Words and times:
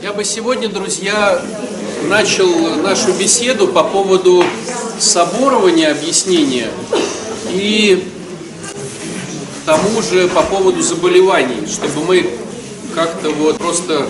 Я 0.00 0.12
бы 0.12 0.24
сегодня, 0.24 0.68
друзья, 0.68 1.42
начал 2.04 2.76
нашу 2.76 3.12
беседу 3.14 3.66
по 3.66 3.82
поводу 3.82 4.44
соборования 5.00 5.88
объяснения 5.88 6.68
и 7.50 8.06
к 9.62 9.66
тому 9.66 10.00
же 10.02 10.28
по 10.28 10.42
поводу 10.42 10.82
заболеваний, 10.82 11.66
чтобы 11.66 12.04
мы 12.04 12.30
как-то 12.94 13.30
вот 13.30 13.58
просто 13.58 14.08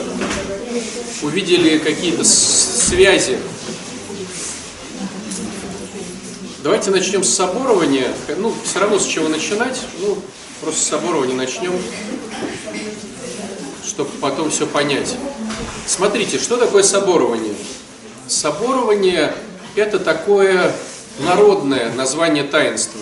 увидели 1.22 1.78
какие-то 1.78 2.22
связи. 2.22 3.38
Давайте 6.62 6.90
начнем 6.90 7.24
с 7.24 7.30
соборования. 7.30 8.08
Ну, 8.36 8.52
все 8.62 8.80
равно 8.80 8.98
с 8.98 9.06
чего 9.06 9.28
начинать. 9.28 9.80
Ну, 10.00 10.18
просто 10.60 10.80
с 10.80 10.88
соборования 10.88 11.34
начнем 11.34 11.72
чтобы 13.98 14.12
потом 14.20 14.48
все 14.48 14.64
понять. 14.64 15.16
Смотрите, 15.84 16.38
что 16.38 16.56
такое 16.56 16.84
соборование? 16.84 17.56
Соборование– 18.28 19.34
это 19.74 19.98
такое 19.98 20.72
народное 21.18 21.92
название 21.94 22.44
таинства. 22.44 23.00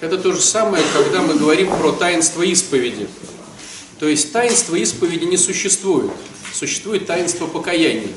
Это 0.00 0.16
то 0.16 0.32
же 0.32 0.40
самое, 0.40 0.82
когда 0.94 1.20
мы 1.20 1.34
говорим 1.34 1.68
про 1.76 1.92
таинство 1.92 2.40
исповеди. 2.40 3.06
То 4.00 4.08
есть 4.08 4.32
таинство 4.32 4.76
исповеди 4.76 5.24
не 5.24 5.36
существует. 5.36 6.10
Существует 6.54 7.06
таинство 7.06 7.46
покаяния. 7.46 8.08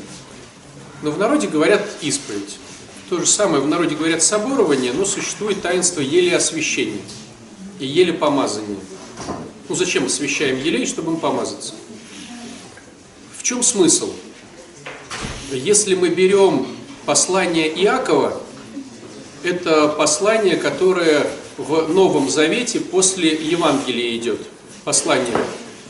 Но 1.02 1.12
в 1.12 1.20
народе 1.20 1.48
говорят 1.48 1.86
исповедь. 2.04 2.56
То 3.10 3.20
же 3.20 3.26
самое 3.26 3.62
в 3.62 3.68
народе 3.68 3.96
говорят 3.96 4.24
соборование, 4.24 4.94
но 4.94 5.04
существует 5.04 5.62
таинство 5.62 6.00
еле 6.00 6.38
освящения 6.38 7.02
и 7.80 7.86
еле 7.86 8.14
помазания. 8.14 8.78
Ну 9.68 9.74
зачем 9.74 10.06
освящаем 10.06 10.62
елей, 10.62 10.86
чтобы 10.86 11.14
им 11.14 11.20
помазаться? 11.20 11.74
В 13.36 13.42
чем 13.42 13.64
смысл? 13.64 14.12
Если 15.52 15.96
мы 15.96 16.10
берем 16.10 16.68
послание 17.06 17.68
Иакова, 17.84 18.40
это 19.44 19.88
послание, 19.88 20.58
которое 20.58 21.26
в 21.58 21.88
Новом 21.92 22.30
Завете 22.30 22.80
после 22.80 23.34
Евангелия 23.34 24.16
идет. 24.18 24.42
Послание 24.84 25.36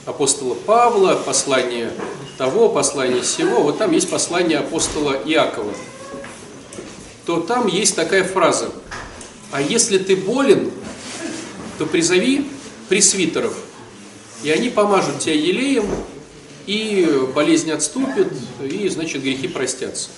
апостола 0.06 0.54
Павла, 0.54 1.16
послание 1.16 1.92
того, 2.38 2.70
послание 2.70 3.24
сего. 3.24 3.62
Вот 3.62 3.78
там 3.78 3.92
есть 3.92 4.10
послание 4.10 4.60
апостола 4.60 5.22
Иакова. 5.26 5.74
То 7.26 7.42
там 7.42 7.68
есть 7.68 7.96
такая 7.96 8.24
фраза. 8.24 8.72
А 9.52 9.62
если 9.62 9.98
ты 9.98 10.16
болен, 10.16 10.72
то 11.78 11.86
призови 11.86 12.48
пресвитеров, 12.88 13.56
и 14.46 14.52
они 14.52 14.70
помажут 14.70 15.20
тебя 15.20 15.34
елеем, 15.34 15.90
и 16.68 17.28
болезнь 17.34 17.72
отступит, 17.72 18.32
и, 18.62 18.88
значит, 18.90 19.24
грехи 19.24 19.48
простятся. 19.48 20.10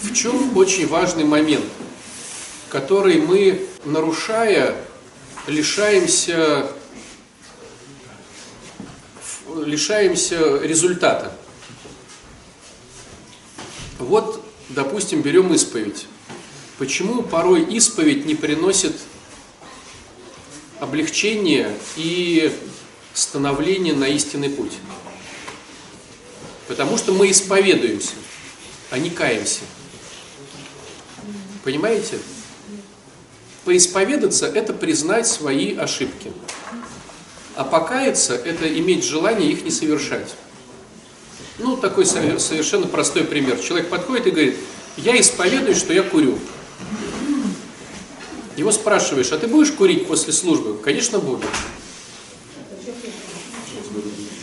В 0.00 0.14
чем 0.14 0.56
очень 0.56 0.86
важный 0.86 1.24
момент, 1.24 1.64
который 2.68 3.20
мы, 3.20 3.66
нарушая, 3.84 4.76
лишаемся, 5.48 6.70
лишаемся 9.64 10.58
результата. 10.58 11.36
Вот, 13.98 14.40
допустим, 14.68 15.20
берем 15.20 15.52
исповедь. 15.52 16.06
Почему 16.78 17.22
порой 17.22 17.64
исповедь 17.74 18.24
не 18.24 18.36
приносит 18.36 18.94
облегчение 20.84 21.74
и 21.96 22.52
становление 23.14 23.94
на 23.94 24.06
истинный 24.08 24.50
путь. 24.50 24.72
Потому 26.68 26.98
что 26.98 27.12
мы 27.12 27.30
исповедуемся, 27.30 28.12
а 28.90 28.98
не 28.98 29.10
каемся. 29.10 29.60
Понимаете? 31.62 32.18
Поисповедаться– 33.64 34.46
это 34.54 34.74
признать 34.74 35.26
свои 35.26 35.74
ошибки. 35.74 36.30
А 37.56 37.64
покаяться– 37.64 38.34
это 38.44 38.68
иметь 38.78 39.04
желание 39.04 39.50
их 39.52 39.64
не 39.64 39.70
совершать. 39.70 40.34
Ну, 41.58 41.76
такой 41.76 42.04
совершенно 42.04 42.86
простой 42.86 43.24
пример. 43.24 43.58
Человек 43.58 43.88
подходит 43.88 44.26
и 44.26 44.30
говорит, 44.30 44.56
я 44.98 45.18
исповедуюсь, 45.18 45.78
что 45.78 45.94
я 45.94 46.02
курю. 46.02 46.38
Его 48.56 48.70
спрашиваешь, 48.70 49.32
а 49.32 49.38
ты 49.38 49.48
будешь 49.48 49.72
курить 49.72 50.06
после 50.06 50.32
службы? 50.32 50.76
Конечно, 50.78 51.18
буду. 51.18 51.44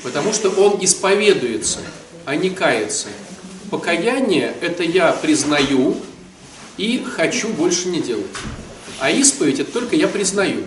Потому 0.04 0.34
что 0.34 0.50
он 0.50 0.84
исповедуется, 0.84 1.80
а 2.26 2.36
не 2.36 2.50
кается. 2.50 3.08
Покаяние– 3.70 4.54
это 4.62 4.84
я 4.84 5.14
признаю 5.14 5.96
и 6.76 7.02
хочу 7.04 7.48
больше 7.50 7.88
не 7.88 8.02
делать. 8.02 8.26
А 9.00 9.10
исповедь– 9.10 9.60
это 9.62 9.72
только 9.72 9.96
я 9.96 10.10
признаю. 10.10 10.66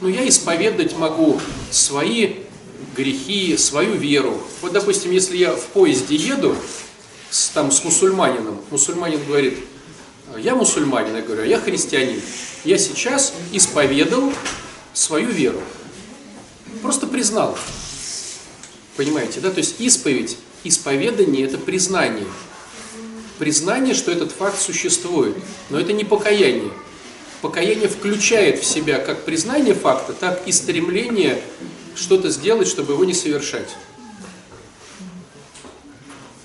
Ну, 0.00 0.08
я 0.08 0.28
исповедовать 0.28 0.96
могу 0.96 1.40
свои 1.72 2.34
грехи, 2.96 3.56
свою 3.56 3.94
веру. 3.94 4.40
Вот, 4.60 4.72
допустим, 4.72 5.10
если 5.10 5.36
я 5.36 5.52
в 5.52 5.64
поезде 5.66 6.14
еду 6.14 6.54
с, 7.28 7.48
там, 7.48 7.72
с 7.72 7.82
мусульманином, 7.82 8.60
мусульманин 8.70 9.24
говорит– 9.26 9.58
я 10.38 10.54
мусульманин, 10.54 11.14
я 11.14 11.22
говорю, 11.22 11.42
а 11.42 11.46
я 11.46 11.58
христианин. 11.58 12.20
Я 12.64 12.78
сейчас 12.78 13.32
исповедал 13.52 14.32
свою 14.92 15.28
веру. 15.28 15.60
Просто 16.82 17.06
признал. 17.06 17.56
Понимаете, 18.96 19.40
да? 19.40 19.50
То 19.50 19.58
есть 19.58 19.80
исповедь, 19.80 20.36
исповедание– 20.64 21.44
это 21.46 21.58
признание. 21.58 22.26
Признание, 23.38 23.94
что 23.94 24.10
этот 24.10 24.32
факт 24.32 24.60
существует. 24.60 25.36
Но 25.70 25.78
это 25.78 25.92
не 25.92 26.04
покаяние. 26.04 26.72
Покаяние 27.42 27.88
включает 27.88 28.60
в 28.60 28.64
себя 28.64 28.98
как 28.98 29.24
признание 29.24 29.74
факта, 29.74 30.12
так 30.14 30.42
и 30.46 30.52
стремление 30.52 31.40
что-то 31.94 32.30
сделать, 32.30 32.68
чтобы 32.68 32.94
его 32.94 33.04
не 33.04 33.14
совершать. 33.14 33.68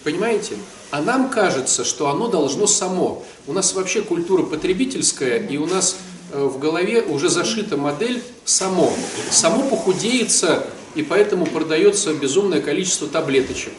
Понимаете? 0.03 0.55
А 0.89 1.01
нам 1.01 1.29
кажется, 1.29 1.85
что 1.85 2.09
оно 2.09 2.27
должно 2.27 2.67
само. 2.67 3.23
У 3.47 3.53
нас 3.53 3.73
вообще 3.73 4.03
культура 4.03 4.43
потребительская, 4.43 5.39
и 5.39 5.57
у 5.57 5.65
нас 5.65 5.97
э, 6.31 6.43
в 6.43 6.59
голове 6.59 7.01
уже 7.01 7.27
зашита 7.27 7.75
модель 7.75 8.21
само. 8.45 8.93
Само 9.31 9.63
похудеется, 9.63 10.63
и 10.93 11.01
поэтому 11.01 11.47
продается 11.47 12.13
безумное 12.13 12.61
количество 12.61 13.07
таблеточек. 13.07 13.73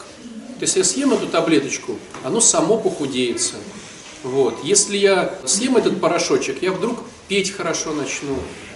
То 0.59 0.65
есть 0.65 0.75
я 0.75 0.83
съем 0.83 1.13
эту 1.13 1.27
таблеточку, 1.27 1.97
оно 2.23 2.41
само 2.41 2.77
похудеется. 2.77 3.55
Вот. 4.23 4.55
Если 4.63 4.97
я 4.97 5.33
съем 5.45 5.77
этот 5.77 6.01
порошочек, 6.01 6.61
я 6.61 6.73
вдруг 6.73 6.99
петь 7.29 7.51
хорошо 7.51 7.93
начну. 7.93 8.35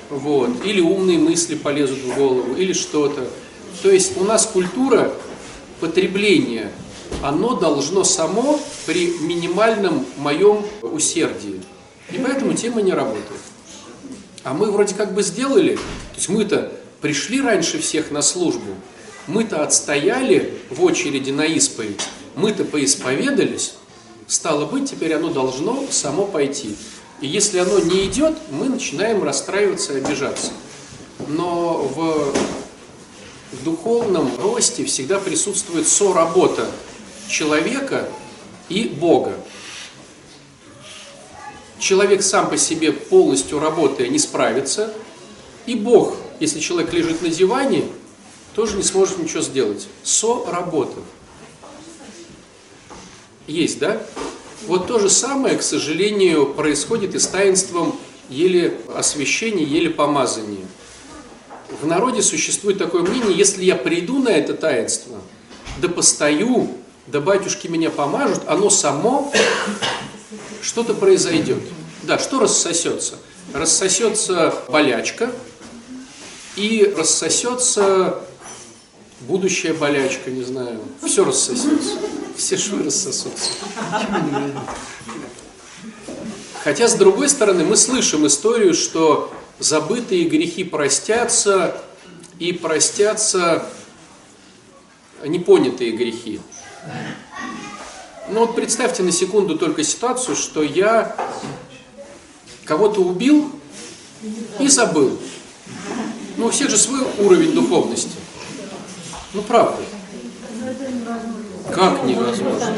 Вот. 0.09 0.65
Или 0.65 0.79
умные 0.79 1.17
мысли 1.17 1.55
полезут 1.55 1.99
в 1.99 2.15
голову, 2.15 2.55
или 2.55 2.71
что-то. 2.71 3.27
То 3.83 3.91
есть 3.91 4.17
у 4.17 4.23
нас 4.23 4.45
культура 4.45 5.13
потребления 5.81 6.71
оно 7.21 7.55
должно 7.55 8.03
само 8.03 8.59
при 8.85 9.17
минимальном 9.19 10.05
моем 10.17 10.65
усердии. 10.81 11.61
И 12.11 12.17
поэтому 12.17 12.53
тема 12.53 12.81
не 12.81 12.93
работает. 12.93 13.41
А 14.43 14.53
мы 14.53 14.71
вроде 14.71 14.95
как 14.95 15.13
бы 15.13 15.23
сделали, 15.23 15.75
то 15.75 16.15
есть 16.15 16.29
мы-то 16.29 16.71
пришли 17.01 17.41
раньше 17.41 17.79
всех 17.79 18.11
на 18.11 18.21
службу, 18.21 18.75
мы-то 19.27 19.61
отстояли 19.61 20.53
в 20.69 20.83
очереди 20.83 21.31
на 21.31 21.45
исповедь, 21.45 22.01
мы-то 22.35 22.63
поисповедались, 22.63 23.73
стало 24.25 24.65
быть, 24.65 24.89
теперь 24.89 25.13
оно 25.13 25.29
должно 25.29 25.85
само 25.91 26.25
пойти. 26.25 26.75
И 27.19 27.27
если 27.27 27.57
оно 27.57 27.79
не 27.79 28.05
идет, 28.05 28.37
мы 28.51 28.69
начинаем 28.69 29.23
расстраиваться 29.23 29.93
и 29.93 29.97
обижаться. 29.97 30.51
Но 31.27 31.73
в, 31.73 32.33
духовном 33.63 34.31
росте 34.39 34.85
всегда 34.85 35.19
присутствует 35.19 35.87
соработа 35.87 36.67
человека 37.27 38.09
и 38.69 38.83
Бога. 38.83 39.33
Человек 41.79 42.23
сам 42.23 42.49
по 42.49 42.57
себе 42.57 42.91
полностью 42.91 43.59
работая 43.59 44.07
не 44.07 44.19
справится, 44.19 44.93
и 45.65 45.75
Бог, 45.75 46.15
если 46.39 46.59
человек 46.59 46.91
лежит 46.93 47.21
на 47.21 47.29
диване, 47.29 47.85
тоже 48.55 48.77
не 48.77 48.83
сможет 48.83 49.19
ничего 49.19 49.41
сделать. 49.41 49.87
Со-работа. 50.03 50.99
Есть, 53.45 53.79
да? 53.79 54.01
Вот 54.65 54.87
то 54.87 54.99
же 54.99 55.09
самое, 55.09 55.57
к 55.57 55.61
сожалению, 55.61 56.53
происходит 56.53 57.15
и 57.15 57.19
с 57.19 57.27
таинством 57.27 57.97
еле 58.29 58.79
освящения, 58.95 59.63
еле 59.63 59.89
помазания. 59.89 60.65
В 61.81 61.85
народе 61.85 62.21
существует 62.21 62.77
такое 62.77 63.03
мнение, 63.03 63.37
если 63.37 63.63
я 63.63 63.75
приду 63.75 64.19
на 64.19 64.29
это 64.29 64.53
таинство, 64.53 65.21
да 65.77 65.87
постою, 65.87 66.75
да 67.07 67.21
батюшки 67.21 67.67
меня 67.67 67.89
помажут, 67.89 68.41
оно 68.47 68.69
само 68.69 69.31
что-то 70.61 70.93
произойдет. 70.93 71.63
Да, 72.03 72.19
что 72.19 72.39
рассосется? 72.39 73.15
Рассосется 73.53 74.53
болячка, 74.67 75.31
и 76.55 76.93
рассосется 76.97 78.19
будущая 79.21 79.73
болячка, 79.73 80.29
не 80.31 80.43
знаю, 80.43 80.79
все 81.05 81.23
рассосется, 81.23 81.97
все 82.35 82.57
швы 82.57 82.83
рассосутся. 82.83 83.49
Хотя, 86.63 86.87
с 86.87 86.95
другой 86.95 87.29
стороны, 87.29 87.63
мы 87.63 87.77
слышим 87.77 88.27
историю, 88.27 88.73
что 88.73 89.31
забытые 89.59 90.25
грехи 90.25 90.63
простятся, 90.63 91.81
и 92.39 92.53
простятся 92.53 93.65
непонятые 95.25 95.91
грехи. 95.91 96.39
Ну 98.29 98.41
вот 98.41 98.55
представьте 98.55 99.03
на 99.03 99.11
секунду 99.11 99.57
только 99.57 99.83
ситуацию, 99.83 100.35
что 100.35 100.61
я 100.61 101.15
кого-то 102.65 103.01
убил 103.01 103.51
и 104.59 104.67
забыл. 104.67 105.17
Ну 106.35 106.47
у 106.47 106.49
всех 106.49 106.69
же 106.69 106.77
свой 106.77 107.01
уровень 107.19 107.53
духовности. 107.53 108.15
Ну 109.33 109.41
правда. 109.41 109.81
Как 111.73 112.03
невозможно? 112.03 112.73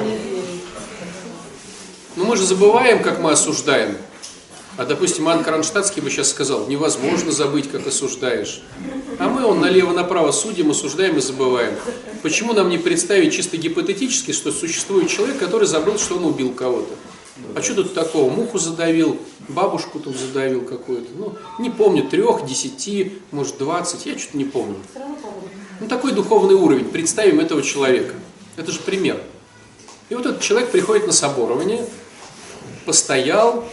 Ну 2.15 2.25
мы 2.25 2.37
же 2.37 2.45
забываем, 2.45 3.01
как 3.01 3.19
мы 3.19 3.31
осуждаем. 3.31 3.97
А, 4.79 4.85
допустим, 4.85 5.27
Ан 5.27 5.43
Кронштадтский 5.43 6.01
бы 6.01 6.09
сейчас 6.09 6.29
сказал, 6.29 6.67
невозможно 6.67 7.33
забыть, 7.33 7.69
как 7.69 7.85
осуждаешь. 7.85 8.61
А 9.17 9.27
мы 9.27 9.45
он 9.45 9.59
налево-направо 9.59 10.31
судим, 10.31 10.71
осуждаем 10.71 11.17
и 11.17 11.19
забываем. 11.19 11.75
Почему 12.23 12.53
нам 12.53 12.69
не 12.69 12.77
представить 12.77 13.33
чисто 13.33 13.57
гипотетически, 13.57 14.31
что 14.31 14.53
существует 14.53 15.09
человек, 15.09 15.37
который 15.37 15.67
забыл, 15.67 15.99
что 15.99 16.15
он 16.15 16.23
убил 16.23 16.53
кого-то? 16.53 16.95
А 17.55 17.61
что 17.61 17.75
тут 17.75 17.93
такого? 17.93 18.31
Муху 18.31 18.57
задавил, 18.57 19.17
бабушку 19.49 19.99
тут 19.99 20.15
задавил 20.15 20.61
какую-то. 20.61 21.09
Ну, 21.13 21.35
не 21.59 21.69
помню, 21.69 22.07
трех, 22.07 22.45
десяти, 22.45 23.17
может, 23.31 23.57
двадцать, 23.57 24.05
я 24.05 24.17
что-то 24.17 24.37
не 24.37 24.45
помню. 24.45 24.77
Ну, 25.81 25.89
такой 25.89 26.13
духовный 26.13 26.55
уровень. 26.55 26.85
Представим 26.85 27.41
этого 27.41 27.61
человека. 27.63 28.13
Это 28.55 28.71
же 28.71 28.79
пример. 28.79 29.21
И 30.07 30.15
вот 30.15 30.25
этот 30.25 30.39
человек 30.39 30.71
приходит 30.71 31.05
на 31.05 31.11
соборование, 31.11 31.85
постоял, 32.85 33.65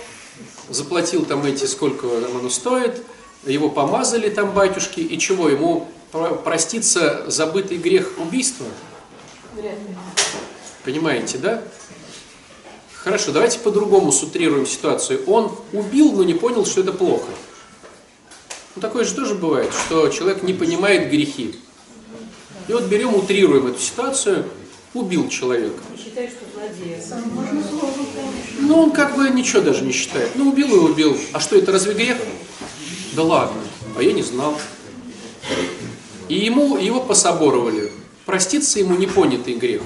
заплатил 0.68 1.24
там 1.24 1.44
эти, 1.44 1.64
сколько 1.64 2.06
оно 2.06 2.48
стоит, 2.50 3.02
его 3.44 3.68
помазали 3.70 4.28
там 4.28 4.52
батюшки, 4.52 5.00
и 5.00 5.18
чего, 5.18 5.48
ему 5.48 5.88
проститься 6.44 7.24
забытый 7.28 7.78
грех 7.78 8.12
убийства? 8.18 8.66
Понимаете, 10.84 11.38
да? 11.38 11.62
Хорошо, 12.94 13.32
давайте 13.32 13.60
по-другому 13.60 14.10
сутрируем 14.10 14.66
ситуацию. 14.66 15.22
Он 15.26 15.52
убил, 15.72 16.12
но 16.12 16.24
не 16.24 16.34
понял, 16.34 16.66
что 16.66 16.80
это 16.80 16.92
плохо. 16.92 17.28
Ну, 18.74 18.82
такое 18.82 19.04
же 19.04 19.14
тоже 19.14 19.34
бывает, 19.34 19.72
что 19.72 20.08
человек 20.08 20.42
не 20.42 20.52
понимает 20.52 21.10
грехи. 21.10 21.54
И 22.68 22.72
вот 22.72 22.84
берем, 22.84 23.14
утрируем 23.14 23.68
эту 23.68 23.80
ситуацию, 23.80 24.44
убил 24.98 25.28
человека. 25.28 25.82
Считает, 25.96 26.30
что 26.30 26.44
злодея. 26.54 27.02
Ну, 28.60 28.82
он 28.82 28.90
как 28.90 29.16
бы 29.16 29.28
ничего 29.30 29.62
даже 29.62 29.84
не 29.84 29.92
считает. 29.92 30.30
Ну, 30.34 30.50
убил 30.50 30.74
и 30.74 30.78
убил. 30.78 31.16
А 31.32 31.40
что, 31.40 31.56
это 31.56 31.72
разве 31.72 31.94
грех? 31.94 32.16
Да 33.14 33.22
ладно, 33.22 33.60
а 33.96 34.02
я 34.02 34.12
не 34.12 34.22
знал. 34.22 34.58
И 36.28 36.34
ему, 36.34 36.76
его 36.76 37.00
пособоровали. 37.00 37.92
Проститься 38.24 38.78
ему 38.80 38.96
непонятый 38.96 39.54
грех. 39.54 39.82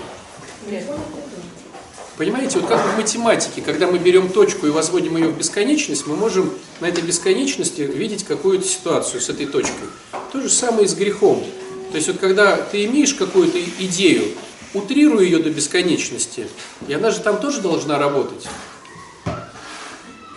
Понимаете, 2.16 2.58
вот 2.58 2.68
как 2.68 2.84
в 2.84 2.96
математике, 2.96 3.62
когда 3.62 3.86
мы 3.86 3.98
берем 3.98 4.28
точку 4.28 4.66
и 4.66 4.70
возводим 4.70 5.16
ее 5.16 5.28
в 5.28 5.38
бесконечность, 5.38 6.06
мы 6.06 6.16
можем 6.16 6.52
на 6.80 6.86
этой 6.86 7.02
бесконечности 7.02 7.80
видеть 7.80 8.24
какую-то 8.24 8.66
ситуацию 8.66 9.22
с 9.22 9.30
этой 9.30 9.46
точкой. 9.46 9.88
То 10.30 10.42
же 10.42 10.50
самое 10.50 10.84
и 10.84 10.88
с 10.88 10.94
грехом. 10.94 11.42
То 11.90 11.96
есть 11.96 12.08
вот 12.08 12.18
когда 12.18 12.56
ты 12.56 12.84
имеешь 12.84 13.14
какую-то 13.14 13.58
идею, 13.78 14.28
утрируй 14.74 15.24
ее 15.24 15.38
до 15.38 15.50
бесконечности, 15.50 16.46
и 16.86 16.92
она 16.92 17.10
же 17.10 17.20
там 17.20 17.40
тоже 17.40 17.60
должна 17.60 17.98
работать. 17.98 18.46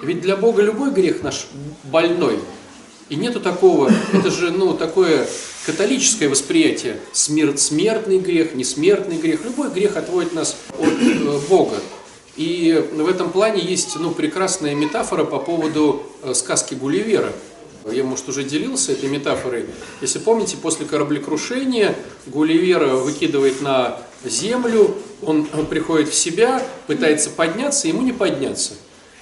Ведь 0.01 0.21
для 0.21 0.35
Бога 0.35 0.61
любой 0.61 0.91
грех 0.91 1.23
наш 1.23 1.47
больной. 1.83 2.39
И 3.09 3.15
нету 3.15 3.39
такого, 3.39 3.91
это 4.13 4.31
же 4.31 4.51
ну, 4.51 4.73
такое 4.73 5.27
католическое 5.65 6.29
восприятие. 6.29 6.97
Смерть, 7.11 7.59
смертный 7.59 8.19
грех, 8.19 8.53
несмертный 8.53 9.17
грех. 9.17 9.43
Любой 9.45 9.69
грех 9.69 9.97
отводит 9.97 10.33
нас 10.33 10.57
от 10.77 10.93
э, 11.01 11.39
Бога. 11.49 11.77
И 12.35 12.83
в 12.93 13.07
этом 13.07 13.31
плане 13.31 13.61
есть 13.61 13.95
ну, 13.97 14.11
прекрасная 14.11 14.73
метафора 14.73 15.23
по 15.23 15.39
поводу 15.39 16.03
э, 16.23 16.33
сказки 16.33 16.73
Гулливера. 16.73 17.31
Я, 17.91 18.03
может, 18.03 18.27
уже 18.29 18.43
делился 18.43 18.93
этой 18.93 19.09
метафорой. 19.09 19.65
Если 20.01 20.19
помните, 20.19 20.57
после 20.61 20.85
кораблекрушения 20.85 21.95
Гулливера 22.27 22.95
выкидывает 22.95 23.61
на 23.61 23.99
землю, 24.29 24.95
он 25.21 25.45
приходит 25.69 26.09
в 26.09 26.15
себя, 26.15 26.65
пытается 26.87 27.29
подняться, 27.29 27.87
ему 27.87 28.01
не 28.01 28.11
подняться. 28.11 28.73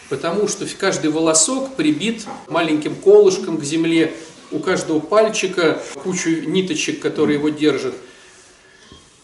Потому 0.10 0.48
что 0.48 0.66
каждый 0.78 1.10
волосок 1.10 1.76
прибит 1.76 2.26
маленьким 2.50 2.96
колышком 2.96 3.58
к 3.58 3.64
земле, 3.64 4.14
у 4.52 4.60
каждого 4.60 5.00
пальчика 5.00 5.82
кучу 6.04 6.30
ниточек, 6.42 7.00
которые 7.00 7.38
его 7.38 7.50
держат. 7.50 7.96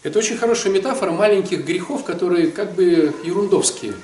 Это 0.02 0.18
очень 0.18 0.38
хорошая 0.38 0.72
метафора 0.72 1.10
маленьких 1.10 1.64
грехов, 1.64 2.04
которые 2.04 2.50
как 2.50 2.74
бы 2.74 3.14
ерундовские. 3.24 3.94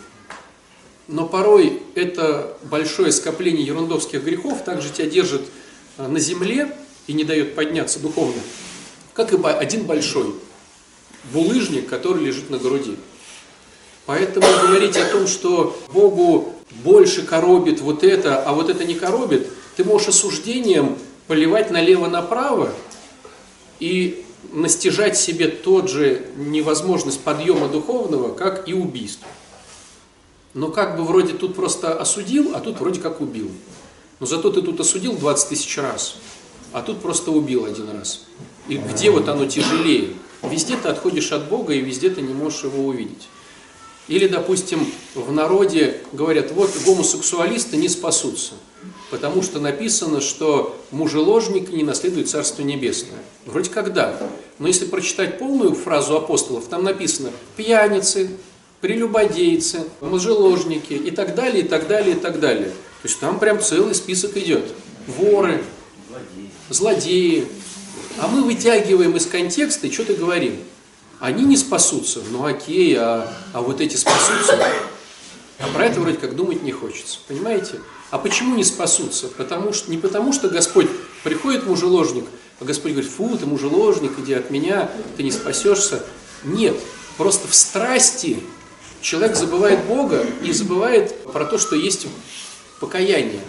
Но 1.08 1.26
порой 1.26 1.82
это 1.94 2.56
большое 2.64 3.12
скопление 3.12 3.64
ерундовских 3.64 4.22
грехов 4.22 4.64
также 4.64 4.90
тебя 4.90 5.06
держит 5.06 5.42
а, 5.96 6.08
на 6.08 6.18
земле 6.18 6.74
и 7.06 7.12
не 7.12 7.24
дает 7.24 7.54
подняться 7.54 8.00
духовно, 8.00 8.40
как 9.12 9.32
и 9.32 9.36
один 9.42 9.84
большой 9.84 10.34
булыжник, 11.32 11.88
который 11.88 12.24
лежит 12.24 12.50
на 12.50 12.58
груди. 12.58 12.96
Поэтому 14.06 14.46
говорить 14.62 14.96
о 14.96 15.06
том, 15.06 15.26
что 15.26 15.78
Богу 15.92 16.52
больше 16.82 17.22
коробит 17.22 17.80
вот 17.80 18.04
это, 18.04 18.42
а 18.42 18.52
вот 18.52 18.68
это 18.68 18.84
не 18.84 18.94
коробит, 18.94 19.48
ты 19.76 19.84
можешь 19.84 20.08
осуждением 20.08 20.98
поливать 21.26 21.70
налево-направо 21.70 22.70
и 23.80 24.24
настижать 24.52 25.16
себе 25.16 25.48
тот 25.48 25.88
же 25.88 26.26
невозможность 26.36 27.20
подъема 27.20 27.68
духовного, 27.68 28.34
как 28.34 28.68
и 28.68 28.74
убийство. 28.74 29.26
Но 30.52 30.68
как 30.68 30.96
бы 30.96 31.04
вроде 31.04 31.32
тут 31.32 31.56
просто 31.56 31.98
осудил, 31.98 32.52
а 32.54 32.60
тут 32.60 32.78
вроде 32.78 33.00
как 33.00 33.20
убил. 33.20 33.50
Но 34.20 34.26
зато 34.26 34.50
ты 34.50 34.62
тут 34.62 34.78
осудил 34.80 35.14
20 35.14 35.48
тысяч 35.48 35.76
раз, 35.78 36.16
а 36.72 36.82
тут 36.82 37.00
просто 37.00 37.30
убил 37.30 37.64
один 37.64 37.90
раз. 37.90 38.26
И 38.68 38.76
где 38.76 39.10
вот 39.10 39.28
оно 39.28 39.46
тяжелее? 39.46 40.10
Везде 40.50 40.76
ты 40.76 40.88
отходишь 40.88 41.32
от 41.32 41.48
Бога, 41.48 41.74
и 41.74 41.80
везде 41.80 42.10
ты 42.10 42.20
не 42.22 42.34
можешь 42.34 42.64
его 42.64 42.86
увидеть. 42.86 43.28
Или, 44.06 44.28
допустим, 44.28 44.86
в 45.14 45.32
народе 45.32 46.02
говорят, 46.12 46.52
вот 46.52 46.70
гомосексуалисты 46.84 47.78
не 47.78 47.88
спасутся, 47.88 48.52
потому 49.10 49.42
что 49.42 49.60
написано, 49.60 50.20
что 50.20 50.78
мужеложник 50.90 51.70
не 51.70 51.82
наследует 51.84 52.28
Царство 52.28 52.62
Небесное. 52.62 53.18
Вроде 53.46 53.70
как 53.70 53.94
да. 53.94 54.18
Но 54.58 54.68
если 54.68 54.84
прочитать 54.84 55.38
полную 55.38 55.74
фразу 55.74 56.16
апостолов, 56.16 56.66
там 56.66 56.84
написано 56.84 57.30
«пьяницы», 57.56 58.30
прелюбодейцы, 58.82 59.84
мужеложники 60.02 60.92
и 60.92 61.10
так 61.10 61.34
далее, 61.34 61.64
и 61.64 61.66
так 61.66 61.88
далее, 61.88 62.14
и 62.14 62.18
так 62.18 62.38
далее. 62.38 62.68
То 62.68 63.08
есть 63.08 63.18
там 63.18 63.38
прям 63.38 63.58
целый 63.58 63.94
список 63.94 64.36
идет. 64.36 64.66
Воры, 65.06 65.64
злодеи. 66.68 67.46
А 68.18 68.28
мы 68.28 68.42
вытягиваем 68.44 69.16
из 69.16 69.26
контекста 69.26 69.86
и 69.86 69.92
что-то 69.92 70.14
говорим. 70.14 70.58
Они 71.20 71.44
не 71.44 71.56
спасутся, 71.56 72.20
ну 72.30 72.44
окей, 72.44 72.96
а, 72.98 73.32
а 73.52 73.60
вот 73.62 73.80
эти 73.80 73.96
спасутся. 73.96 74.58
А 75.58 75.66
про 75.68 75.86
это 75.86 76.00
вроде 76.00 76.18
как 76.18 76.36
думать 76.36 76.62
не 76.62 76.72
хочется, 76.72 77.18
понимаете? 77.26 77.80
А 78.10 78.18
почему 78.18 78.56
не 78.56 78.64
спасутся? 78.64 79.28
Потому 79.28 79.72
что, 79.72 79.90
не 79.90 79.96
потому, 79.96 80.32
что 80.32 80.48
Господь 80.48 80.88
приходит 81.22 81.66
мужеложник, 81.66 82.24
а 82.60 82.64
Господь 82.64 82.92
говорит, 82.92 83.10
фу, 83.10 83.36
ты 83.36 83.46
мужеложник, 83.46 84.12
иди 84.18 84.34
от 84.34 84.50
меня, 84.50 84.90
ты 85.16 85.22
не 85.22 85.32
спасешься. 85.32 86.04
Нет, 86.44 86.76
просто 87.16 87.48
в 87.48 87.54
страсти 87.54 88.38
человек 89.00 89.36
забывает 89.36 89.84
Бога 89.84 90.24
и 90.42 90.52
забывает 90.52 91.24
про 91.24 91.44
то, 91.44 91.58
что 91.58 91.76
есть 91.76 92.06
покаяние. 92.80 93.40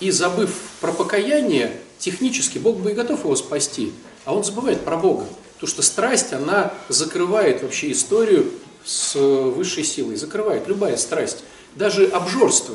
И 0.00 0.10
забыв 0.10 0.50
про 0.80 0.92
покаяние, 0.92 1.80
технически 2.02 2.58
Бог 2.58 2.78
бы 2.78 2.90
и 2.90 2.94
готов 2.94 3.20
его 3.20 3.36
спасти, 3.36 3.92
а 4.24 4.34
он 4.34 4.42
забывает 4.44 4.80
про 4.84 4.96
Бога. 4.96 5.24
Потому 5.54 5.68
что 5.68 5.82
страсть, 5.82 6.32
она 6.32 6.72
закрывает 6.88 7.62
вообще 7.62 7.92
историю 7.92 8.50
с 8.84 9.14
высшей 9.14 9.84
силой, 9.84 10.16
закрывает 10.16 10.66
любая 10.66 10.96
страсть. 10.96 11.44
Даже 11.76 12.06
обжорство 12.06 12.74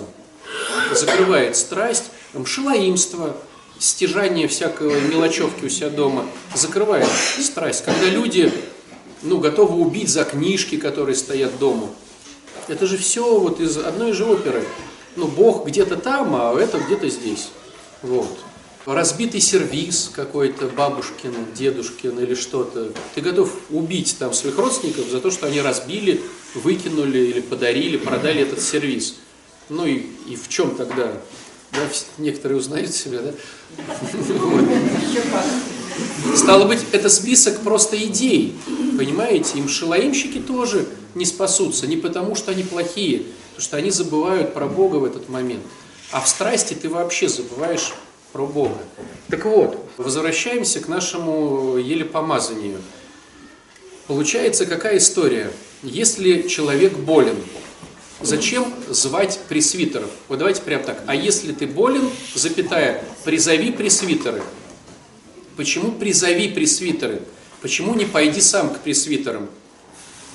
закрывает 0.94 1.58
страсть, 1.58 2.06
шилоимство, 2.46 3.36
стяжание 3.80 4.48
всякого 4.48 4.98
мелочевки 5.02 5.66
у 5.66 5.70
себя 5.70 5.90
дома 5.90 6.26
закрывает 6.56 7.10
страсть. 7.40 7.84
Когда 7.84 8.06
люди 8.06 8.52
ну, 9.22 9.40
готовы 9.40 9.76
убить 9.76 10.10
за 10.10 10.24
книжки, 10.24 10.78
которые 10.78 11.16
стоят 11.16 11.60
дома. 11.60 11.90
Это 12.70 12.86
же 12.86 12.98
все 12.98 13.40
вот 13.40 13.60
из 13.60 13.78
одной 13.78 14.14
же 14.14 14.26
оперы. 14.26 14.64
Ну, 15.18 15.28
Бог 15.28 15.66
где-то 15.66 15.98
там, 15.98 16.36
а 16.36 16.54
это 16.58 16.80
где-то 16.80 17.10
здесь. 17.10 17.50
Вот. 18.02 18.30
Разбитый 18.94 19.42
сервис 19.42 20.10
какой-то, 20.16 20.68
бабушкин, 20.68 21.34
дедушкин 21.54 22.20
или 22.20 22.36
что-то. 22.36 22.94
Ты 23.16 23.22
готов 23.22 23.54
убить 23.70 24.16
там 24.18 24.34
своих 24.34 24.58
родственников 24.58 25.10
за 25.10 25.20
то, 25.20 25.30
что 25.30 25.48
они 25.48 25.60
разбили, 25.60 26.22
выкинули 26.56 27.20
или 27.20 27.42
подарили, 27.42 27.98
продали 27.98 28.42
этот 28.42 28.62
сервис. 28.62 29.16
Ну 29.70 29.86
и, 29.86 30.06
и 30.28 30.36
в 30.38 30.48
чем 30.48 30.76
тогда? 30.76 31.12
Да, 31.74 31.82
некоторые 32.18 32.60
узнают 32.60 32.94
себя, 32.94 33.20
да? 33.20 33.34
Стало 36.36 36.66
быть, 36.66 36.80
это 36.94 37.10
список 37.10 37.60
просто 37.60 38.02
идей, 38.02 38.56
понимаете? 38.98 39.58
Им 39.60 39.68
шилаимщики 39.68 40.40
тоже 40.40 40.88
не 41.14 41.26
спасутся, 41.26 41.88
не 41.88 41.98
потому 41.98 42.36
что 42.36 42.52
они 42.52 42.64
плохие, 42.64 43.24
потому 43.50 43.62
что 43.62 43.78
они 43.78 43.92
забывают 43.92 44.54
про 44.54 44.68
Бога 44.68 44.96
в 44.96 45.04
этот 45.04 45.28
момент. 45.28 45.64
А 46.12 46.22
в 46.22 46.30
страсти 46.30 46.74
ты 46.74 46.88
вообще 46.88 47.28
забываешь 47.28 47.92
про 48.38 48.46
Бога. 48.46 48.78
Так 49.30 49.46
вот, 49.46 49.84
возвращаемся 49.98 50.80
к 50.80 50.88
нашему 50.88 51.78
еле 51.78 52.06
помазанию. 52.06 52.80
Получается, 54.06 54.68
какая 54.68 54.98
история? 54.98 55.52
Если 55.82 56.44
человек 56.44 56.94
болен, 56.94 57.36
зачем 58.22 58.72
звать 58.90 59.40
пресвитеров? 59.50 60.12
Вот 60.28 60.38
давайте 60.38 60.62
прям 60.62 60.84
так. 60.84 61.02
А 61.08 61.16
если 61.16 61.52
ты 61.52 61.66
болен, 61.66 62.12
запятая, 62.36 63.04
призови 63.24 63.72
пресвитеры. 63.72 64.44
Почему 65.56 65.92
призови 65.92 66.50
пресвитеры? 66.50 67.24
Почему 67.64 67.96
не 67.96 68.06
пойди 68.06 68.40
сам 68.40 68.70
к 68.70 68.82
пресвитерам? 68.82 69.50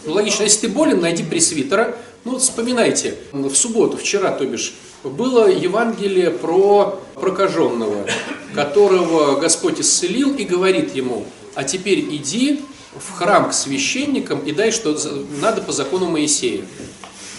Ну, 0.05 0.15
логично, 0.15 0.43
если 0.43 0.67
ты 0.67 0.69
болен, 0.73 1.01
найди 1.01 1.23
пресвитера. 1.23 1.97
Ну, 2.25 2.33
вот 2.33 2.43
вспоминайте, 2.43 3.15
в 3.31 3.55
субботу, 3.55 3.97
вчера, 3.97 4.33
то 4.33 4.45
бишь, 4.45 4.75
было 5.05 5.49
Евангелие 5.51 6.31
про 6.31 7.01
прокаженного, 7.15 8.07
которого 8.55 9.41
Господь 9.41 9.81
исцелил 9.81 10.35
и 10.35 10.45
говорит 10.45 10.95
ему, 10.95 11.25
а 11.55 11.65
теперь 11.65 12.01
иди 12.01 12.61
в 12.95 13.13
храм 13.13 13.51
к 13.51 13.55
священникам 13.55 14.41
и 14.41 14.53
дай, 14.53 14.71
что 14.71 14.97
надо 15.41 15.61
по 15.63 15.73
закону 15.73 16.07
Моисея. 16.07 16.65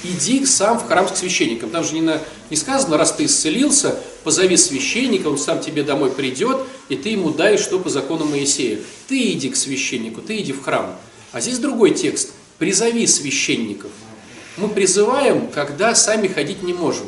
Иди 0.04 0.46
сам 0.46 0.80
в 0.80 0.88
храм 0.88 1.08
к 1.08 1.16
священникам. 1.16 1.70
Там 1.70 1.84
же 1.84 1.94
не, 1.94 2.02
на, 2.02 2.22
не 2.50 2.58
сказано, 2.58 2.98
раз 2.98 3.14
ты 3.14 3.26
исцелился, 3.26 3.98
позови 4.26 4.58
священника, 4.58 5.28
он 5.28 5.38
сам 5.38 5.62
тебе 5.62 5.84
домой 5.84 6.12
придет, 6.12 6.58
и 6.90 6.98
ты 6.98 7.10
ему 7.10 7.30
дай, 7.30 7.58
что 7.58 7.80
по 7.80 7.90
закону 7.90 8.26
Моисея. 8.26 8.80
Ты 9.08 9.32
иди 9.32 9.50
к 9.50 9.56
священнику, 9.56 10.22
ты 10.22 10.40
иди 10.40 10.52
в 10.52 10.62
храм. 10.62 10.94
А 11.32 11.40
здесь 11.40 11.60
другой 11.60 11.92
текст. 11.92 12.34
Призови 12.58 13.08
священников. 13.08 13.92
Мы 14.58 14.68
призываем, 14.68 15.48
когда 15.48 15.96
сами 15.96 16.28
ходить 16.28 16.64
не 16.64 16.74
можем. 16.74 17.08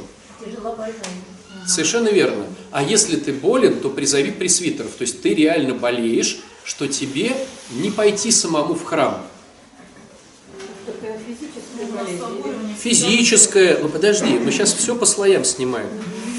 Совершенно 1.68 2.10
верно. 2.10 2.46
А 2.72 2.84
если 2.84 3.16
ты 3.16 3.34
болен, 3.34 3.80
то 3.80 3.90
призови 3.90 4.32
пресвитеров. 4.32 4.92
То 4.92 5.02
есть 5.02 5.22
ты 5.22 5.34
реально 5.34 5.74
болеешь, 5.74 6.40
что 6.64 6.88
тебе 6.88 7.36
не 7.72 7.92
пойти 7.92 8.32
самому 8.32 8.76
в 8.76 8.84
храм. 8.84 9.26
Физическое, 12.82 13.80
ну 13.82 13.90
подожди, 13.90 14.38
мы 14.38 14.52
сейчас 14.52 14.74
все 14.74 14.96
по 14.96 15.06
слоям 15.06 15.44
снимаем. 15.44 15.90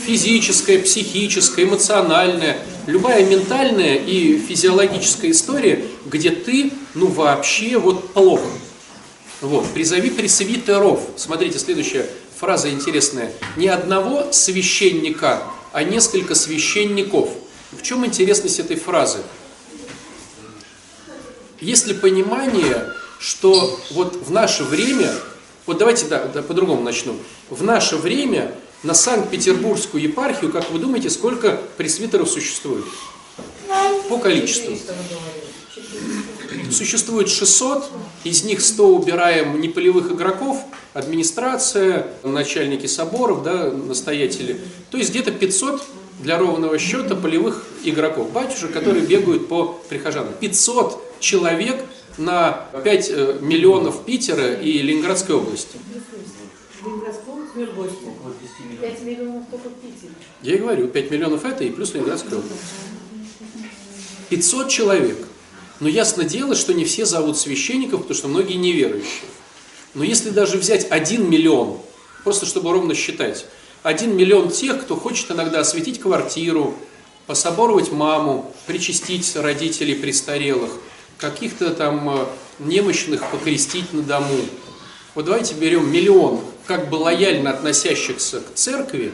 Физическое, 0.05 0.79
психическое, 0.79 1.65
эмоциональное, 1.65 2.59
любая 2.87 3.27
ментальная 3.27 3.97
и 3.97 4.39
физиологическая 4.39 5.33
история, 5.33 5.85
где 6.05 6.31
ты, 6.31 6.71
ну 6.95 7.09
вообще 7.09 7.79
вот 7.79 8.13
плохо. 8.13 8.47
Вот, 9.41 9.67
призови 9.71 10.11
пресвитеров. 10.11 11.01
Смотрите, 11.17 11.59
следующая 11.59 12.07
фраза 12.39 12.71
интересная. 12.71 13.33
Не 13.57 13.69
одного 13.69 14.33
священника, 14.33 15.43
а 15.73 15.83
несколько 15.83 16.35
священников. 16.35 17.31
В 17.73 17.83
чем 17.83 18.05
интересность 18.07 18.59
этой 18.59 18.77
фразы? 18.77 19.19
Есть 21.61 21.87
ли 21.87 21.95
понимание, 21.95 22.93
что 23.19 23.81
вот 23.91 24.17
в 24.17 24.31
наше 24.31 24.65
время, 24.65 25.13
вот 25.65 25.79
давайте 25.79 26.07
да, 26.07 26.25
да, 26.25 26.43
по-другому 26.43 26.83
начну. 26.83 27.17
В 27.49 27.63
наше 27.63 27.97
время 27.97 28.55
на 28.83 28.95
Санкт-Петербургскую 28.95 30.03
епархию, 30.03 30.53
как 30.53 30.71
вы 30.71 30.79
думаете, 30.79 31.11
сколько 31.11 31.61
пресвитеров 31.77 32.29
существует? 32.29 32.85
По 34.09 34.19
количеству. 34.19 34.77
Существует 36.71 37.29
600, 37.29 37.91
из 38.27 38.43
них 38.43 38.61
100 38.61 38.89
убираем 38.89 39.61
неполевых 39.61 40.11
игроков, 40.11 40.65
администрация, 40.95 42.09
начальники 42.25 42.87
соборов, 42.87 43.45
да, 43.45 43.71
настоятели. 43.71 44.61
То 44.91 44.99
есть 44.99 45.11
где-то 45.11 45.31
500 45.31 45.83
для 46.23 46.37
ровного 46.39 46.77
счета 46.79 47.15
полевых 47.15 47.65
игроков, 47.85 48.33
батюшек, 48.33 48.73
которые 48.73 49.07
бегают 49.07 49.47
по 49.49 49.81
прихожанам. 49.89 50.33
500 50.41 51.21
человек 51.21 51.85
на 52.19 52.67
5 52.83 53.11
э, 53.11 53.39
миллионов 53.43 54.05
Питера 54.05 54.55
и 54.55 54.79
Ленинградской 54.79 55.37
области. 55.37 55.79
5 58.81 59.03
миллионов 59.03 59.45
только 59.51 59.69
в 59.69 59.75
Питере. 59.75 60.13
Я 60.43 60.55
и 60.55 60.59
говорю, 60.59 60.89
5 60.89 61.11
миллионов 61.13 61.45
это 61.45 61.63
и 61.65 61.71
плюс 61.71 61.95
Ленинградская 61.95 62.39
область. 62.39 62.55
500 64.31 64.69
человек. 64.69 65.27
Но 65.81 65.89
ясно 65.89 66.25
дело, 66.25 66.55
что 66.55 66.73
не 66.73 66.85
все 66.85 67.05
зовут 67.05 67.37
священников, 67.39 68.03
потому 68.03 68.17
что 68.17 68.29
многие 68.29 68.55
неверующие. 68.55 69.29
Но 69.95 70.05
если 70.05 70.31
даже 70.31 70.59
взять 70.59 70.87
1 70.91 71.29
миллион, 71.31 71.79
просто 72.25 72.47
чтобы 72.47 72.73
ровно 72.73 72.95
считать, 72.95 73.47
1 73.83 74.17
миллион 74.17 74.51
тех, 74.51 74.83
кто 74.83 74.97
хочет 74.97 75.31
иногда 75.31 75.61
осветить 75.61 76.01
квартиру, 76.01 76.75
пособоровать 77.27 77.93
маму, 77.93 78.53
причастить 78.67 79.37
родителей 79.37 79.95
престарелых, 79.95 80.71
каких-то 81.19 81.71
там 81.71 82.09
э, 82.11 82.27
немощных 82.59 83.31
покрестить 83.31 83.93
на 83.93 84.03
дому. 84.03 84.41
Вот 85.15 85.25
давайте 85.25 85.55
берем 85.55 85.91
миллион 85.91 86.41
как 86.67 86.91
бы 86.91 86.97
лояльно 86.97 87.51
относящихся 87.51 88.41
к 88.41 88.55
церкви, 88.55 89.13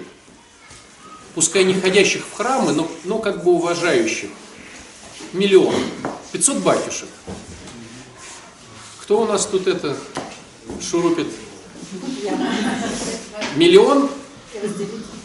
пускай 1.34 1.64
не 1.64 1.74
ходящих 1.74 2.22
в 2.26 2.32
храмы, 2.34 2.72
но, 2.72 2.90
но 3.04 3.18
как 3.18 3.44
бы 3.44 3.52
уважающих. 3.52 4.30
Миллион. 5.32 5.74
500 6.32 6.56
батюшек. 6.58 7.08
Кто 9.02 9.20
у 9.20 9.26
нас 9.26 9.46
тут 9.46 9.66
это 9.66 9.96
шурупит? 10.80 11.26
Миллион 13.56 14.08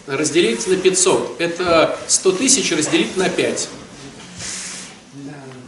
разделить 0.06 0.68
на 0.68 0.76
500. 0.76 1.40
Это 1.40 1.98
100 2.08 2.32
тысяч 2.34 2.72
разделить 2.74 3.16
на 3.16 3.30
5. 3.30 3.70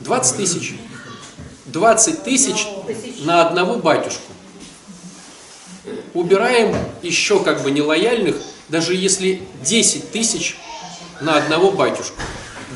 20 0.02 0.38
тысяч. 0.38 0.74
20 1.68 2.24
тысяч 2.24 2.68
на 3.22 3.48
одного 3.48 3.78
батюшку. 3.78 4.34
Убираем 6.14 6.76
еще 7.02 7.42
как 7.42 7.64
бы 7.64 7.72
нелояльных, 7.72 8.36
даже 8.68 8.94
если 8.94 9.44
10 9.64 10.12
тысяч 10.12 10.58
на 11.22 11.38
одного 11.38 11.72
батюшку. 11.72 12.20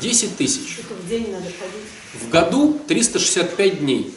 10 0.00 0.36
тысяч. 0.36 0.78
В 0.88 1.08
день 1.08 1.30
надо 1.30 1.44
ходить 1.46 2.03
в 2.20 2.30
году 2.30 2.78
365 2.86 3.80
дней. 3.80 4.14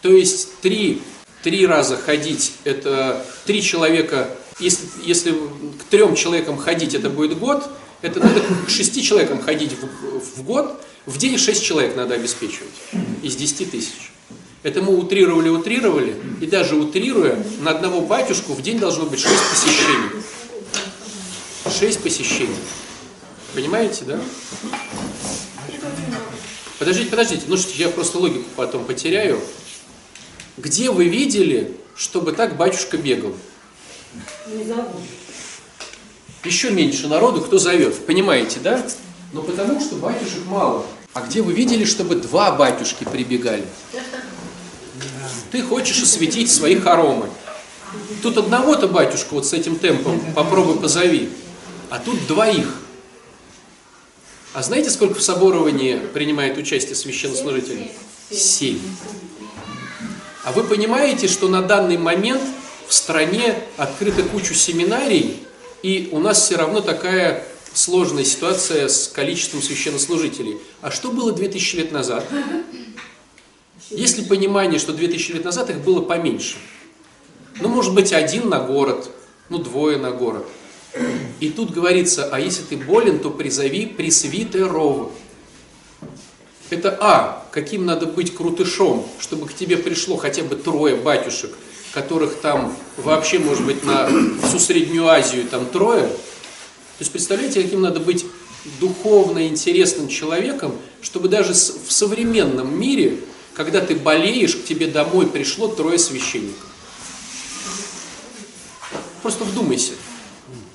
То 0.00 0.10
есть 0.10 0.60
три, 0.60 1.00
три 1.42 1.66
раза 1.66 1.96
ходить, 1.96 2.52
это 2.64 3.24
три 3.46 3.62
человека, 3.62 4.28
если, 4.58 4.86
если 5.04 5.32
к 5.32 5.84
трем 5.90 6.14
человекам 6.14 6.56
ходить, 6.58 6.94
это 6.94 7.08
будет 7.08 7.38
год, 7.38 7.68
это 8.02 8.20
надо 8.20 8.40
к 8.66 8.68
шести 8.68 9.02
человекам 9.02 9.40
ходить 9.40 9.72
в, 9.72 10.40
в 10.40 10.42
год, 10.42 10.82
в 11.06 11.18
день 11.18 11.38
шесть 11.38 11.64
человек 11.64 11.96
надо 11.96 12.14
обеспечивать 12.14 12.70
из 13.22 13.36
10 13.36 13.70
тысяч. 13.70 14.12
Это 14.62 14.80
мы 14.80 14.96
утрировали, 14.96 15.48
утрировали, 15.48 16.16
и 16.40 16.46
даже 16.46 16.76
утрируя, 16.76 17.44
на 17.60 17.72
одного 17.72 18.00
батюшку 18.00 18.52
в 18.52 18.62
день 18.62 18.78
должно 18.78 19.06
быть 19.06 19.18
шесть 19.18 19.42
посещений. 19.50 20.22
Шесть 21.78 22.00
посещений. 22.00 22.56
Понимаете, 23.54 24.04
да? 24.04 24.20
Подождите, 26.82 27.10
подождите, 27.10 27.44
ну 27.46 27.56
что, 27.56 27.70
я 27.76 27.88
просто 27.90 28.18
логику 28.18 28.44
потом 28.56 28.84
потеряю. 28.84 29.40
Где 30.56 30.90
вы 30.90 31.04
видели, 31.04 31.76
чтобы 31.94 32.32
так 32.32 32.56
батюшка 32.56 32.98
бегал? 32.98 33.36
Не 34.48 34.64
зовут. 34.64 34.88
Еще 36.42 36.72
меньше 36.72 37.06
народу, 37.06 37.40
кто 37.40 37.58
зовет. 37.58 38.04
Понимаете, 38.04 38.58
да? 38.58 38.84
Но 39.32 39.42
потому 39.42 39.80
что 39.80 39.94
батюшек 39.94 40.44
мало. 40.48 40.84
А 41.12 41.20
где 41.20 41.40
вы 41.40 41.52
видели, 41.52 41.84
чтобы 41.84 42.16
два 42.16 42.50
батюшки 42.50 43.04
прибегали? 43.04 43.64
Ты 45.52 45.62
хочешь 45.62 46.02
осветить 46.02 46.50
свои 46.50 46.74
хоромы. 46.74 47.28
Тут 48.24 48.38
одного-то 48.38 48.88
батюшку 48.88 49.36
вот 49.36 49.46
с 49.46 49.52
этим 49.52 49.76
темпом 49.76 50.20
попробуй 50.34 50.80
позови. 50.80 51.30
А 51.90 52.00
тут 52.00 52.26
двоих. 52.26 52.81
А 54.54 54.62
знаете, 54.62 54.90
сколько 54.90 55.14
в 55.14 55.22
соборовании 55.22 55.98
принимает 56.12 56.58
участие 56.58 56.94
священнослужителей? 56.94 57.90
Семь. 58.30 58.78
А 60.44 60.52
вы 60.52 60.64
понимаете, 60.64 61.26
что 61.26 61.48
на 61.48 61.62
данный 61.62 61.96
момент 61.96 62.42
в 62.86 62.92
стране 62.92 63.58
открыта 63.78 64.22
кучу 64.24 64.52
семинарий, 64.52 65.42
и 65.82 66.10
у 66.12 66.18
нас 66.18 66.42
все 66.42 66.56
равно 66.56 66.82
такая 66.82 67.46
сложная 67.72 68.24
ситуация 68.24 68.88
с 68.88 69.08
количеством 69.08 69.62
священнослужителей. 69.62 70.58
А 70.82 70.90
что 70.90 71.10
было 71.12 71.32
2000 71.32 71.76
лет 71.76 71.92
назад? 71.92 72.26
Есть 73.88 74.18
ли 74.18 74.24
понимание, 74.26 74.78
что 74.78 74.92
2000 74.92 75.32
лет 75.32 75.44
назад 75.44 75.70
их 75.70 75.78
было 75.78 76.02
поменьше? 76.02 76.56
Ну, 77.58 77.68
может 77.68 77.94
быть, 77.94 78.12
один 78.12 78.50
на 78.50 78.60
город, 78.60 79.10
ну, 79.48 79.56
двое 79.58 79.96
на 79.96 80.10
город. 80.10 80.46
И 81.40 81.48
тут 81.48 81.72
говорится, 81.72 82.28
а 82.30 82.38
если 82.38 82.62
ты 82.62 82.76
болен, 82.76 83.18
то 83.18 83.30
призови 83.30 83.86
пресвитеров. 83.86 85.10
Это 86.70 86.96
А, 87.00 87.46
каким 87.50 87.84
надо 87.84 88.06
быть 88.06 88.34
крутышом, 88.34 89.06
чтобы 89.20 89.46
к 89.46 89.54
тебе 89.54 89.76
пришло 89.76 90.16
хотя 90.16 90.42
бы 90.42 90.56
трое 90.56 90.96
батюшек, 90.96 91.50
которых 91.92 92.40
там 92.40 92.74
вообще, 92.96 93.38
может 93.38 93.64
быть, 93.64 93.84
на 93.84 94.08
всю 94.46 94.58
Среднюю 94.58 95.06
Азию 95.06 95.46
там 95.46 95.66
трое. 95.66 96.06
То 96.06 97.00
есть 97.00 97.12
представляете, 97.12 97.62
каким 97.62 97.82
надо 97.82 98.00
быть 98.00 98.24
духовно 98.80 99.46
интересным 99.48 100.08
человеком, 100.08 100.76
чтобы 101.00 101.28
даже 101.28 101.52
в 101.52 101.92
современном 101.92 102.78
мире, 102.78 103.18
когда 103.54 103.80
ты 103.80 103.94
болеешь, 103.94 104.54
к 104.54 104.64
тебе 104.64 104.86
домой 104.86 105.26
пришло 105.26 105.68
трое 105.68 105.98
священников. 105.98 106.68
Просто 109.22 109.44
вдумайся, 109.44 109.92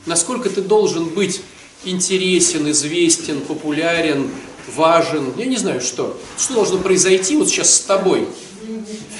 насколько 0.07 0.49
ты 0.49 0.61
должен 0.61 1.05
быть 1.09 1.41
интересен, 1.85 2.69
известен, 2.71 3.41
популярен, 3.41 4.31
важен, 4.75 5.33
я 5.37 5.45
не 5.45 5.57
знаю 5.57 5.81
что. 5.81 6.19
Что 6.37 6.55
должно 6.55 6.79
произойти 6.79 7.37
вот 7.37 7.49
сейчас 7.49 7.75
с 7.75 7.81
тобой? 7.81 8.27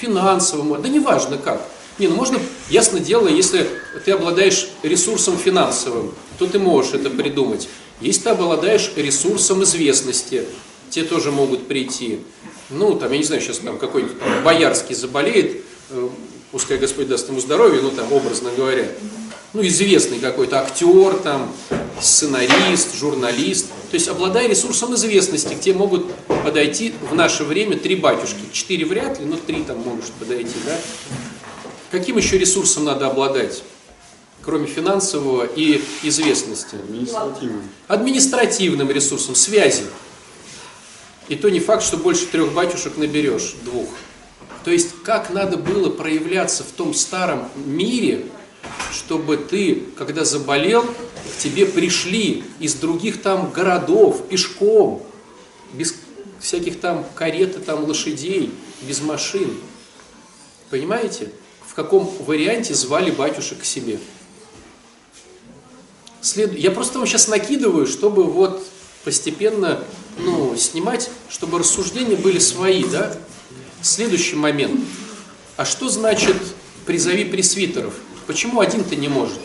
Финансовым, 0.01 0.81
да 0.81 0.89
неважно 0.89 1.37
как. 1.37 1.67
Не, 1.99 2.07
ну 2.07 2.15
можно, 2.15 2.39
ясно 2.69 2.99
дело, 2.99 3.27
если 3.27 3.67
ты 4.05 4.11
обладаешь 4.11 4.69
ресурсом 4.83 5.37
финансовым, 5.37 6.13
то 6.37 6.45
ты 6.45 6.59
можешь 6.59 6.93
это 6.93 7.09
придумать. 7.09 7.67
Если 8.01 8.23
ты 8.23 8.29
обладаешь 8.29 8.91
ресурсом 8.95 9.63
известности, 9.63 10.45
те 10.91 11.03
тоже 11.03 11.31
могут 11.31 11.67
прийти. 11.67 12.19
Ну, 12.69 12.95
там, 12.95 13.11
я 13.11 13.17
не 13.17 13.23
знаю, 13.23 13.41
сейчас 13.41 13.59
там 13.59 13.79
какой-нибудь 13.79 14.17
Боярский 14.43 14.93
заболеет, 14.93 15.63
э, 15.89 16.09
пускай 16.51 16.77
Господь 16.77 17.07
даст 17.07 17.29
ему 17.29 17.39
здоровье, 17.39 17.81
ну 17.81 17.89
там, 17.89 18.11
образно 18.13 18.51
говоря 18.55 18.87
ну, 19.53 19.65
известный 19.65 20.19
какой-то 20.19 20.59
актер, 20.59 21.15
там, 21.15 21.51
сценарист, 22.01 22.95
журналист. 22.95 23.67
То 23.89 23.95
есть, 23.95 24.07
обладая 24.07 24.47
ресурсом 24.47 24.93
известности, 24.95 25.53
к 25.53 25.59
тебе 25.59 25.75
могут 25.75 26.13
подойти 26.43 26.93
в 27.09 27.15
наше 27.15 27.43
время 27.43 27.77
три 27.77 27.95
батюшки. 27.95 28.41
Четыре 28.51 28.85
вряд 28.85 29.19
ли, 29.19 29.25
но 29.25 29.37
три 29.37 29.63
там 29.63 29.79
может 29.79 30.11
подойти, 30.13 30.55
да? 30.65 30.77
Каким 31.91 32.17
еще 32.17 32.37
ресурсом 32.37 32.83
надо 32.83 33.07
обладать? 33.07 33.63
Кроме 34.43 34.67
финансового 34.67 35.45
и 35.45 35.81
известности. 36.03 36.75
Административным. 36.75 37.69
Административным 37.87 38.91
ресурсом, 38.91 39.35
связи. 39.35 39.83
И 41.27 41.35
то 41.35 41.49
не 41.49 41.59
факт, 41.59 41.83
что 41.83 41.97
больше 41.97 42.25
трех 42.27 42.53
батюшек 42.53 42.97
наберешь, 42.97 43.55
двух. 43.63 43.89
То 44.63 44.71
есть, 44.71 44.89
как 45.03 45.29
надо 45.29 45.57
было 45.57 45.89
проявляться 45.89 46.63
в 46.63 46.71
том 46.71 46.93
старом 46.93 47.49
мире, 47.55 48.25
чтобы 48.91 49.37
ты, 49.37 49.83
когда 49.97 50.25
заболел, 50.25 50.83
к 50.83 51.37
тебе 51.39 51.65
пришли 51.65 52.43
из 52.59 52.75
других 52.75 53.21
там 53.21 53.51
городов 53.51 54.27
пешком, 54.27 55.03
без 55.73 55.95
всяких 56.39 56.79
там 56.79 57.05
карет 57.15 57.57
и 57.57 57.59
там 57.59 57.83
лошадей, 57.85 58.51
без 58.81 59.01
машин. 59.01 59.57
Понимаете, 60.69 61.31
в 61.65 61.73
каком 61.73 62.05
варианте 62.25 62.73
звали 62.73 63.11
батюшек 63.11 63.59
к 63.59 63.65
себе? 63.65 63.99
След... 66.21 66.57
Я 66.57 66.71
просто 66.71 66.99
вам 66.99 67.07
сейчас 67.07 67.27
накидываю, 67.27 67.87
чтобы 67.87 68.23
вот 68.23 68.65
постепенно 69.03 69.83
ну, 70.17 70.55
снимать, 70.57 71.09
чтобы 71.29 71.59
рассуждения 71.59 72.15
были 72.15 72.39
свои, 72.39 72.83
да? 72.83 73.15
Следующий 73.81 74.35
момент. 74.35 74.81
А 75.55 75.65
что 75.65 75.87
значит 75.89 76.35
призови 76.85 77.23
пресвитеров? 77.25 77.93
Почему 78.27 78.59
один-то 78.59 78.97
не 78.97 79.07
может? 79.07 79.39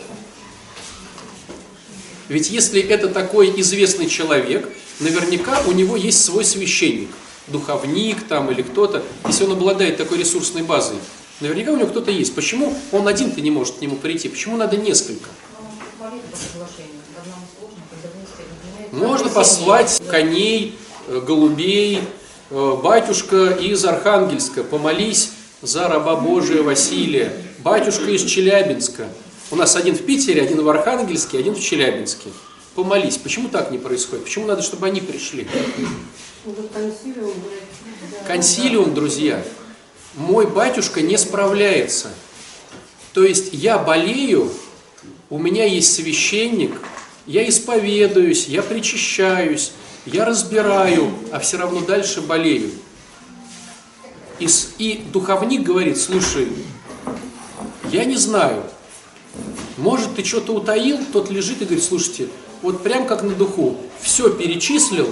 Ведь 2.27 2.49
если 2.49 2.81
это 2.81 3.07
такой 3.07 3.59
известный 3.61 4.07
человек, 4.07 4.69
наверняка 4.99 5.61
у 5.65 5.71
него 5.71 5.95
есть 5.95 6.23
свой 6.23 6.43
священник, 6.43 7.09
духовник 7.47 8.27
там 8.27 8.51
или 8.51 8.61
кто-то, 8.61 9.03
если 9.25 9.45
он 9.45 9.53
обладает 9.53 9.97
такой 9.97 10.17
ресурсной 10.17 10.63
базой. 10.63 10.97
Наверняка 11.39 11.71
у 11.71 11.77
него 11.77 11.87
кто-то 11.87 12.11
есть. 12.11 12.35
Почему 12.35 12.73
он 12.91 13.07
один-то 13.07 13.39
не 13.41 13.51
может 13.51 13.75
к 13.75 13.81
нему 13.81 13.95
прийти? 13.95 14.27
Почему 14.27 14.57
надо 14.57 14.75
несколько? 14.77 15.29
Можно 18.91 19.29
послать 19.29 20.01
коней, 20.09 20.77
э, 21.07 21.19
голубей, 21.25 21.99
э, 22.49 22.77
батюшка 22.83 23.49
из 23.49 23.83
Архангельска, 23.85 24.63
помолись 24.63 25.31
за 25.61 25.87
раба 25.87 26.15
Божия 26.15 26.61
Василия, 26.61 27.33
батюшка 27.63 28.11
из 28.11 28.23
Челябинска. 28.23 29.07
У 29.49 29.55
нас 29.55 29.75
один 29.75 29.95
в 29.95 30.05
Питере, 30.05 30.41
один 30.41 30.61
в 30.61 30.69
Архангельске, 30.69 31.39
один 31.39 31.55
в 31.55 31.61
Челябинске. 31.61 32.29
Помолись. 32.75 33.17
Почему 33.17 33.49
так 33.49 33.71
не 33.71 33.77
происходит? 33.77 34.25
Почему 34.25 34.47
надо, 34.47 34.61
чтобы 34.61 34.87
они 34.87 34.99
пришли? 34.99 35.47
Консилиум, 38.27 38.93
друзья. 38.93 39.41
Мой 40.15 40.45
батюшка 40.47 41.01
не 41.01 41.17
справляется. 41.17 42.09
То 43.13 43.23
есть 43.23 43.53
я 43.53 43.77
болею, 43.77 44.51
у 45.29 45.37
меня 45.37 45.65
есть 45.65 45.93
священник, 45.93 46.71
я 47.27 47.47
исповедуюсь, 47.47 48.47
я 48.47 48.63
причащаюсь, 48.63 49.71
я 50.05 50.25
разбираю, 50.25 51.13
а 51.31 51.39
все 51.39 51.57
равно 51.57 51.81
дальше 51.81 52.21
болею. 52.21 52.71
И, 54.39 54.47
и 54.79 55.03
духовник 55.13 55.61
говорит, 55.61 55.97
слушай, 55.97 56.47
я 57.93 58.05
не 58.05 58.17
знаю. 58.17 58.63
Может, 59.77 60.15
ты 60.15 60.23
что-то 60.23 60.53
утаил, 60.53 60.99
тот 61.11 61.29
лежит 61.29 61.61
и 61.61 61.65
говорит, 61.65 61.83
слушайте, 61.83 62.27
вот 62.61 62.81
прям 62.81 63.05
как 63.05 63.21
на 63.23 63.35
духу, 63.35 63.77
все 64.01 64.31
перечислил, 64.31 65.09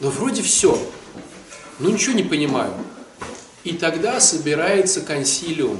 но 0.00 0.10
вроде 0.10 0.42
все, 0.42 0.78
но 1.78 1.90
ничего 1.90 2.14
не 2.14 2.24
понимаю. 2.24 2.72
И 3.62 3.72
тогда 3.72 4.20
собирается 4.20 5.00
консилиум. 5.00 5.78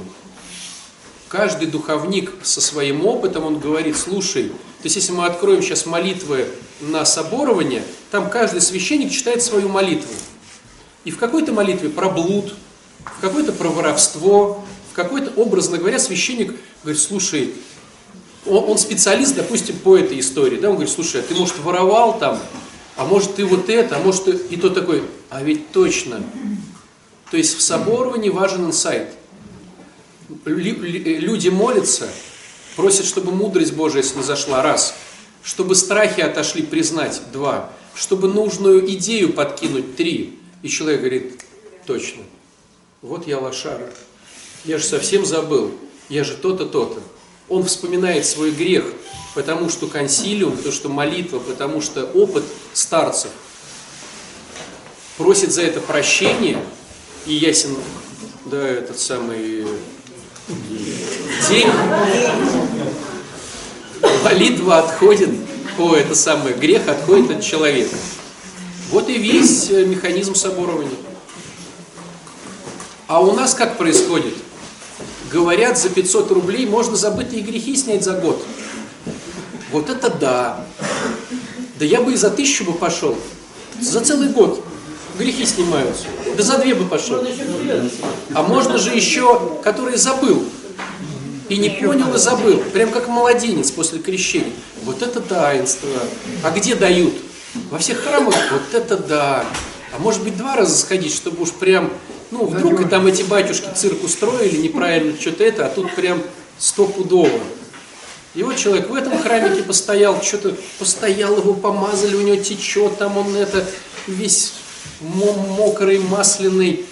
Каждый 1.27 1.67
духовник 1.67 2.31
со 2.41 2.61
своим 2.61 3.05
опытом, 3.05 3.45
он 3.45 3.59
говорит, 3.59 3.97
слушай, 3.97 4.47
то 4.47 4.83
есть 4.83 4.95
если 4.95 5.11
мы 5.11 5.25
откроем 5.25 5.61
сейчас 5.61 5.85
молитвы 5.85 6.47
на 6.79 7.03
соборование, 7.03 7.83
там 8.11 8.29
каждый 8.29 8.61
священник 8.61 9.11
читает 9.11 9.43
свою 9.43 9.67
молитву. 9.67 10.13
И 11.03 11.11
в 11.11 11.17
какой-то 11.17 11.51
молитве 11.51 11.89
про 11.89 12.09
блуд, 12.09 12.55
в 13.03 13.19
какой-то 13.19 13.51
про 13.51 13.69
воровство, 13.69 14.63
какой-то, 14.97 15.29
образно 15.39 15.77
говоря, 15.77 15.99
священник 15.99 16.55
говорит, 16.81 16.99
слушай, 16.99 17.53
он, 18.47 18.71
он 18.71 18.77
специалист, 18.79 19.35
допустим, 19.35 19.77
по 19.77 19.95
этой 19.95 20.19
истории, 20.19 20.57
да, 20.57 20.69
он 20.69 20.75
говорит, 20.75 20.91
слушай, 20.91 21.21
а 21.21 21.23
ты, 21.23 21.35
может, 21.35 21.59
воровал 21.59 22.17
там, 22.17 22.39
а 22.95 23.05
может, 23.05 23.35
ты 23.35 23.45
вот 23.45 23.69
это, 23.69 23.97
а 23.97 23.99
может, 23.99 24.25
ты... 24.25 24.31
И 24.49 24.57
тот 24.57 24.73
такой, 24.73 25.03
а 25.29 25.43
ведь 25.43 25.71
точно. 25.71 26.23
То 27.29 27.37
есть 27.37 27.55
в 27.57 27.61
соборовании 27.61 28.29
важен 28.29 28.65
инсайт. 28.65 29.09
Люди 30.45 31.49
молятся, 31.49 32.09
просят, 32.75 33.05
чтобы 33.05 33.31
мудрость 33.31 33.73
Божия 33.73 34.01
снизошла, 34.01 34.63
раз, 34.63 34.95
чтобы 35.43 35.75
страхи 35.75 36.21
отошли 36.21 36.63
признать, 36.63 37.21
два, 37.31 37.69
чтобы 37.93 38.29
нужную 38.29 38.89
идею 38.93 39.31
подкинуть, 39.31 39.95
три. 39.95 40.39
И 40.63 40.69
человек 40.69 41.01
говорит, 41.01 41.39
точно, 41.85 42.23
вот 43.03 43.27
я 43.27 43.37
лошара 43.37 43.91
я 44.67 44.77
же 44.77 44.83
совсем 44.83 45.25
забыл, 45.25 45.71
я 46.09 46.23
же 46.25 46.35
то-то, 46.35 46.65
то-то. 46.65 47.01
Он 47.47 47.63
вспоминает 47.63 48.25
свой 48.25 48.51
грех, 48.51 48.83
потому 49.33 49.69
что 49.69 49.87
консилиум, 49.87 50.57
потому 50.57 50.73
что 50.73 50.89
молитва, 50.89 51.39
потому 51.39 51.81
что 51.81 52.03
опыт 52.03 52.43
старцев. 52.73 53.31
Просит 55.17 55.53
за 55.53 55.61
это 55.61 55.79
прощение, 55.79 56.61
и 57.25 57.33
ясен, 57.33 57.75
да, 58.45 58.61
этот 58.61 58.99
самый 58.99 59.65
день, 61.49 61.67
молитва 64.23 64.79
отходит, 64.79 65.29
о, 65.79 65.95
это 65.95 66.13
самое, 66.13 66.53
грех 66.53 66.89
отходит 66.89 67.31
от 67.31 67.41
человека. 67.41 67.95
Вот 68.91 69.07
и 69.07 69.17
весь 69.17 69.69
механизм 69.69 70.35
соборования. 70.35 70.91
А 73.07 73.21
у 73.21 73.31
нас 73.31 73.53
как 73.53 73.77
происходит? 73.77 74.33
Говорят, 75.31 75.77
за 75.77 75.89
500 75.89 76.31
рублей 76.31 76.65
можно 76.65 76.95
забытые 76.95 77.41
грехи 77.41 77.75
снять 77.75 78.03
за 78.03 78.13
год. 78.13 78.43
Вот 79.71 79.89
это 79.89 80.09
да. 80.09 80.65
Да 81.79 81.85
я 81.85 82.01
бы 82.01 82.13
и 82.13 82.15
за 82.15 82.29
тысячу 82.29 82.65
бы 82.65 82.73
пошел. 82.73 83.15
За 83.79 84.01
целый 84.01 84.29
год 84.29 84.63
грехи 85.17 85.45
снимаются. 85.45 86.05
Да 86.35 86.43
за 86.43 86.57
две 86.57 86.73
бы 86.73 86.85
пошел. 86.85 87.23
А 88.33 88.43
можно 88.43 88.77
же 88.77 88.91
еще, 88.91 89.59
который 89.63 89.97
забыл. 89.97 90.43
И 91.49 91.57
не 91.57 91.69
понял 91.69 92.13
и 92.13 92.17
забыл, 92.17 92.57
прям 92.73 92.91
как 92.91 93.07
младенец 93.07 93.71
после 93.71 93.99
крещения. 93.99 94.51
Вот 94.83 95.01
это 95.01 95.21
таинство. 95.21 95.89
А 96.43 96.51
где 96.51 96.75
дают? 96.75 97.13
Во 97.71 97.77
всех 97.77 98.03
храмах 98.03 98.35
вот 98.51 98.73
это 98.73 98.97
да. 98.97 99.45
А 99.95 99.99
может 99.99 100.23
быть 100.23 100.37
два 100.37 100.55
раза 100.55 100.77
сходить, 100.77 101.13
чтобы 101.13 101.43
уж 101.43 101.51
прям, 101.51 101.89
ну 102.31 102.45
вдруг 102.45 102.81
и 102.81 102.85
там 102.85 103.07
эти 103.07 103.23
батюшки 103.23 103.67
цирк 103.75 104.03
устроили 104.03 104.57
неправильно 104.57 105.19
что-то 105.19 105.43
это, 105.43 105.65
а 105.65 105.69
тут 105.69 105.93
прям 105.95 106.21
стопудово. 106.57 107.39
И 108.35 108.43
вот 108.43 108.55
человек 108.57 108.89
в 108.89 108.93
этом 108.93 109.17
храмике 109.17 109.63
постоял, 109.63 110.21
что-то 110.21 110.55
постоял, 110.77 111.37
его 111.37 111.53
помазали, 111.53 112.15
у 112.15 112.21
него 112.21 112.35
течет, 112.35 112.97
там 112.97 113.17
он 113.17 113.35
это 113.35 113.65
весь 114.05 114.53
мокрый, 115.01 115.99
масляный. 115.99 116.85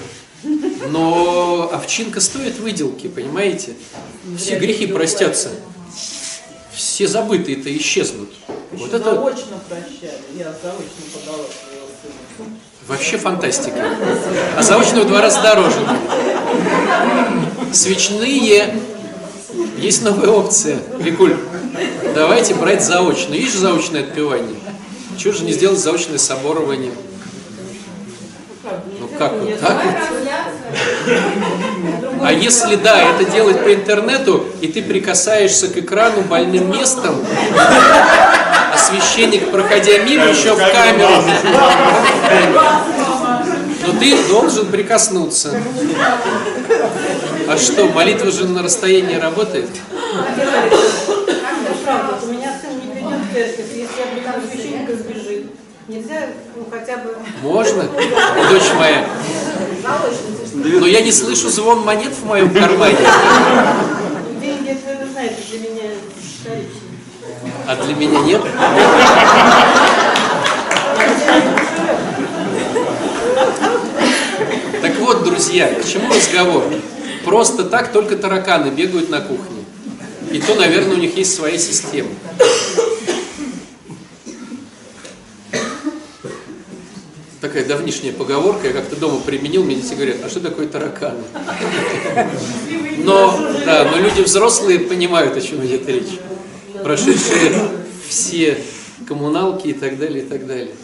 Но 0.89 1.69
овчинка 1.71 2.21
стоит 2.21 2.59
выделки, 2.59 3.07
понимаете? 3.07 3.73
Все 4.37 4.57
грехи 4.57 4.87
простятся. 4.87 5.49
Все 6.73 7.07
забытые-то 7.07 7.75
исчезнут. 7.77 8.29
Еще 8.71 8.85
вот 8.85 8.93
это... 8.93 9.15
заочно 9.15 9.59
прощали. 9.69 10.19
Я 10.35 10.53
заочно 10.61 11.03
подала 11.13 11.45
своего 11.45 11.87
сына. 12.37 12.59
Вообще 12.87 13.17
фантастика. 13.17 13.89
А 14.57 14.61
заочно 14.61 15.01
в 15.01 15.07
два 15.07 15.21
раза 15.21 15.41
дороже. 15.41 15.77
Свечные. 17.73 18.75
Есть 19.77 20.03
новая 20.03 20.29
опция. 20.29 20.77
Викуль, 20.99 21.35
давайте 22.13 22.53
брать 22.53 22.83
заочно. 22.83 23.33
Есть 23.33 23.53
же 23.53 23.59
заочное 23.59 24.01
отпевание. 24.01 24.55
Чего 25.17 25.33
же 25.33 25.43
не 25.43 25.53
сделать 25.53 25.79
заочное 25.79 26.17
соборование? 26.19 26.91
Ну 28.99 29.07
как 29.17 29.33
вот 29.33 29.59
так 29.59 29.83
вот? 29.83 29.95
А 32.21 32.31
если 32.31 32.75
да, 32.75 33.01
это 33.01 33.29
делать 33.29 33.63
по 33.63 33.73
интернету, 33.73 34.45
и 34.61 34.67
ты 34.67 34.81
прикасаешься 34.81 35.67
к 35.67 35.77
экрану 35.77 36.21
больным 36.21 36.71
местом, 36.71 37.15
священник, 38.77 39.51
проходя 39.51 39.97
мимо, 39.99 40.25
еще 40.25 40.53
в 40.53 40.57
камеру. 40.57 41.23
Но 43.85 43.99
ты 43.99 44.27
должен 44.27 44.67
прикоснуться. 44.67 45.59
А 47.47 47.57
что, 47.57 47.85
молитва 47.87 48.31
же 48.31 48.47
на 48.47 48.63
расстоянии 48.63 49.15
работает? 49.15 49.69
У. 57.43 57.47
Можно, 57.47 57.83
дочь 57.83 58.73
моя? 58.75 59.07
Но 60.53 60.87
я 60.87 61.01
не 61.01 61.11
слышу 61.11 61.49
звон 61.49 61.81
монет 61.81 62.13
в 62.13 62.25
моем 62.25 62.51
кармане. 62.51 62.97
Деньги, 64.41 64.69
это 64.69 65.03
вы 65.03 65.11
знаете, 65.11 65.35
для 65.51 65.59
меня 65.59 65.89
вторичные. 66.41 66.95
А 67.67 67.75
для 67.83 67.95
меня 67.95 68.19
нет? 68.21 68.41
Так 74.81 74.95
вот, 74.99 75.23
друзья, 75.23 75.67
к 75.73 75.85
чему 75.85 76.13
разговор? 76.13 76.63
Просто 77.23 77.63
так 77.63 77.91
только 77.91 78.17
тараканы 78.17 78.69
бегают 78.69 79.09
на 79.09 79.19
кухне. 79.21 79.65
И 80.31 80.39
то, 80.39 80.55
наверное, 80.55 80.95
у 80.95 80.99
них 80.99 81.17
есть 81.17 81.35
своя 81.35 81.57
система. 81.57 82.09
такая 87.55 87.69
давнишняя 87.69 88.11
поговорка, 88.11 88.67
я 88.67 88.73
как-то 88.73 88.97
дома 88.97 89.21
применил, 89.21 89.63
мне 89.63 89.75
дети 89.75 89.93
говорят, 89.93 90.17
а 90.25 90.29
что 90.29 90.41
такое 90.41 90.67
тараканы? 90.67 91.23
Но, 92.97 93.39
да, 93.65 93.89
но 93.89 93.97
люди 93.97 94.21
взрослые 94.21 94.79
понимают, 94.79 95.37
о 95.37 95.41
чем 95.41 95.65
идет 95.65 95.87
речь. 95.87 96.19
Прошедшие 96.85 97.67
все 98.07 98.63
коммуналки 99.07 99.69
и 99.69 99.73
так 99.73 99.97
далее, 99.97 100.23
и 100.23 100.27
так 100.27 100.45
далее. 100.45 100.75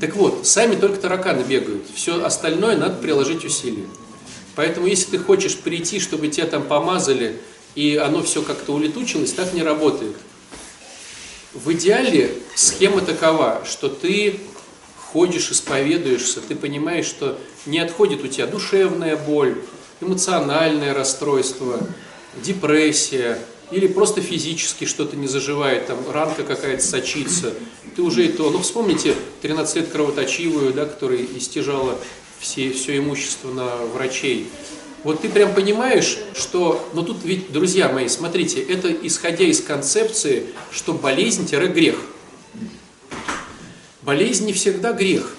Так 0.00 0.16
вот, 0.16 0.46
сами 0.46 0.74
только 0.74 0.96
тараканы 0.96 1.42
бегают. 1.42 1.84
Все 1.94 2.24
остальное 2.24 2.78
надо 2.78 2.94
приложить 2.94 3.44
усилия. 3.44 3.84
Поэтому, 4.56 4.86
если 4.86 5.10
ты 5.10 5.18
хочешь 5.18 5.58
прийти, 5.58 6.00
чтобы 6.00 6.28
тебя 6.28 6.46
там 6.46 6.62
помазали, 6.62 7.36
и 7.74 7.96
оно 8.02 8.22
все 8.22 8.40
как-то 8.40 8.72
улетучилось, 8.72 9.32
так 9.32 9.52
не 9.52 9.62
работает. 9.62 10.16
В 11.52 11.70
идеале 11.74 12.32
схема 12.54 13.02
такова, 13.02 13.60
что 13.66 13.90
ты 13.90 14.40
ходишь, 14.96 15.50
исповедуешься, 15.50 16.40
ты 16.40 16.56
понимаешь, 16.56 17.04
что 17.04 17.38
не 17.66 17.80
отходит 17.80 18.24
у 18.24 18.28
тебя 18.28 18.46
душевная 18.46 19.14
боль, 19.14 19.58
эмоциональное 20.00 20.94
расстройство, 20.94 21.86
депрессия, 22.42 23.38
или 23.70 23.86
просто 23.86 24.20
физически 24.20 24.84
что-то 24.84 25.16
не 25.16 25.26
заживает, 25.26 25.86
там 25.86 25.98
ранка 26.10 26.42
какая-то 26.42 26.82
сочится, 26.82 27.54
ты 27.96 28.02
уже 28.02 28.26
и 28.26 28.28
то, 28.28 28.50
ну 28.50 28.60
вспомните 28.60 29.14
13 29.42 29.76
лет 29.76 29.88
кровоточивую, 29.88 30.72
да, 30.72 30.86
которая 30.86 31.24
истяжала 31.36 31.98
все, 32.38 32.72
все 32.72 32.98
имущество 32.98 33.52
на 33.52 33.76
врачей. 33.94 34.48
Вот 35.04 35.22
ты 35.22 35.28
прям 35.28 35.54
понимаешь, 35.54 36.18
что, 36.34 36.86
ну 36.94 37.02
тут 37.02 37.18
ведь, 37.24 37.52
друзья 37.52 37.88
мои, 37.88 38.08
смотрите, 38.08 38.60
это 38.60 38.92
исходя 38.92 39.44
из 39.44 39.60
концепции, 39.60 40.46
что 40.70 40.92
болезнь-грех– 40.92 41.96
Болезнь 44.02 44.46
не 44.46 44.52
всегда 44.54 44.92
грех. 44.92 45.34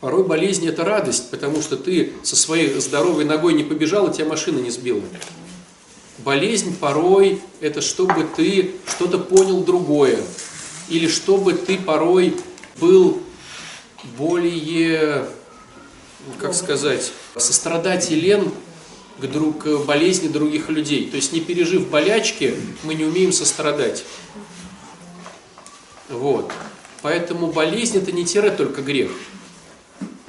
Порой 0.00 0.24
болезнь– 0.24 0.64
это 0.68 0.84
радость, 0.84 1.30
потому 1.30 1.62
что 1.62 1.78
ты 1.78 2.12
со 2.22 2.36
своей 2.36 2.68
здоровой 2.78 3.24
ногой 3.24 3.54
не 3.54 3.64
побежал, 3.64 4.08
и 4.08 4.14
тебя 4.14 4.26
машина 4.26 4.58
не 4.58 4.70
сбила. 4.70 5.00
Болезнь 6.18 6.76
порой– 6.76 7.40
это 7.60 7.80
чтобы 7.80 8.24
ты 8.36 8.76
что-то 8.86 9.18
понял 9.18 9.64
другое. 9.64 10.20
Или 10.88 11.08
чтобы 11.08 11.54
ты 11.54 11.76
порой 11.76 12.36
был 12.78 13.20
более, 14.16 15.26
как 16.38 16.54
сказать, 16.54 17.12
сострадателен 17.36 18.52
к, 19.18 19.26
друг, 19.26 19.64
к 19.64 19.78
болезни 19.84 20.28
других 20.28 20.68
людей. 20.68 21.08
То 21.10 21.16
есть 21.16 21.32
не 21.32 21.40
пережив 21.40 21.88
болячки, 21.88 22.54
мы 22.84 22.94
не 22.94 23.04
умеем 23.04 23.32
сострадать. 23.32 24.04
Вот. 26.08 26.52
Поэтому 27.02 27.48
болезнь 27.48 27.98
это 27.98 28.12
не 28.12 28.24
тире 28.24 28.50
только 28.50 28.82
грех. 28.82 29.10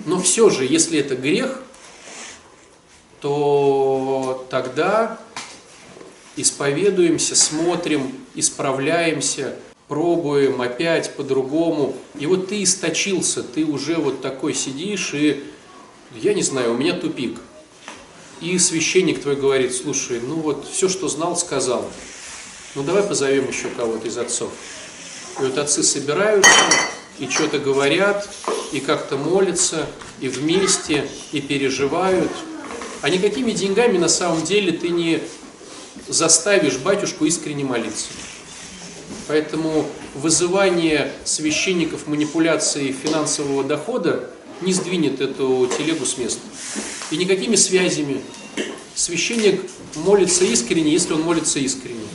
Но 0.06 0.20
все 0.20 0.50
же, 0.50 0.66
если 0.66 1.00
это 1.00 1.16
грех, 1.16 1.62
то 3.22 4.46
тогда 4.50 5.20
исповедуемся, 6.36 7.36
смотрим, 7.36 8.12
исправляемся, 8.36 9.56
пробуем 9.88 10.62
опять 10.62 11.16
по-другому. 11.16 11.96
И 12.20 12.26
вот 12.26 12.50
ты 12.50 12.64
источился, 12.64 13.44
ты 13.44 13.66
уже 13.66 13.96
вот 13.96 14.22
такой 14.22 14.54
сидишь, 14.54 15.14
и 15.14 15.44
я 16.16 16.34
не 16.34 16.44
знаю, 16.44 16.74
у 16.74 16.78
меня 16.78 16.94
тупик. 16.94 17.40
И 18.42 18.58
священник 18.60 19.22
твой 19.22 19.36
говорит, 19.36 19.74
слушай, 19.74 20.20
ну 20.20 20.36
вот 20.36 20.68
все, 20.70 20.90
что 20.90 21.08
знал, 21.08 21.38
сказал. 21.38 21.90
Ну 22.76 22.84
давай 22.84 23.04
позовем 23.04 23.48
еще 23.48 23.70
кого-то 23.70 24.08
из 24.08 24.18
отцов. 24.18 24.52
И 25.40 25.44
вот 25.44 25.58
отцы 25.58 25.84
собираются, 25.84 26.52
и 27.20 27.30
что-то 27.30 27.60
говорят, 27.60 28.28
и 28.74 28.80
как-то 28.80 29.18
молятся, 29.18 29.88
и 30.20 30.28
вместе, 30.28 31.08
и 31.32 31.40
переживают. 31.40 32.32
А 33.02 33.10
никакими 33.10 33.52
деньгами 33.52 33.98
на 33.98 34.10
самом 34.10 34.44
деле 34.44 34.72
ты 34.74 34.90
не 34.90 35.22
заставишь 36.08 36.78
батюшку 36.78 37.26
искренне 37.26 37.64
молиться. 37.64 38.08
Поэтому 39.28 39.88
вызывание 40.14 41.12
священников 41.24 42.08
манипуляции 42.08 42.92
финансового 42.92 43.64
дохода 43.64 44.30
не 44.62 44.74
сдвинет 44.74 45.22
эту 45.22 45.70
телегу 45.78 46.06
с 46.06 46.18
места. 46.18 46.42
И 47.12 47.18
никакими 47.18 47.56
связями. 47.56 48.22
Священник 48.94 49.62
молится 49.96 50.46
искренне, 50.46 50.92
если 50.92 51.14
он 51.14 51.22
молится 51.22 51.60
искренне. 51.60 52.06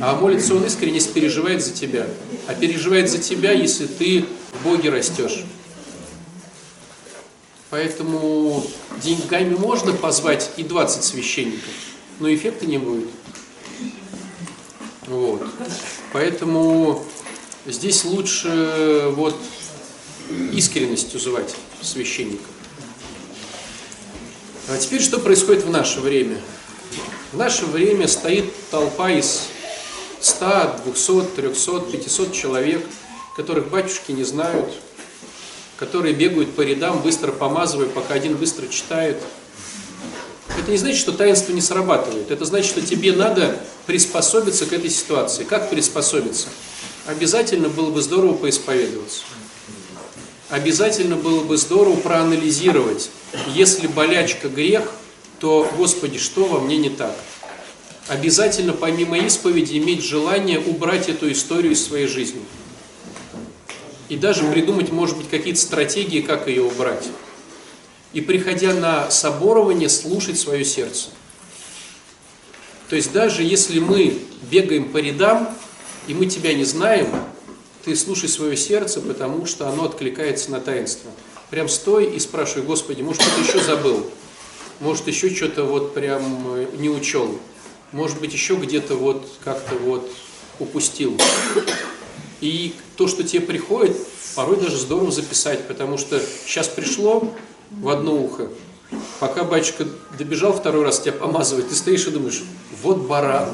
А 0.00 0.16
молится 0.16 0.54
он 0.54 0.64
искренне, 0.64 0.94
если 0.94 1.12
переживает 1.12 1.64
за 1.64 1.72
тебя. 1.72 2.06
А 2.46 2.54
переживает 2.54 3.10
за 3.10 3.18
тебя, 3.18 3.52
если 3.52 3.86
ты 3.86 4.24
в 4.52 4.64
Боге 4.64 4.90
растешь. 4.90 5.44
Поэтому 7.70 8.64
деньгами 9.02 9.54
можно 9.54 9.92
позвать 9.92 10.50
и 10.56 10.62
20 10.62 11.02
священников, 11.02 11.72
но 12.20 12.32
эффекта 12.32 12.66
не 12.66 12.78
будет. 12.78 13.08
Вот. 15.06 15.42
Поэтому 16.12 17.04
здесь 17.66 18.04
лучше 18.04 19.10
вот 19.12 19.36
искренностью 20.52 21.20
звать 21.20 21.54
священников. 21.82 22.46
А 24.68 24.78
теперь 24.78 25.02
что 25.02 25.18
происходит 25.18 25.64
в 25.64 25.70
наше 25.70 26.00
время? 26.00 26.40
В 27.32 27.36
наше 27.36 27.66
время 27.66 28.08
стоит 28.08 28.50
толпа 28.70 29.10
из 29.10 29.42
100, 30.20 30.80
200, 30.86 31.22
300, 31.36 31.80
500 31.80 32.32
человек, 32.32 32.86
которых 33.36 33.68
батюшки 33.68 34.12
не 34.12 34.24
знают, 34.24 34.72
которые 35.76 36.14
бегают 36.14 36.54
по 36.54 36.62
рядам, 36.62 37.00
быстро 37.00 37.32
помазывая, 37.32 37.88
пока 37.88 38.14
один 38.14 38.36
быстро 38.36 38.66
читает. 38.68 39.20
Это 40.58 40.70
не 40.70 40.76
значит, 40.76 40.98
что 40.98 41.12
таинство 41.12 41.52
не 41.52 41.60
срабатывает. 41.60 42.30
Это 42.30 42.44
значит, 42.44 42.70
что 42.70 42.80
тебе 42.80 43.12
надо 43.12 43.58
приспособиться 43.86 44.66
к 44.66 44.72
этой 44.72 44.90
ситуации. 44.90 45.44
Как 45.44 45.68
приспособиться? 45.68 46.46
Обязательно 47.06 47.68
было 47.68 47.90
бы 47.90 48.00
здорово 48.00 48.34
поисповедоваться. 48.34 49.24
Обязательно 50.50 51.16
было 51.16 51.42
бы 51.42 51.56
здорово 51.56 51.96
проанализировать. 51.96 53.10
Если 53.48 53.88
болячка 53.88 54.48
грех, 54.48 54.92
то, 55.40 55.68
Господи, 55.76 56.18
что 56.18 56.44
во 56.44 56.60
мне 56.60 56.76
не 56.76 56.90
так? 56.90 57.14
Обязательно 58.06 58.74
помимо 58.74 59.18
исповеди 59.18 59.78
иметь 59.78 60.04
желание 60.04 60.60
убрать 60.60 61.08
эту 61.08 61.32
историю 61.32 61.72
из 61.72 61.84
своей 61.84 62.06
жизни. 62.06 62.42
И 64.08 64.16
даже 64.16 64.44
придумать, 64.44 64.92
может 64.92 65.16
быть, 65.16 65.28
какие-то 65.28 65.60
стратегии, 65.60 66.20
как 66.20 66.46
ее 66.46 66.62
убрать 66.62 67.04
и, 68.14 68.20
приходя 68.20 68.72
на 68.72 69.10
соборование, 69.10 69.88
слушать 69.88 70.38
свое 70.38 70.64
сердце. 70.64 71.10
То 72.88 72.96
есть 72.96 73.12
даже 73.12 73.42
если 73.42 73.80
мы 73.80 74.18
бегаем 74.50 74.90
по 74.90 74.98
рядам, 74.98 75.48
и 76.06 76.14
мы 76.14 76.26
тебя 76.26 76.54
не 76.54 76.64
знаем, 76.64 77.08
ты 77.84 77.96
слушай 77.96 78.28
свое 78.28 78.56
сердце, 78.56 79.00
потому 79.00 79.46
что 79.46 79.68
оно 79.68 79.84
откликается 79.84 80.50
на 80.52 80.60
таинство. 80.60 81.10
Прям 81.50 81.68
стой 81.68 82.14
и 82.14 82.20
спрашивай, 82.20 82.62
Господи, 82.62 83.02
может, 83.02 83.22
что-то 83.22 83.40
еще 83.40 83.60
забыл? 83.60 84.06
Может, 84.80 85.08
еще 85.08 85.34
что-то 85.34 85.64
вот 85.64 85.94
прям 85.94 86.54
э, 86.54 86.66
не 86.78 86.88
учел? 86.88 87.38
Может 87.92 88.20
быть, 88.20 88.32
еще 88.32 88.56
где-то 88.56 88.96
вот 88.96 89.28
как-то 89.42 89.76
вот 89.76 90.10
упустил? 90.58 91.18
И 92.40 92.74
то, 92.96 93.06
что 93.06 93.22
тебе 93.22 93.40
приходит, 93.40 93.96
порой 94.34 94.56
даже 94.60 94.76
здорово 94.76 95.10
записать, 95.10 95.66
потому 95.68 95.96
что 95.96 96.20
сейчас 96.46 96.68
пришло, 96.68 97.32
в 97.80 97.88
одно 97.88 98.14
ухо. 98.14 98.48
Пока 99.20 99.44
батюшка 99.44 99.86
добежал 100.18 100.52
второй 100.52 100.84
раз 100.84 101.00
тебя 101.00 101.12
помазывать, 101.12 101.68
ты 101.68 101.74
стоишь 101.74 102.06
и 102.06 102.10
думаешь, 102.10 102.42
вот 102.82 102.98
баран. 102.98 103.50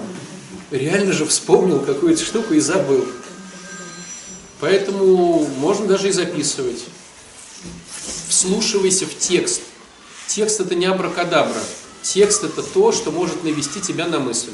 Реально 0.70 1.12
же 1.12 1.24
вспомнил 1.26 1.80
какую-то 1.80 2.24
штуку 2.24 2.54
и 2.54 2.60
забыл. 2.60 3.04
Поэтому 4.60 5.46
можно 5.58 5.86
даже 5.86 6.08
и 6.08 6.12
записывать. 6.12 6.84
Вслушивайся 8.28 9.06
в 9.06 9.16
текст. 9.18 9.62
Текст 10.26 10.60
это 10.60 10.74
не 10.74 10.86
абракадабра. 10.86 11.60
Текст 12.02 12.44
это 12.44 12.62
то, 12.62 12.92
что 12.92 13.10
может 13.10 13.42
навести 13.42 13.80
тебя 13.80 14.06
на 14.06 14.20
мысль. 14.20 14.52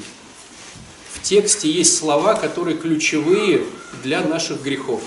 В 1.12 1.22
тексте 1.22 1.70
есть 1.70 1.96
слова, 1.96 2.35
которые 2.35 2.76
ключевые 2.76 3.64
для 4.02 4.22
наших 4.22 4.62
грехов. 4.62 5.02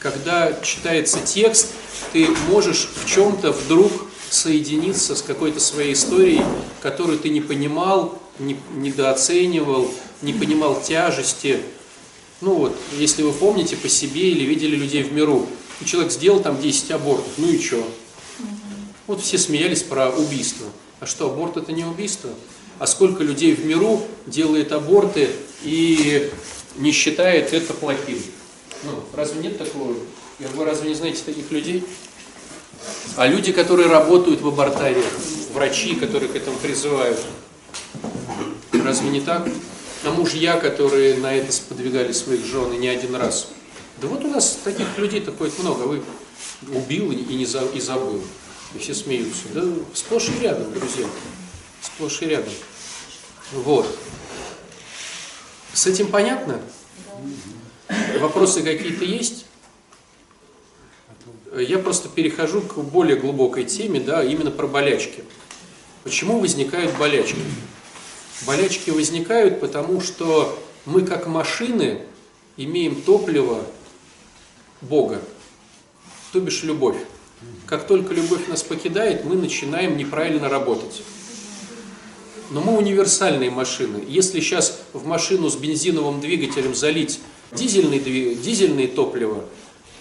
Когда 0.00 0.52
читается 0.62 1.18
текст, 1.24 1.72
ты 2.12 2.28
можешь 2.48 2.88
в 2.94 3.06
чем-то 3.06 3.50
вдруг 3.52 3.90
соединиться 4.30 5.16
с 5.16 5.22
какой-то 5.22 5.58
своей 5.58 5.94
историей, 5.94 6.42
которую 6.82 7.18
ты 7.18 7.30
не 7.30 7.40
понимал, 7.40 8.20
не, 8.38 8.56
недооценивал, 8.74 9.90
не 10.22 10.32
понимал 10.32 10.80
тяжести. 10.80 11.60
Ну 12.40 12.54
вот, 12.54 12.76
если 12.96 13.22
вы 13.22 13.32
помните 13.32 13.76
по 13.76 13.88
себе 13.88 14.30
или 14.30 14.44
видели 14.44 14.76
людей 14.76 15.02
в 15.02 15.12
миру, 15.12 15.46
и 15.80 15.84
человек 15.84 16.12
сделал 16.12 16.40
там 16.40 16.60
10 16.60 16.92
абортов, 16.92 17.32
ну 17.36 17.50
и 17.50 17.60
что? 17.60 17.84
Вот 19.08 19.20
все 19.20 19.38
смеялись 19.38 19.82
про 19.82 20.10
убийство. 20.10 20.66
А 21.00 21.06
что, 21.06 21.26
аборт 21.26 21.56
это 21.56 21.72
не 21.72 21.84
убийство? 21.84 22.30
А 22.78 22.86
сколько 22.86 23.24
людей 23.24 23.54
в 23.54 23.64
миру 23.64 24.02
делает 24.26 24.70
аборты 24.70 25.30
и 25.64 26.30
не 26.76 26.92
считает 26.92 27.52
это 27.52 27.72
плохим? 27.74 28.22
Ну, 28.84 29.02
разве 29.14 29.40
нет 29.42 29.58
такого? 29.58 29.94
Вы 30.38 30.64
разве 30.64 30.90
не 30.90 30.94
знаете 30.94 31.22
таких 31.24 31.50
людей? 31.50 31.84
А 33.16 33.26
люди, 33.26 33.52
которые 33.52 33.88
работают 33.88 34.40
в 34.40 34.48
абортаре, 34.48 35.02
врачи, 35.52 35.96
которые 35.96 36.28
к 36.28 36.36
этому 36.36 36.56
призывают, 36.58 37.18
разве 38.72 39.08
не 39.10 39.20
так? 39.20 39.48
А 40.04 40.10
мужья, 40.12 40.58
которые 40.58 41.16
на 41.16 41.34
это 41.34 41.50
сподвигали 41.50 42.12
своих 42.12 42.44
жен 42.44 42.78
не 42.78 42.86
один 42.88 43.16
раз. 43.16 43.48
Да 44.00 44.06
вот 44.06 44.24
у 44.24 44.28
нас 44.28 44.58
таких 44.62 44.86
людей 44.96 45.20
такое 45.20 45.50
много. 45.58 45.82
Вы 45.82 46.02
убил 46.72 47.10
и, 47.10 47.34
не 47.34 47.46
за, 47.46 47.62
и 47.74 47.80
забыл. 47.80 48.22
И 48.74 48.78
все 48.78 48.94
смеются. 48.94 49.48
Да 49.52 49.62
сплошь 49.94 50.28
и 50.28 50.40
рядом, 50.40 50.72
друзья. 50.72 51.06
Сплошь 51.82 52.22
и 52.22 52.26
рядом. 52.26 52.52
Вот. 53.52 53.86
С 55.72 55.86
этим 55.86 56.08
понятно? 56.08 56.60
Вопросы 58.20 58.62
какие-то 58.62 59.04
есть? 59.04 59.46
Я 61.56 61.78
просто 61.78 62.08
перехожу 62.08 62.60
к 62.60 62.76
более 62.78 63.16
глубокой 63.16 63.64
теме, 63.64 64.00
да, 64.00 64.22
именно 64.22 64.50
про 64.50 64.66
болячки. 64.66 65.24
Почему 66.04 66.40
возникают 66.40 66.96
болячки? 66.98 67.40
Болячки 68.46 68.90
возникают, 68.90 69.60
потому 69.60 70.00
что 70.00 70.58
мы 70.84 71.02
как 71.02 71.26
машины 71.26 72.02
имеем 72.56 73.02
топливо 73.02 73.64
Бога, 74.80 75.20
то 76.32 76.40
бишь 76.40 76.62
любовь. 76.62 76.96
Как 77.66 77.86
только 77.86 78.14
любовь 78.14 78.46
нас 78.48 78.62
покидает, 78.62 79.24
мы 79.24 79.36
начинаем 79.36 79.96
неправильно 79.96 80.48
работать. 80.48 81.02
Но 82.50 82.60
мы 82.60 82.76
универсальные 82.76 83.50
машины. 83.50 84.02
Если 84.06 84.40
сейчас 84.40 84.80
в 84.92 85.06
машину 85.06 85.48
с 85.48 85.56
бензиновым 85.56 86.20
двигателем 86.20 86.74
залить 86.74 87.20
дизельный, 87.52 87.98
дизельное 87.98 88.88
топливо, 88.88 89.44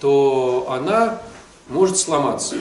то 0.01 0.67
она 0.69 1.21
может 1.69 1.97
сломаться. 1.97 2.55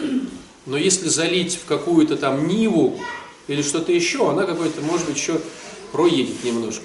Но 0.66 0.76
если 0.76 1.08
залить 1.08 1.56
в 1.56 1.64
какую-то 1.64 2.16
там 2.16 2.48
Ниву 2.48 2.98
или 3.46 3.62
что-то 3.62 3.92
еще, 3.92 4.28
она 4.30 4.44
какой-то, 4.44 4.80
может 4.82 5.06
быть, 5.06 5.16
еще 5.16 5.40
проедет 5.92 6.42
немножко. 6.44 6.84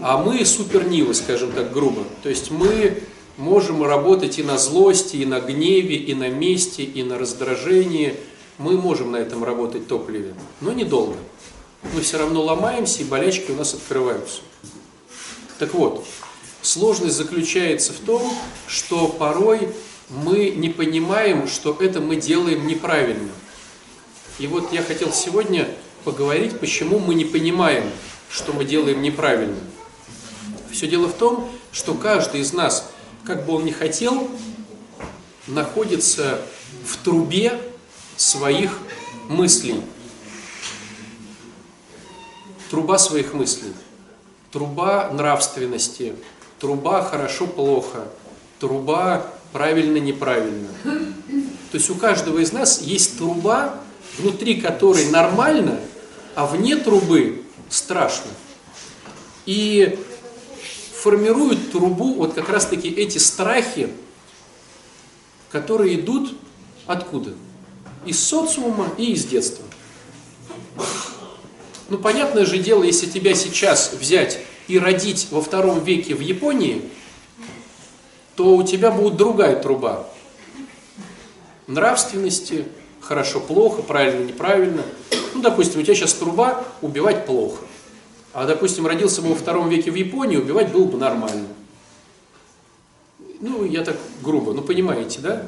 А 0.00 0.22
мы 0.22 0.44
супер 0.44 0.88
Нивы, 0.88 1.14
скажем 1.14 1.52
так 1.52 1.72
грубо. 1.72 2.04
То 2.22 2.28
есть 2.30 2.50
мы 2.50 3.02
можем 3.36 3.82
работать 3.82 4.38
и 4.38 4.42
на 4.42 4.56
злости, 4.56 5.16
и 5.16 5.26
на 5.26 5.40
гневе, 5.40 5.96
и 5.96 6.14
на 6.14 6.28
мести, 6.28 6.82
и 6.82 7.02
на 7.02 7.18
раздражении. 7.18 8.16
Мы 8.58 8.76
можем 8.76 9.12
на 9.12 9.16
этом 9.16 9.44
работать 9.44 9.88
топливе, 9.88 10.34
но 10.60 10.72
недолго. 10.72 11.16
Мы 11.94 12.02
все 12.02 12.18
равно 12.18 12.42
ломаемся, 12.42 13.02
и 13.02 13.04
болячки 13.04 13.50
у 13.50 13.56
нас 13.56 13.72
открываются. 13.74 14.40
Так 15.58 15.74
вот, 15.74 16.06
сложность 16.62 17.16
заключается 17.16 17.92
в 17.92 17.98
том, 17.98 18.32
что 18.66 19.08
порой 19.08 19.68
мы 20.08 20.50
не 20.50 20.68
понимаем, 20.68 21.48
что 21.48 21.76
это 21.80 22.00
мы 22.00 22.16
делаем 22.16 22.66
неправильно. 22.66 23.30
И 24.38 24.46
вот 24.46 24.72
я 24.72 24.82
хотел 24.82 25.12
сегодня 25.12 25.68
поговорить, 26.04 26.58
почему 26.58 26.98
мы 26.98 27.14
не 27.14 27.24
понимаем, 27.24 27.90
что 28.30 28.52
мы 28.52 28.64
делаем 28.64 29.02
неправильно. 29.02 29.58
Все 30.70 30.86
дело 30.86 31.08
в 31.08 31.14
том, 31.14 31.50
что 31.72 31.94
каждый 31.94 32.40
из 32.40 32.52
нас, 32.52 32.90
как 33.24 33.44
бы 33.44 33.54
он 33.54 33.64
ни 33.64 33.70
хотел, 33.70 34.30
находится 35.46 36.40
в 36.84 36.96
трубе 37.04 37.60
своих 38.16 38.78
мыслей. 39.28 39.82
Труба 42.70 42.98
своих 42.98 43.34
мыслей. 43.34 43.72
Труба 44.52 45.10
нравственности. 45.10 46.14
Труба 46.60 47.02
хорошо-плохо. 47.02 48.06
Труба 48.58 49.26
правильно-неправильно. 49.52 50.68
То 50.84 51.78
есть 51.78 51.88
у 51.88 51.94
каждого 51.94 52.38
из 52.38 52.52
нас 52.52 52.82
есть 52.82 53.16
труба, 53.16 53.80
внутри 54.18 54.60
которой 54.60 55.08
нормально, 55.10 55.80
а 56.34 56.46
вне 56.46 56.76
трубы 56.76 57.42
страшно. 57.70 58.30
И 59.46 59.98
формируют 60.94 61.72
трубу 61.72 62.14
вот 62.14 62.34
как 62.34 62.50
раз-таки 62.50 62.88
эти 62.88 63.16
страхи, 63.16 63.88
которые 65.50 65.98
идут 65.98 66.36
откуда? 66.86 67.32
Из 68.04 68.22
социума 68.22 68.88
и 68.98 69.12
из 69.12 69.24
детства. 69.24 69.64
Ну, 71.88 71.98
понятное 71.98 72.44
же 72.44 72.58
дело, 72.58 72.82
если 72.82 73.06
тебя 73.06 73.34
сейчас 73.34 73.92
взять 73.92 74.40
и 74.70 74.78
родить 74.78 75.28
во 75.30 75.42
втором 75.42 75.82
веке 75.84 76.14
в 76.14 76.20
Японии– 76.20 76.82
то 78.40 78.56
у 78.56 78.62
тебя 78.62 78.90
будет 78.90 79.16
другая 79.16 79.54
труба. 79.54 80.06
Нравственности, 81.66 82.64
хорошо, 82.98 83.38
плохо, 83.38 83.82
правильно, 83.82 84.24
неправильно. 84.24 84.82
Ну, 85.34 85.42
допустим, 85.42 85.80
у 85.80 85.82
тебя 85.82 85.94
сейчас 85.94 86.14
труба 86.14 86.64
убивать 86.80 87.26
плохо. 87.26 87.58
А, 88.32 88.46
допустим, 88.46 88.86
родился 88.86 89.20
бы 89.20 89.28
во 89.28 89.34
втором 89.34 89.68
веке 89.68 89.90
в 89.90 89.94
Японии, 89.94 90.38
убивать 90.38 90.72
было 90.72 90.86
бы 90.86 90.96
нормально. 90.96 91.48
Ну, 93.40 93.62
я 93.66 93.84
так 93.84 93.98
грубо, 94.22 94.54
ну 94.54 94.62
понимаете, 94.62 95.18
да? 95.20 95.42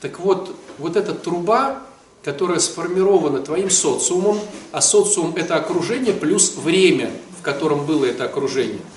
Так 0.00 0.18
вот, 0.18 0.56
вот 0.78 0.96
эта 0.96 1.12
труба, 1.12 1.82
которая 2.24 2.60
сформирована 2.60 3.40
твоим 3.40 3.68
социумом, 3.68 4.40
а 4.70 4.80
социум 4.80 5.34
это 5.36 5.56
окружение 5.56 6.14
плюс 6.14 6.56
время, 6.56 7.10
котором 7.42 7.84
было 7.86 8.06
это 8.06 8.24
окружение– 8.24 8.80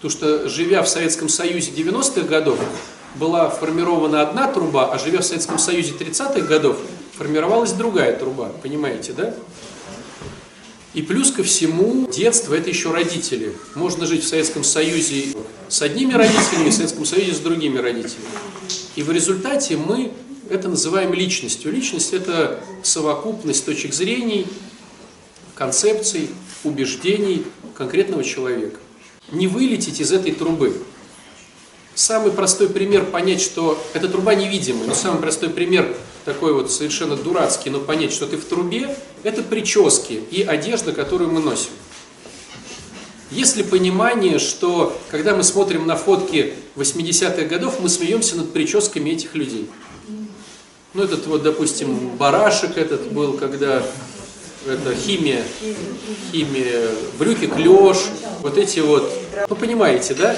Потому 0.00 0.16
что, 0.16 0.48
живя 0.48 0.82
в 0.82 0.88
Советском 0.88 1.28
Союзе 1.28 1.72
90-х 1.72 2.22
годов, 2.22 2.58
была 3.16 3.50
формирована 3.50 4.22
одна 4.22 4.48
труба, 4.48 4.90
а 4.90 4.98
живя 4.98 5.18
в 5.18 5.24
Советском 5.24 5.58
Союзе 5.58 5.92
30-х 5.92 6.40
годов, 6.40 6.78
формировалась 7.18 7.72
другая 7.72 8.18
труба, 8.18 8.50
понимаете, 8.62 9.12
да? 9.12 9.34
И 10.94 11.02
плюс 11.02 11.32
ко 11.32 11.42
всему, 11.42 12.08
детство– 12.10 12.54
это 12.56 12.70
еще 12.70 12.92
родители. 12.92 13.54
Можно 13.74 14.06
жить 14.06 14.24
в 14.24 14.28
Советском 14.28 14.64
Союзе 14.64 15.36
с 15.68 15.82
одними 15.82 16.14
родителями, 16.14 16.70
в 16.70 16.74
Советском 16.74 17.04
Союзе 17.04 17.34
с 17.34 17.38
другими 17.38 17.76
родителями. 17.76 18.24
И 18.96 19.02
в 19.02 19.12
результате 19.12 19.76
мы 19.76 20.12
это 20.48 20.70
называем 20.70 21.12
личностью. 21.12 21.70
Личность– 21.70 22.12
это 22.14 22.64
совокупность 22.82 23.66
точек 23.66 23.92
зрений, 23.92 24.46
концепций, 25.54 26.30
убеждений 26.64 27.44
конкретного 27.76 28.24
человека. 28.24 28.78
Не 29.32 29.46
вылететь 29.46 30.00
из 30.00 30.12
этой 30.12 30.32
трубы. 30.32 30.76
Самый 31.94 32.32
простой 32.32 32.68
пример 32.68 33.04
понять, 33.04 33.40
что 33.40 33.82
эта 33.94 34.08
труба 34.08 34.34
невидимая, 34.34 34.86
но 34.86 34.94
самый 34.94 35.20
простой 35.20 35.50
пример 35.50 35.94
такой 36.24 36.52
вот 36.52 36.70
совершенно 36.70 37.16
дурацкий, 37.16 37.70
но 37.70 37.80
понять, 37.80 38.12
что 38.12 38.26
ты 38.26 38.36
в 38.36 38.44
трубе, 38.44 38.96
это 39.22 39.42
прически 39.42 40.12
и 40.30 40.42
одежда, 40.42 40.92
которую 40.92 41.30
мы 41.30 41.40
носим. 41.40 41.70
Есть 43.30 43.56
ли 43.56 43.62
понимание, 43.62 44.38
что 44.38 44.98
когда 45.10 45.36
мы 45.36 45.44
смотрим 45.44 45.86
на 45.86 45.96
фотки 45.96 46.54
80-х 46.76 47.44
годов, 47.44 47.78
мы 47.80 47.88
смеемся 47.88 48.36
над 48.36 48.52
прическами 48.52 49.10
этих 49.10 49.34
людей? 49.34 49.68
Ну, 50.94 51.04
этот 51.04 51.26
вот, 51.28 51.44
допустим, 51.44 52.16
барашек 52.16 52.76
этот 52.76 53.12
был, 53.12 53.34
когда 53.34 53.84
это 54.66 54.94
химия, 54.94 55.42
химия, 56.32 56.88
брюки 57.18 57.46
клеш, 57.46 57.96
вот 58.40 58.58
эти 58.58 58.80
вот, 58.80 59.10
ну, 59.48 59.56
понимаете, 59.56 60.14
да? 60.14 60.36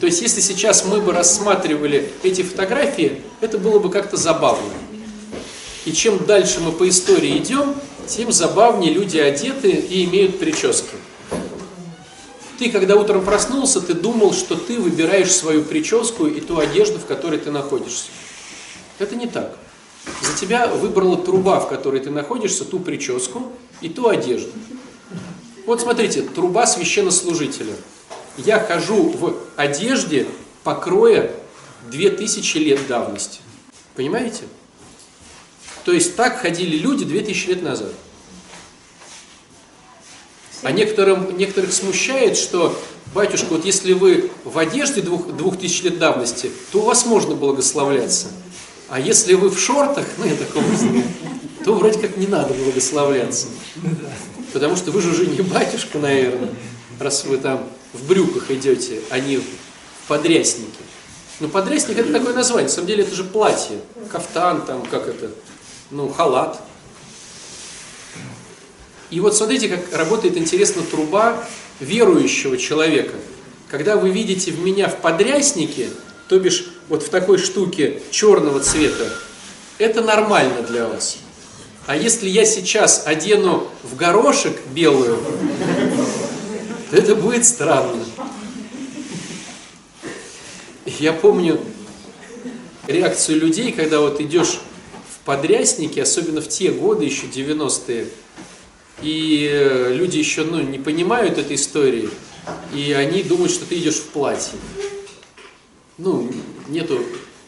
То 0.00 0.06
есть, 0.06 0.22
если 0.22 0.40
сейчас 0.40 0.86
мы 0.86 1.00
бы 1.00 1.12
рассматривали 1.12 2.10
эти 2.22 2.42
фотографии, 2.42 3.20
это 3.40 3.58
было 3.58 3.78
бы 3.78 3.90
как-то 3.90 4.16
забавно. 4.16 4.72
И 5.84 5.92
чем 5.92 6.24
дальше 6.24 6.60
мы 6.60 6.72
по 6.72 6.88
истории 6.88 7.36
идем, 7.36 7.74
тем 8.06 8.32
забавнее 8.32 8.92
люди 8.92 9.18
одеты 9.18 9.70
и 9.70 10.04
имеют 10.04 10.38
прически. 10.38 10.96
Ты, 12.58 12.70
когда 12.70 12.96
утром 12.96 13.24
проснулся, 13.24 13.80
ты 13.80 13.94
думал, 13.94 14.34
что 14.34 14.54
ты 14.54 14.78
выбираешь 14.78 15.32
свою 15.32 15.62
прическу 15.62 16.26
и 16.26 16.40
ту 16.40 16.58
одежду, 16.58 16.98
в 16.98 17.06
которой 17.06 17.38
ты 17.38 17.50
находишься. 17.50 18.06
Это 18.98 19.16
не 19.16 19.26
так. 19.26 19.56
За 20.22 20.38
тебя 20.38 20.66
выбрала 20.66 21.16
труба, 21.16 21.60
в 21.60 21.68
которой 21.68 22.00
ты 22.00 22.10
находишься, 22.10 22.64
ту 22.64 22.80
прическу 22.80 23.52
и 23.80 23.88
ту 23.88 24.08
одежду. 24.08 24.50
Вот 25.66 25.80
смотрите, 25.80 26.22
труба 26.22 26.66
священнослужителя. 26.66 27.74
Я 28.36 28.60
хожу 28.60 29.10
в 29.10 29.36
одежде 29.56 30.26
покроя 30.64 31.30
2000 31.90 32.58
лет 32.58 32.86
давности. 32.86 33.40
Понимаете? 33.94 34.44
То 35.84 35.92
есть 35.92 36.16
так 36.16 36.40
ходили 36.40 36.76
люди 36.76 37.04
2000 37.04 37.48
лет 37.48 37.62
назад. 37.62 37.92
А 40.62 40.72
некоторым, 40.72 41.36
некоторых 41.38 41.72
смущает, 41.72 42.36
что, 42.36 42.78
батюшка, 43.14 43.46
вот 43.50 43.64
если 43.64 43.94
вы 43.94 44.30
в 44.44 44.58
одежде 44.58 45.00
двух, 45.00 45.26
двух 45.28 45.58
тысяч 45.58 45.82
лет 45.82 45.98
давности, 45.98 46.50
то 46.70 46.80
у 46.80 46.82
вас 46.82 47.06
можно 47.06 47.34
благословляться. 47.34 48.26
А 48.90 48.98
если 48.98 49.34
вы 49.34 49.50
в 49.50 49.58
шортах, 49.58 50.04
ну 50.18 50.26
я 50.26 50.34
таком 50.34 50.64
то 51.64 51.74
вроде 51.74 51.98
как 52.00 52.16
не 52.16 52.26
надо 52.26 52.54
благословляться. 52.54 53.46
Потому 54.52 54.76
что 54.76 54.90
вы 54.90 55.00
же 55.00 55.10
уже 55.10 55.26
не 55.26 55.42
батюшка, 55.42 55.98
наверное, 55.98 56.50
раз 56.98 57.24
вы 57.24 57.38
там 57.38 57.68
в 57.92 58.08
брюках 58.08 58.50
идете, 58.50 59.00
а 59.10 59.20
не 59.20 59.36
в 59.36 59.44
подряснике. 60.08 60.70
Ну, 61.38 61.48
подрясник 61.48 61.98
это 61.98 62.12
такое 62.12 62.34
название, 62.34 62.64
на 62.64 62.72
самом 62.72 62.88
деле 62.88 63.04
это 63.04 63.14
же 63.14 63.24
платье, 63.24 63.78
кафтан 64.10 64.66
там, 64.66 64.82
как 64.82 65.06
это, 65.06 65.30
ну, 65.90 66.08
халат. 66.08 66.60
И 69.10 69.20
вот 69.20 69.36
смотрите, 69.36 69.68
как 69.68 69.96
работает 69.96 70.36
интересно 70.36 70.82
труба 70.82 71.44
верующего 71.78 72.58
человека. 72.58 73.14
Когда 73.68 73.96
вы 73.96 74.10
видите 74.10 74.50
в 74.50 74.60
меня 74.60 74.88
в 74.88 74.96
подряснике, 74.96 75.88
то 76.30 76.38
бишь 76.38 76.66
вот 76.88 77.02
в 77.02 77.08
такой 77.08 77.38
штуке 77.38 78.00
черного 78.12 78.60
цвета, 78.60 79.12
это 79.78 80.00
нормально 80.00 80.62
для 80.62 80.86
вас. 80.86 81.16
А 81.88 81.96
если 81.96 82.28
я 82.28 82.44
сейчас 82.44 83.02
одену 83.04 83.66
в 83.82 83.96
горошек 83.96 84.56
белую, 84.72 85.18
то 86.88 86.96
это 86.96 87.16
будет 87.16 87.44
странно. 87.44 88.04
Я 91.00 91.12
помню 91.14 91.60
реакцию 92.86 93.40
людей, 93.40 93.72
когда 93.72 93.98
вот 93.98 94.20
идешь 94.20 94.60
подрясники, 95.24 95.98
особенно 95.98 96.40
в 96.40 96.46
те 96.46 96.70
годы, 96.70 97.06
еще 97.06 97.26
90-е, 97.26 98.06
и 99.02 99.50
э, 99.52 99.94
люди 99.94 100.18
еще 100.18 100.44
ну, 100.44 100.60
не 100.60 100.78
понимают 100.78 101.38
этой 101.38 101.56
истории, 101.56 102.08
и 102.72 102.92
они 102.92 103.24
думают, 103.24 103.50
что 103.50 103.64
ты 103.66 103.78
идешь 103.78 103.96
в 103.96 104.10
платье. 104.10 104.56
Ну, 106.02 106.32
нету 106.68 106.98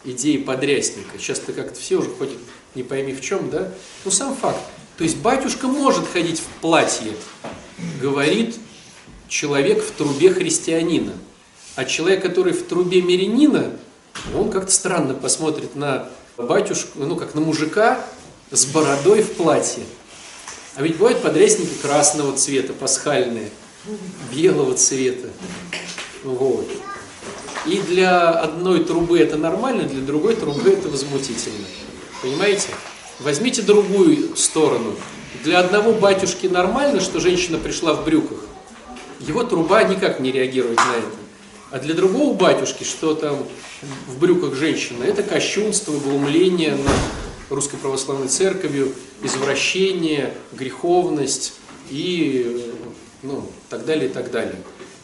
идеи 0.05 0.37
подрясника. 0.37 1.19
Сейчас-то 1.19 1.55
как-то 1.55 1.81
все 1.81 1.97
уже 1.97 2.11
ходят, 2.11 2.37
не 2.75 2.83
пойми 2.83 3.15
в 3.15 3.23
чем, 3.23 3.49
да? 3.49 3.73
Ну, 4.05 4.11
сам 4.11 4.37
факт. 4.37 4.61
То 4.99 5.05
есть 5.05 5.17
батюшка 5.17 5.69
может 5.69 6.07
ходить 6.07 6.39
в 6.39 6.61
платье, 6.61 7.15
говорит 7.99 8.57
человек 9.27 9.83
в 9.83 9.93
трубе 9.93 10.35
христианина. 10.35 11.15
А 11.77 11.87
человек, 11.87 12.21
который 12.21 12.53
в 12.53 12.67
трубе 12.67 13.01
мирянина, 13.01 13.75
он 14.37 14.51
как-то 14.51 14.71
странно 14.71 15.15
посмотрит 15.15 15.75
на 15.75 16.11
батюшку, 16.37 16.99
ну 16.99 17.17
как 17.17 17.35
на 17.35 17.41
мужика 17.41 18.05
с 18.51 18.67
бородой 18.67 19.23
в 19.23 19.33
платье. 19.33 19.85
А 20.75 20.83
ведь 20.83 20.99
бывают 20.99 21.23
подрясники 21.23 21.73
красного 21.81 22.37
цвета, 22.37 22.75
пасхальные, 22.75 23.49
белого 24.31 24.75
цвета. 24.75 25.31
Вот. 26.23 26.69
И 27.67 27.81
для 27.81 28.31
одной 28.31 28.85
трубы 28.85 29.19
это 29.19 29.37
нормально, 29.37 29.85
для 29.85 30.01
другой 30.01 30.35
трубы 30.35 30.71
это 30.71 30.89
возмутительно. 30.89 31.67
Понимаете? 32.21 32.69
Возьмите 33.21 33.63
другую 33.63 34.37
сторону. 34.37 34.95
Для 35.45 35.61
одного 35.61 35.93
батюшки 35.93 36.47
нормально, 36.47 37.01
что 37.01 37.21
женщина 37.21 37.59
пришла 37.59 37.95
в 37.95 38.05
брюках. 38.05 38.39
Его 39.21 39.45
труба 39.45 39.85
никак 39.85 40.19
не 40.19 40.33
реагирует 40.33 40.77
на 40.77 40.97
это. 40.97 41.17
А 41.71 41.79
для 41.79 41.95
другого 41.95 42.35
батюшки, 42.35 42.85
что 42.85 43.15
там 43.15 43.47
в 44.09 44.19
брюках 44.19 44.55
женщина, 44.55 45.05
это 45.05 45.23
кощунство, 45.23 45.93
глумление 45.93 46.73
над 46.73 46.97
Русской 47.49 47.77
Православной 47.77 48.29
Церковью, 48.29 48.93
извращение, 49.23 50.35
греховность 50.53 51.55
и 51.91 52.73
ну, 53.23 53.49
так 53.69 53.85
далее, 53.85 54.11
и 54.11 54.13
так 54.13 54.31
далее. 54.31 54.57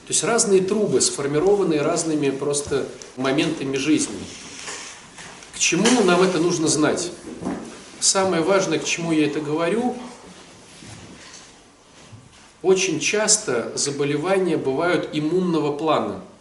То 0.09 0.13
есть 0.13 0.25
разные 0.25 0.61
трубы, 0.63 1.01
сформированные 1.01 1.83
разными 1.83 2.31
просто 2.31 2.89
моментами 3.17 3.77
жизни. 3.77 4.19
К 5.55 5.59
чему 5.59 6.03
нам 6.03 6.23
это 6.23 6.39
нужно 6.39 6.67
знать? 6.67 7.13
Самое 8.01 8.43
важное, 8.43 8.81
к 8.81 8.85
чему 8.85 9.13
я 9.13 9.27
это 9.27 9.41
говорю, 9.41 9.97
очень 12.63 12.99
часто 12.99 13.71
заболевания 13.77 14.57
бывают 14.57 15.11
иммунного 15.13 15.77
плана– 15.77 16.25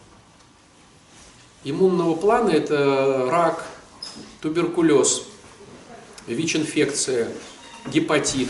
иммунного 1.70 2.16
плана 2.16 2.50
это 2.50 3.28
рак, 3.30 3.66
туберкулез, 4.42 5.24
ВИЧ-инфекция, 6.28 7.30
гепатит. 7.88 8.50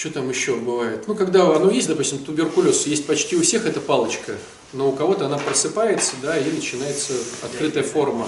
Что 0.00 0.10
там 0.12 0.30
еще 0.30 0.56
бывает? 0.56 1.06
Ну, 1.08 1.14
когда 1.14 1.54
оно 1.54 1.70
есть, 1.70 1.86
допустим, 1.86 2.20
туберкулез, 2.20 2.86
есть 2.86 3.06
почти 3.06 3.36
у 3.36 3.42
всех 3.42 3.66
эта 3.66 3.82
палочка, 3.82 4.34
но 4.72 4.88
у 4.88 4.92
кого-то 4.92 5.26
она 5.26 5.36
просыпается, 5.36 6.14
да, 6.22 6.38
и 6.38 6.50
начинается 6.50 7.12
открытая 7.42 7.82
форма. 7.82 8.26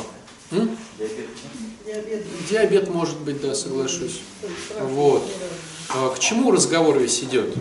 М? 0.50 0.76
Диабет. 0.98 2.24
Диабет 2.50 2.90
может 2.90 3.16
быть, 3.20 3.40
да, 3.40 3.54
соглашусь. 3.54 4.20
Вот. 4.80 5.26
А 5.88 6.10
к 6.10 6.18
чему 6.18 6.52
разговор 6.52 6.98
весь 6.98 7.22
идет? 7.22 7.54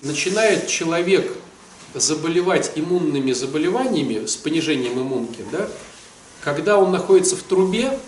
Начинает 0.00 0.68
человек 0.68 1.36
заболевать 1.92 2.70
иммунными 2.76 3.32
заболеваниями 3.32 4.26
с 4.26 4.36
понижением 4.36 5.00
иммунки, 5.00 5.44
да, 5.50 5.68
когда 6.40 6.78
он 6.78 6.92
находится 6.92 7.34
в 7.34 7.42
трубе, 7.42 7.98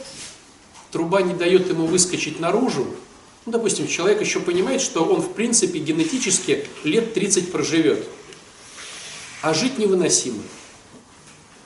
труба 0.92 1.20
не 1.22 1.34
дает 1.34 1.68
ему 1.68 1.86
выскочить 1.86 2.38
наружу, 2.38 2.86
ну, 3.48 3.52
допустим, 3.52 3.88
человек 3.88 4.20
еще 4.20 4.40
понимает, 4.40 4.82
что 4.82 5.02
он, 5.06 5.22
в 5.22 5.32
принципе, 5.32 5.78
генетически 5.78 6.66
лет 6.84 7.14
30 7.14 7.50
проживет, 7.50 8.06
а 9.40 9.54
жить 9.54 9.78
невыносимо. 9.78 10.42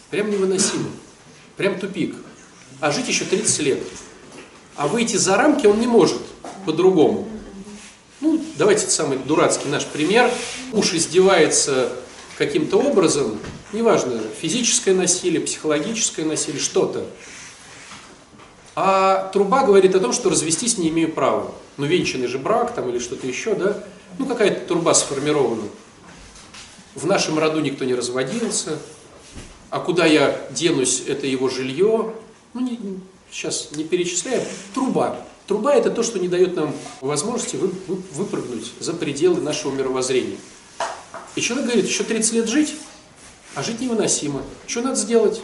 Прям 0.09 0.31
невыносимо. 0.31 0.91
Прям 1.57 1.81
тупик. 1.81 2.15
А 2.79 2.93
жить 2.93 3.09
еще 3.09 3.25
30 3.25 3.59
лет. 3.63 3.83
А 4.77 4.87
выйти 4.87 5.17
за 5.17 5.37
рамки 5.37 5.67
он 5.67 5.81
не 5.81 5.89
может 5.89 6.23
по-другому. 6.67 7.29
Ну, 8.21 8.41
давайте 8.57 8.89
самый 8.89 9.19
дурацкий 9.19 9.69
наш 9.69 9.85
пример. 9.85 10.31
Муж 10.71 10.95
издевается 10.95 11.93
каким-то 12.39 12.77
образом, 12.77 13.41
неважно, 13.73 14.21
физическое 14.41 14.95
насилие, 14.95 15.41
психологическое 15.41 16.25
насилие, 16.25 16.61
что-то. 16.61 17.05
А 18.75 19.29
труба 19.33 19.65
говорит 19.65 19.95
о 19.95 20.01
том, 20.01 20.13
что 20.13 20.31
развестись 20.31 20.79
не 20.79 20.89
имею 20.89 21.13
права. 21.13 21.53
Ну, 21.77 21.87
венчанный 21.87 22.27
же 22.27 22.39
брак 22.39 22.75
там 22.75 22.89
или 22.89 22.99
что-то 22.99 23.27
еще, 23.27 23.55
да? 23.55 23.85
Ну, 24.19 24.27
какая-то 24.27 24.67
труба 24.67 24.95
сформирована. 24.95 25.65
В 26.95 27.07
нашем 27.07 27.39
роду 27.39 27.61
никто 27.61 27.85
не 27.85 27.95
разводился. 27.95 28.79
А 29.71 29.81
куда 29.81 30.07
я 30.07 30.39
денусь, 30.51 31.03
это 31.07 31.27
его 31.27 31.49
жилье. 31.49 32.15
Ну, 32.55 32.61
не, 32.61 33.01
сейчас 33.31 33.71
не 33.73 33.85
перечисляем. 33.85 34.43
Труба. 34.75 35.19
Труба– 35.47 35.75
это 35.75 35.91
то, 35.91 36.03
что 36.03 36.19
не 36.19 36.29
дает 36.29 36.57
нам 36.57 36.75
возможности 37.01 37.57
вы, 37.57 37.73
вы, 37.89 37.97
выпрыгнуть 38.13 38.73
за 38.81 38.93
пределы 38.93 39.41
нашего 39.41 39.73
мировоззрения. 39.73 40.37
И 41.35 41.41
человек 41.41 41.67
говорит, 41.67 41.87
еще 41.87 42.05
30 42.05 42.33
лет 42.33 42.49
жить, 42.49 42.75
а 43.55 43.63
жить 43.63 43.81
невыносимо. 43.81 44.43
Что 44.67 44.83
надо 44.83 44.97
сделать? 44.97 45.41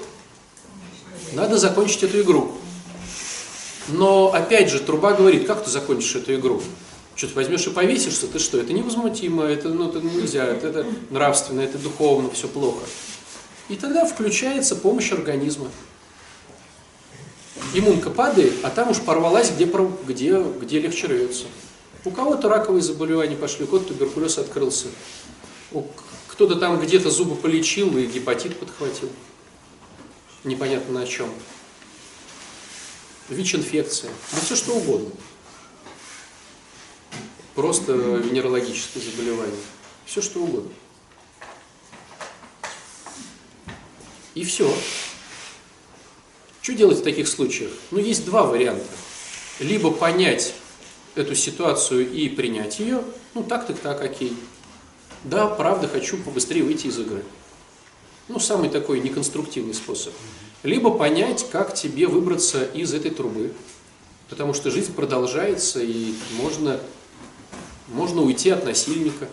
Надо 1.32 1.58
закончить 1.58 2.04
эту 2.04 2.20
игру. 2.20 2.52
Но, 3.88 4.32
опять 4.32 4.70
же, 4.70 4.80
труба 4.80 5.12
говорит, 5.12 5.46
как 5.46 5.64
ты 5.64 5.70
закончишь 5.70 6.16
эту 6.16 6.34
игру? 6.34 6.62
Что 7.14 7.28
ты 7.28 7.34
возьмешь 7.34 7.66
и 7.66 7.70
повесишься, 7.70 8.26
ты 8.26 8.38
что? 8.38 8.58
Это 8.58 8.72
невозмутимо, 8.72 9.44
это, 9.44 9.70
ну, 9.70 9.88
это 9.88 10.00
нельзя, 10.00 10.44
это, 10.44 10.68
это 10.68 10.86
нравственно, 11.10 11.60
это 11.62 11.78
духовно, 11.78 12.30
все 12.30 12.46
плохо. 12.48 12.84
И 13.68 13.76
тогда 13.76 14.04
включается 14.04 14.76
помощь 14.76 15.12
организма. 15.12 15.68
Иммунка 17.74 18.10
падает, 18.10 18.54
а 18.62 18.70
там 18.70 18.90
уж 18.90 19.00
порвалась, 19.00 19.50
где, 19.50 19.68
где, 20.06 20.42
где 20.42 20.80
легче 20.80 21.06
рвется. 21.06 21.44
У 22.04 22.10
кого-то 22.10 22.48
раковые 22.48 22.82
заболевания 22.82 23.36
пошли, 23.36 23.64
у 23.64 23.66
кого-то 23.66 23.88
туберкулез 23.88 24.38
открылся. 24.38 24.86
Кто-то 26.28 26.54
там 26.54 26.80
где-то 26.80 27.10
зубы 27.10 27.34
полечил 27.34 27.98
и 27.98 28.06
гепатит 28.06 28.56
подхватил. 28.56 29.10
Непонятно 30.44 31.00
на 31.00 31.06
чем. 31.06 31.28
ВИЧ-инфекция. 33.28 34.10
Да 34.32 34.40
все 34.40 34.56
что 34.56 34.74
угодно. 34.74 35.10
Просто 37.54 37.92
венерологическое 37.92 39.02
заболевание. 39.02 39.60
Все 40.06 40.22
что 40.22 40.40
угодно. 40.40 40.70
И 44.34 44.44
все. 44.44 44.72
Что 46.62 46.74
делать 46.74 46.98
в 46.98 47.02
таких 47.02 47.26
случаях? 47.26 47.72
Ну, 47.90 47.98
есть 47.98 48.24
два 48.24 48.44
варианта. 48.44 48.86
Либо 49.58 49.90
понять 49.90 50.54
эту 51.16 51.34
ситуацию 51.34 52.10
и 52.10 52.28
принять 52.28 52.78
ее, 52.78 53.02
ну, 53.34 53.42
так, 53.42 53.66
так, 53.66 53.78
так, 53.80 54.00
окей. 54.02 54.36
Да, 55.24 55.48
правда, 55.48 55.88
хочу 55.88 56.16
побыстрее 56.18 56.62
выйти 56.62 56.86
из 56.86 56.98
игры. 56.98 57.24
Ну, 58.28 58.38
самый 58.38 58.70
такой 58.70 59.00
неконструктивный 59.00 59.74
способ. 59.74 60.14
Либо 60.62 60.90
понять, 60.90 61.48
как 61.50 61.74
тебе 61.74 62.06
выбраться 62.06 62.64
из 62.64 62.92
этой 62.92 63.10
трубы. 63.10 63.52
Потому 64.28 64.54
что 64.54 64.70
жизнь 64.70 64.92
продолжается, 64.92 65.80
и 65.80 66.14
можно, 66.32 66.80
можно 67.88 68.22
уйти 68.22 68.50
от 68.50 68.64
насильника, 68.64 69.28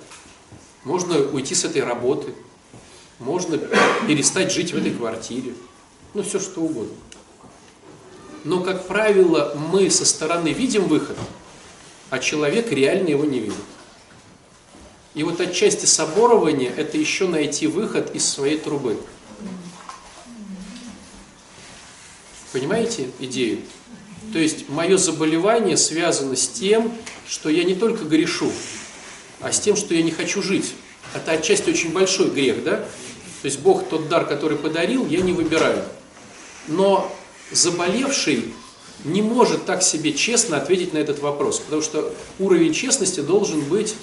можно 0.84 1.17
уйти 1.19 1.53
с 1.53 1.65
этой 1.65 1.84
работы, 1.84 2.34
можно 3.19 3.57
перестать 4.07 4.51
жить 4.51 4.73
в 4.73 4.78
этой 4.78 4.91
квартире. 4.91 5.53
Ну, 6.13 6.23
все 6.23 6.39
что 6.39 6.61
угодно 6.61 6.95
но, 8.45 8.61
как 8.61 8.86
правило, 8.88 9.57
мы 9.71 9.89
со 9.89 10.05
стороны 10.05 10.49
видим 10.49 10.88
выход, 10.88 11.17
а 12.11 12.19
человек 12.19 12.71
реально 12.71 13.09
его 13.09 13.26
не 13.26 13.39
видит. 13.39 13.57
И 15.15 15.23
вот 15.23 15.41
отчасти 15.41 15.88
соборование– 15.88 16.71
это 16.78 16.97
еще 16.97 17.28
найти 17.28 17.65
выход 17.65 18.13
из 18.15 18.30
своей 18.30 18.59
трубы. 18.59 18.97
Понимаете 22.55 23.09
идею? 23.19 23.59
То 24.31 24.39
есть 24.39 24.69
мое 24.69 24.95
заболевание 24.95 25.75
связано 25.75 26.37
с 26.37 26.47
тем, 26.47 26.89
что 27.27 27.49
я 27.49 27.65
не 27.65 27.75
только 27.75 28.05
грешу, 28.05 28.49
а 29.41 29.51
с 29.51 29.59
тем, 29.59 29.75
что 29.75 29.93
я 29.93 30.01
не 30.01 30.11
хочу 30.11 30.41
жить. 30.41 30.73
Это 31.13 31.33
отчасти 31.33 31.69
очень 31.69 31.91
большой 31.91 32.29
грех, 32.29 32.63
да? 32.63 32.77
То 32.77 33.45
есть 33.45 33.59
Бог 33.59 33.89
тот 33.89 34.07
дар, 34.07 34.25
который 34.25 34.57
подарил, 34.57 35.05
я 35.05 35.19
не 35.19 35.33
выбираю. 35.33 35.83
Но 36.69 37.13
заболевший 37.51 38.53
не 39.03 39.21
может 39.21 39.65
так 39.65 39.83
себе 39.83 40.13
честно 40.13 40.55
ответить 40.55 40.93
на 40.93 40.99
этот 40.99 41.19
вопрос, 41.19 41.59
потому 41.59 41.81
что 41.81 42.15
уровень 42.39 42.71
честности 42.71 43.19
должен 43.19 43.59
быть 43.65 43.95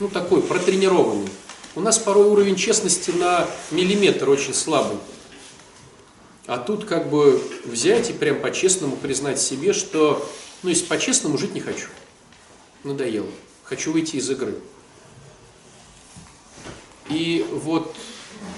ну, 0.00 0.08
такой, 0.08 0.40
протренированный. 0.40 1.28
У 1.74 1.82
нас 1.82 1.98
порой 1.98 2.28
уровень 2.28 2.56
честности 2.56 3.10
на 3.10 3.46
миллиметр 3.70 4.30
очень 4.30 4.54
слабый. 4.54 4.96
А 6.48 6.56
тут 6.56 6.86
как 6.86 7.10
бы 7.10 7.42
взять 7.66 8.08
и 8.08 8.14
прям 8.14 8.40
по-честному 8.40 8.96
признать 8.96 9.38
себе, 9.38 9.74
что, 9.74 10.26
ну, 10.62 10.70
если 10.70 10.86
по-честному 10.86 11.36
жить 11.36 11.52
не 11.52 11.60
хочу. 11.60 11.88
Надоело. 12.84 13.28
Хочу 13.64 13.92
выйти 13.92 14.16
из 14.16 14.30
игры. 14.30 14.54
И 17.10 17.46
вот 17.52 17.94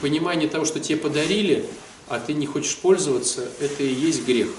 понимание 0.01 0.49
того, 0.49 0.64
что 0.64 0.78
тебе 0.78 0.99
подарили, 0.99 1.66
а 2.07 2.20
ты 2.20 2.32
не 2.32 2.47
хочешь 2.47 2.76
пользоваться, 2.76 3.51
это 3.59 3.82
и 3.82 3.93
есть 3.93 4.24
грех. 4.24 4.51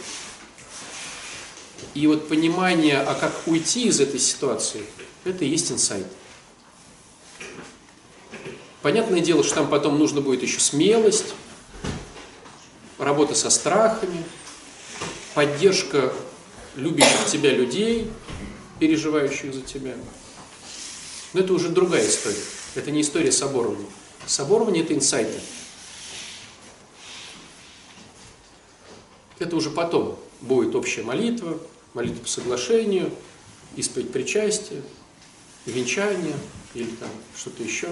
И 1.94 2.08
вот 2.08 2.28
понимание, 2.28 3.00
а 3.00 3.16
как 3.16 3.32
уйти 3.46 3.88
из 3.88 4.02
этой 4.02 4.20
ситуации, 4.20 4.84
это 5.24 5.46
и 5.46 5.48
есть 5.48 5.72
инсайт. 5.72 6.08
Понятное 8.82 9.22
дело, 9.22 9.42
что 9.46 9.56
там 9.56 9.70
потом 9.70 9.98
нужно 9.98 10.20
будет 10.20 10.44
еще 10.44 10.60
смелость, 10.60 11.34
работа 13.02 13.36
со 13.36 13.50
страхами, 13.50 14.24
поддержка 15.34 16.14
любящих 16.76 17.26
тебя 17.26 17.52
людей, 17.52 18.12
переживающих 18.80 19.54
за 19.54 19.62
тебя. 19.62 19.96
Но 21.34 21.40
это 21.42 21.54
уже 21.54 21.70
другая 21.70 22.08
история. 22.08 22.44
Это 22.76 22.92
не 22.92 23.02
история 23.02 23.32
соборования. 23.32 23.88
Соборование– 24.26 24.84
это 24.86 24.94
инсайты. 24.94 25.40
Это 29.40 29.56
уже 29.56 29.72
потом 29.72 30.20
будет 30.42 30.76
общая 30.76 31.04
молитва, 31.04 31.60
молитва 31.94 32.22
по 32.22 32.28
соглашению, 32.28 33.12
исповедь 33.76 34.12
причастия, 34.12 34.82
венчание 35.66 36.36
или 36.76 36.90
там 36.92 37.10
что-то 37.36 37.64
еще. 37.64 37.90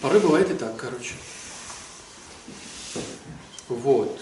Порой 0.00 0.20
бывает 0.20 0.50
и 0.50 0.54
так, 0.54 0.76
короче. 0.76 1.14
Вот. 3.70 4.20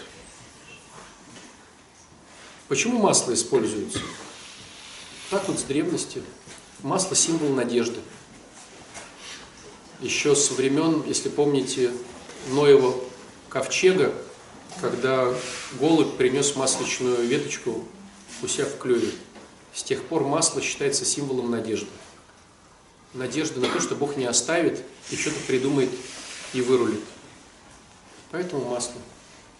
Почему 2.68 2.98
масло 2.98 3.32
используется? 3.32 4.00
Так 5.30 5.48
вот 5.48 5.58
с 5.58 5.62
древности. 5.62 6.22
Масло– 6.82 7.14
символ 7.16 7.48
надежды. 7.54 7.98
Еще 10.02 10.36
со 10.36 10.52
времен, 10.52 11.02
если 11.06 11.30
помните, 11.30 11.92
Ноева 12.50 12.94
ковчега, 13.48 14.14
когда 14.82 15.34
голубь 15.80 16.18
принес 16.18 16.54
масличную 16.54 17.26
веточку 17.26 17.84
у 18.42 18.46
себя 18.46 18.66
в 18.66 18.76
клюве. 18.76 19.10
С 19.72 19.82
тех 19.82 20.04
пор 20.04 20.24
масло 20.24 20.60
считается 20.60 21.06
символом 21.06 21.50
надежды. 21.50 21.88
Надежды 23.14 23.60
на 23.60 23.72
то, 23.72 23.80
что 23.80 23.94
Бог 23.94 24.16
не 24.18 24.26
оставит 24.26 24.84
и 25.10 25.16
что-то 25.16 25.40
придумает 25.46 25.90
и 26.52 26.60
вырулит. 26.60 27.00
Поэтому 28.30 28.68
масло. 28.68 29.00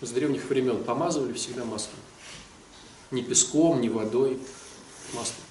С 0.01 0.11
древних 0.11 0.44
времен 0.44 0.84
помазывали 0.84 1.32
всегда 1.32 1.64
маслом. 1.64 1.99
Не 3.11 3.22
песком, 3.22 3.80
не 3.80 3.88
водой, 3.88 4.38
маслом. 5.14 5.44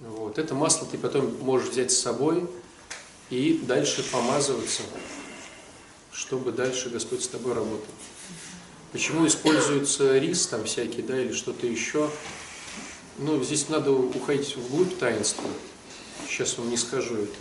Вот. 0.00 0.38
Это 0.38 0.54
масло 0.54 0.86
ты 0.86 0.98
потом 0.98 1.36
можешь 1.40 1.70
взять 1.70 1.90
с 1.92 1.98
собой 1.98 2.48
и 3.30 3.60
дальше 3.66 4.04
помазываться 4.10 4.82
чтобы 6.16 6.50
дальше 6.50 6.88
Господь 6.88 7.22
с 7.22 7.28
тобой 7.28 7.52
работал. 7.52 7.86
Почему 8.92 9.26
используется 9.26 10.16
рис 10.18 10.46
там 10.46 10.64
всякий, 10.64 11.02
да, 11.02 11.20
или 11.20 11.32
что-то 11.32 11.66
еще? 11.66 12.10
Ну, 13.18 13.42
здесь 13.42 13.68
надо 13.68 13.92
уходить 13.92 14.56
вглубь 14.56 14.96
таинства. 14.98 15.48
Сейчас 16.26 16.56
вам 16.56 16.70
не 16.70 16.78
скажу 16.78 17.16
это. 17.16 17.36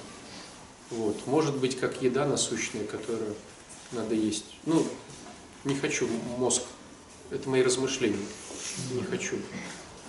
Вот. 0.89 1.25
Может 1.25 1.55
быть, 1.57 1.79
как 1.79 2.01
еда 2.01 2.25
насущная, 2.25 2.85
которую 2.85 3.33
надо 3.93 4.13
есть. 4.13 4.45
Ну, 4.65 4.85
не 5.65 5.75
хочу 5.75 6.07
мозг. 6.37 6.61
Это 7.31 7.49
мои 7.49 7.61
размышления. 7.61 8.17
Не 8.93 9.03
хочу 9.03 9.35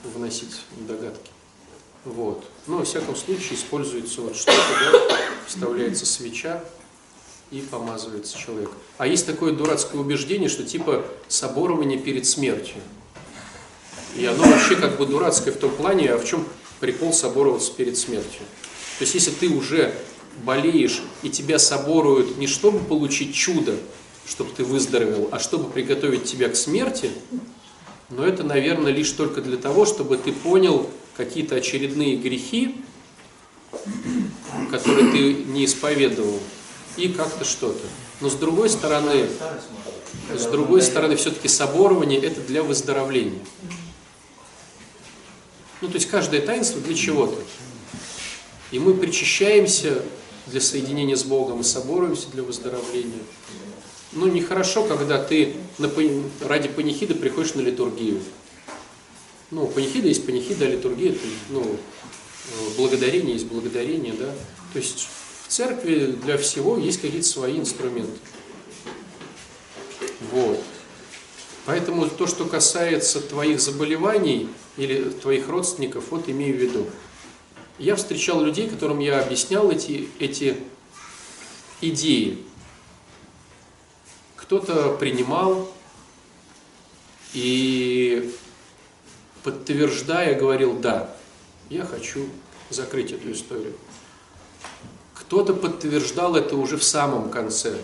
выносить 0.05 0.61
догадки. 0.87 1.31
Вот. 2.05 2.45
Но, 2.67 2.79
во 2.79 2.85
всяком 2.85 3.17
случае, 3.17 3.55
используется 3.55 4.21
вот 4.21 4.37
что-то, 4.37 4.57
да, 5.09 5.19
вставляется 5.47 6.07
свеча, 6.07 6.63
и 7.51 7.61
помазывается 7.61 8.37
человек. 8.37 8.71
А 8.99 9.07
есть 9.07 9.27
такое 9.27 9.53
дурацкое 9.53 10.01
убеждение, 10.01 10.49
что 10.49 10.65
типа 10.65 11.05
соборование 11.29 11.99
перед 11.99 12.27
смертью. 12.27 12.77
И 14.17 14.25
оно 14.25 14.45
вообще 14.45 14.77
как 14.77 14.97
бы 14.97 15.07
дурацкое 15.07 15.53
в 15.53 15.59
том 15.59 15.71
плане, 15.71 16.11
а 16.11 16.19
в 16.19 16.25
чем 16.25 16.47
прикол 16.81 17.13
собороваться 17.13 17.73
перед 17.73 17.97
смертью. 17.97 18.41
То 18.99 19.03
есть 19.03 19.15
если 19.15 19.31
ты 19.31 19.49
уже 19.49 19.95
болеешь 20.45 21.03
и 21.23 21.31
тебя 21.31 21.59
соборуют 21.59 22.37
не 22.37 22.47
чтобы 22.47 22.81
получить 22.81 23.35
чудо, 23.35 23.77
чтобы 24.27 24.51
ты 24.53 24.65
выздоровел, 24.65 25.29
а 25.33 25.39
чтобы 25.39 25.71
приготовить 25.71 26.25
тебя 26.25 26.49
к 26.49 26.57
смерти, 26.57 27.11
но 28.11 28.25
это, 28.25 28.43
наверное, 28.43 28.93
лишь 28.93 29.11
только 29.13 29.41
для 29.41 29.57
того, 29.57 29.85
чтобы 29.87 30.17
ты 30.17 30.33
понял 30.33 30.89
какие-то 31.17 31.57
очередные 31.57 32.17
грехи, 32.17 32.77
которые 34.71 35.11
ты 35.13 35.45
не 35.45 35.65
исповедовал, 35.65 36.41
и 36.97 37.09
как-то 37.09 37.45
что-то. 37.45 37.85
Но 38.21 38.31
с 38.31 38.35
другой 38.35 38.71
стороны, 38.71 39.29
с 40.35 40.47
другой 40.47 40.83
стороны, 40.83 41.17
все-таки 41.17 41.49
соборование 41.49 42.21
это 42.21 42.41
для 42.41 42.63
выздоровления. 42.63 43.41
Ну, 45.83 45.89
то 45.89 45.95
есть 45.95 46.09
каждое 46.09 46.41
таинство 46.41 46.81
для 46.81 46.95
чего-то. 46.95 47.37
И 48.71 48.79
мы 48.79 48.95
причащаемся 48.95 50.03
для 50.47 50.61
соединения 50.61 51.17
с 51.17 51.25
Богом 51.25 51.61
и 51.61 51.65
соборуемся 51.65 52.29
для 52.33 52.43
выздоровления. 52.43 53.23
Ну, 54.13 54.29
нехорошо, 54.29 54.85
когда 54.85 55.23
ты 55.23 55.57
на, 55.79 55.91
ради 56.41 56.69
панихиды 56.69 57.15
приходишь 57.15 57.55
на 57.55 57.61
литургию. 57.61 58.21
Ну, 59.51 59.67
панихида 59.67 60.09
есть 60.09 60.25
панихида, 60.25 60.67
а 60.67 60.69
литургия 60.69 61.13
это, 61.13 61.21
ну, 61.51 61.77
благодарение 62.77 63.35
есть 63.35 63.47
благодарение, 63.47 64.15
да. 64.15 64.33
То 64.73 64.79
есть 64.79 65.09
в 65.47 65.49
церкви 65.49 66.17
для 66.23 66.39
всего 66.39 66.77
есть 66.79 67.01
какие-то 67.01 67.27
свои 67.27 67.59
инструменты. 67.59 68.19
Вот. 70.33 70.63
Поэтому 71.65 72.09
то, 72.09 72.27
что 72.27 72.45
касается 72.45 73.21
твоих 73.21 73.61
заболеваний 73.61 74.49
или 74.77 75.11
твоих 75.11 75.49
родственников, 75.49 76.05
вот 76.11 76.29
имею 76.29 76.57
в 76.57 76.61
виду. 76.61 76.87
Я 77.79 77.97
встречал 77.97 78.43
людей, 78.43 78.69
которым 78.69 79.01
я 79.01 79.21
объяснял 79.21 79.71
эти, 79.71 80.09
эти 80.19 80.57
идеи. 81.81 82.39
Кто-то 84.47 84.97
принимал 84.97 85.69
и, 87.35 88.33
подтверждая, 89.43 90.39
говорил, 90.39 90.79
да, 90.79 91.11
я 91.69 91.85
хочу 91.85 92.29
закрыть 92.71 93.11
эту 93.11 93.33
историю. 93.33 93.75
Кто-то 95.15 95.53
подтверждал 95.53 96.37
это 96.37 96.55
уже 96.57 96.77
в 96.77 96.85
самом 96.85 97.31
конце. 97.31 97.77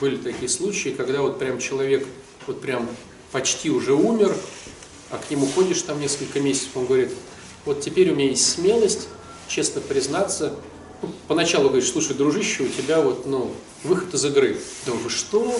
Были 0.00 0.16
такие 0.16 0.48
случаи, 0.48 0.88
когда 0.88 1.20
вот 1.20 1.38
прям 1.38 1.58
человек 1.58 2.08
вот 2.46 2.62
прям 2.62 2.88
почти 3.30 3.68
уже 3.68 3.92
умер, 3.92 4.34
а 5.10 5.18
к 5.18 5.30
нему 5.30 5.46
ходишь 5.46 5.82
там 5.82 6.00
несколько 6.00 6.40
месяцев, 6.40 6.70
он 6.76 6.86
говорит, 6.86 7.10
вот 7.66 7.82
теперь 7.82 8.10
у 8.10 8.14
меня 8.14 8.30
есть 8.30 8.50
смелость, 8.50 9.08
честно 9.48 9.82
признаться, 9.82 10.54
поначалу 11.28 11.68
говоришь, 11.68 11.90
слушай, 11.90 12.14
дружище, 12.14 12.64
у 12.64 12.68
тебя 12.68 13.00
вот, 13.00 13.26
ну, 13.26 13.52
выход 13.82 14.12
из 14.14 14.24
игры. 14.24 14.58
Да 14.86 14.92
вы 14.92 15.10
что? 15.10 15.54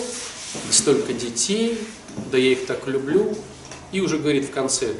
Столько 0.71 1.13
детей, 1.13 1.77
да 2.31 2.37
я 2.37 2.51
их 2.51 2.65
так 2.65 2.87
люблю. 2.87 3.35
И 3.91 4.01
уже 4.01 4.17
говорит 4.17 4.45
в 4.45 4.51
конце, 4.51 4.95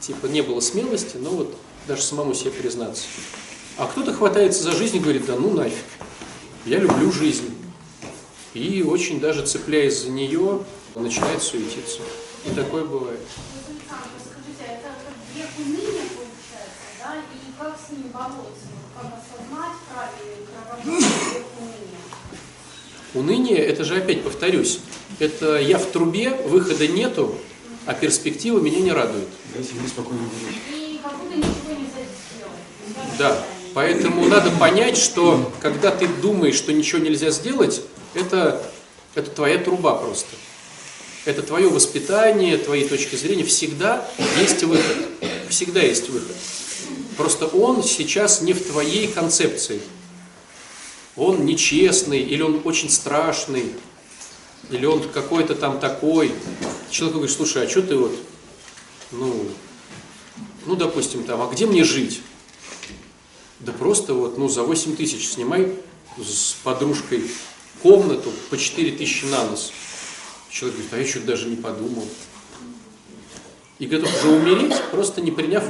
типа, 0.00 0.26
не 0.26 0.42
было 0.42 0.60
смелости, 0.60 1.16
но 1.16 1.30
вот 1.30 1.56
даже 1.86 2.02
самому 2.02 2.34
себе 2.34 2.50
признаться. 2.50 3.04
А 3.78 3.86
кто-то 3.86 4.12
хватается 4.12 4.62
за 4.62 4.72
жизнь 4.72 4.96
и 4.96 5.00
говорит, 5.00 5.26
да 5.26 5.36
ну 5.36 5.52
нафиг, 5.52 5.84
я 6.64 6.78
люблю 6.78 7.12
жизнь. 7.12 7.54
И 8.54 8.82
очень 8.82 9.20
даже 9.20 9.44
цепляясь 9.44 10.02
за 10.02 10.10
нее, 10.10 10.64
начинает 10.94 11.42
суетиться. 11.42 12.00
И 12.46 12.54
такое 12.54 12.84
бывает. 12.84 13.20
Скажите, 13.86 14.60
а 14.60 14.72
это 14.72 14.88
как 15.04 15.14
грех 15.34 15.48
уныния 15.58 16.04
получается, 16.08 16.88
да? 16.98 17.16
И 17.16 17.55
как 17.66 17.76
с 17.84 17.90
ним 17.90 18.08
бороться? 18.12 18.68
Как 18.94 19.06
осознать 19.18 19.72
правильный 19.90 20.46
грех 21.34 21.46
уныния? 21.58 22.00
Уныние, 23.14 23.58
это 23.58 23.82
же 23.84 23.96
опять 23.96 24.22
повторюсь, 24.22 24.78
это 25.18 25.58
я 25.58 25.78
в 25.78 25.86
трубе, 25.86 26.30
выхода 26.30 26.86
нету, 26.86 27.34
а 27.86 27.94
перспектива 27.94 28.60
меня 28.60 28.80
не 28.80 28.92
радует. 28.92 29.26
И 30.72 31.00
как 31.02 31.18
будто 31.18 31.36
ничего 31.36 31.72
нельзя 31.72 32.04
сделать. 32.04 33.18
Да, 33.18 33.36
поэтому 33.74 34.26
надо 34.26 34.50
понять, 34.52 34.96
что 34.96 35.52
когда 35.60 35.90
ты 35.90 36.06
думаешь, 36.06 36.54
что 36.54 36.72
ничего 36.72 37.00
нельзя 37.00 37.30
сделать, 37.30 37.82
это, 38.14 38.62
это 39.16 39.30
твоя 39.30 39.58
труба 39.58 39.96
просто. 39.96 40.36
Это 41.24 41.42
твое 41.42 41.68
воспитание, 41.68 42.58
твои 42.58 42.86
точки 42.86 43.16
зрения. 43.16 43.42
Всегда 43.42 44.08
есть 44.38 44.62
выход. 44.62 44.96
Всегда 45.48 45.80
есть 45.82 46.08
выход. 46.10 46.36
Просто 47.16 47.46
он 47.46 47.82
сейчас 47.82 48.42
не 48.42 48.52
в 48.52 48.66
твоей 48.66 49.08
концепции. 49.08 49.80
Он 51.16 51.46
нечестный, 51.46 52.20
или 52.20 52.42
он 52.42 52.60
очень 52.64 52.90
страшный, 52.90 53.72
или 54.70 54.84
он 54.84 55.08
какой-то 55.08 55.54
там 55.54 55.80
такой. 55.80 56.32
Человек 56.90 57.16
говорит, 57.16 57.34
слушай, 57.34 57.64
а 57.64 57.68
что 57.68 57.82
ты 57.82 57.96
вот, 57.96 58.14
ну, 59.12 59.48
ну, 60.66 60.76
допустим, 60.76 61.24
там, 61.24 61.40
а 61.40 61.46
где 61.46 61.64
мне 61.66 61.84
жить? 61.84 62.20
Да 63.60 63.72
просто 63.72 64.12
вот, 64.12 64.36
ну, 64.36 64.48
за 64.48 64.62
8 64.62 64.96
тысяч 64.96 65.28
снимай 65.28 65.72
с 66.18 66.56
подружкой 66.62 67.30
комнату 67.82 68.32
по 68.50 68.58
4 68.58 68.92
тысячи 68.92 69.24
на 69.24 69.44
нос. 69.44 69.72
Человек 70.50 70.76
говорит, 70.76 70.94
а 70.94 70.98
я 70.98 71.06
что-то 71.06 71.26
даже 71.26 71.48
не 71.48 71.56
подумал. 71.56 72.06
И 73.78 73.86
готов 73.86 74.14
уже 74.18 74.28
умереть, 74.28 74.74
просто 74.90 75.20
не 75.20 75.30
приняв. 75.30 75.64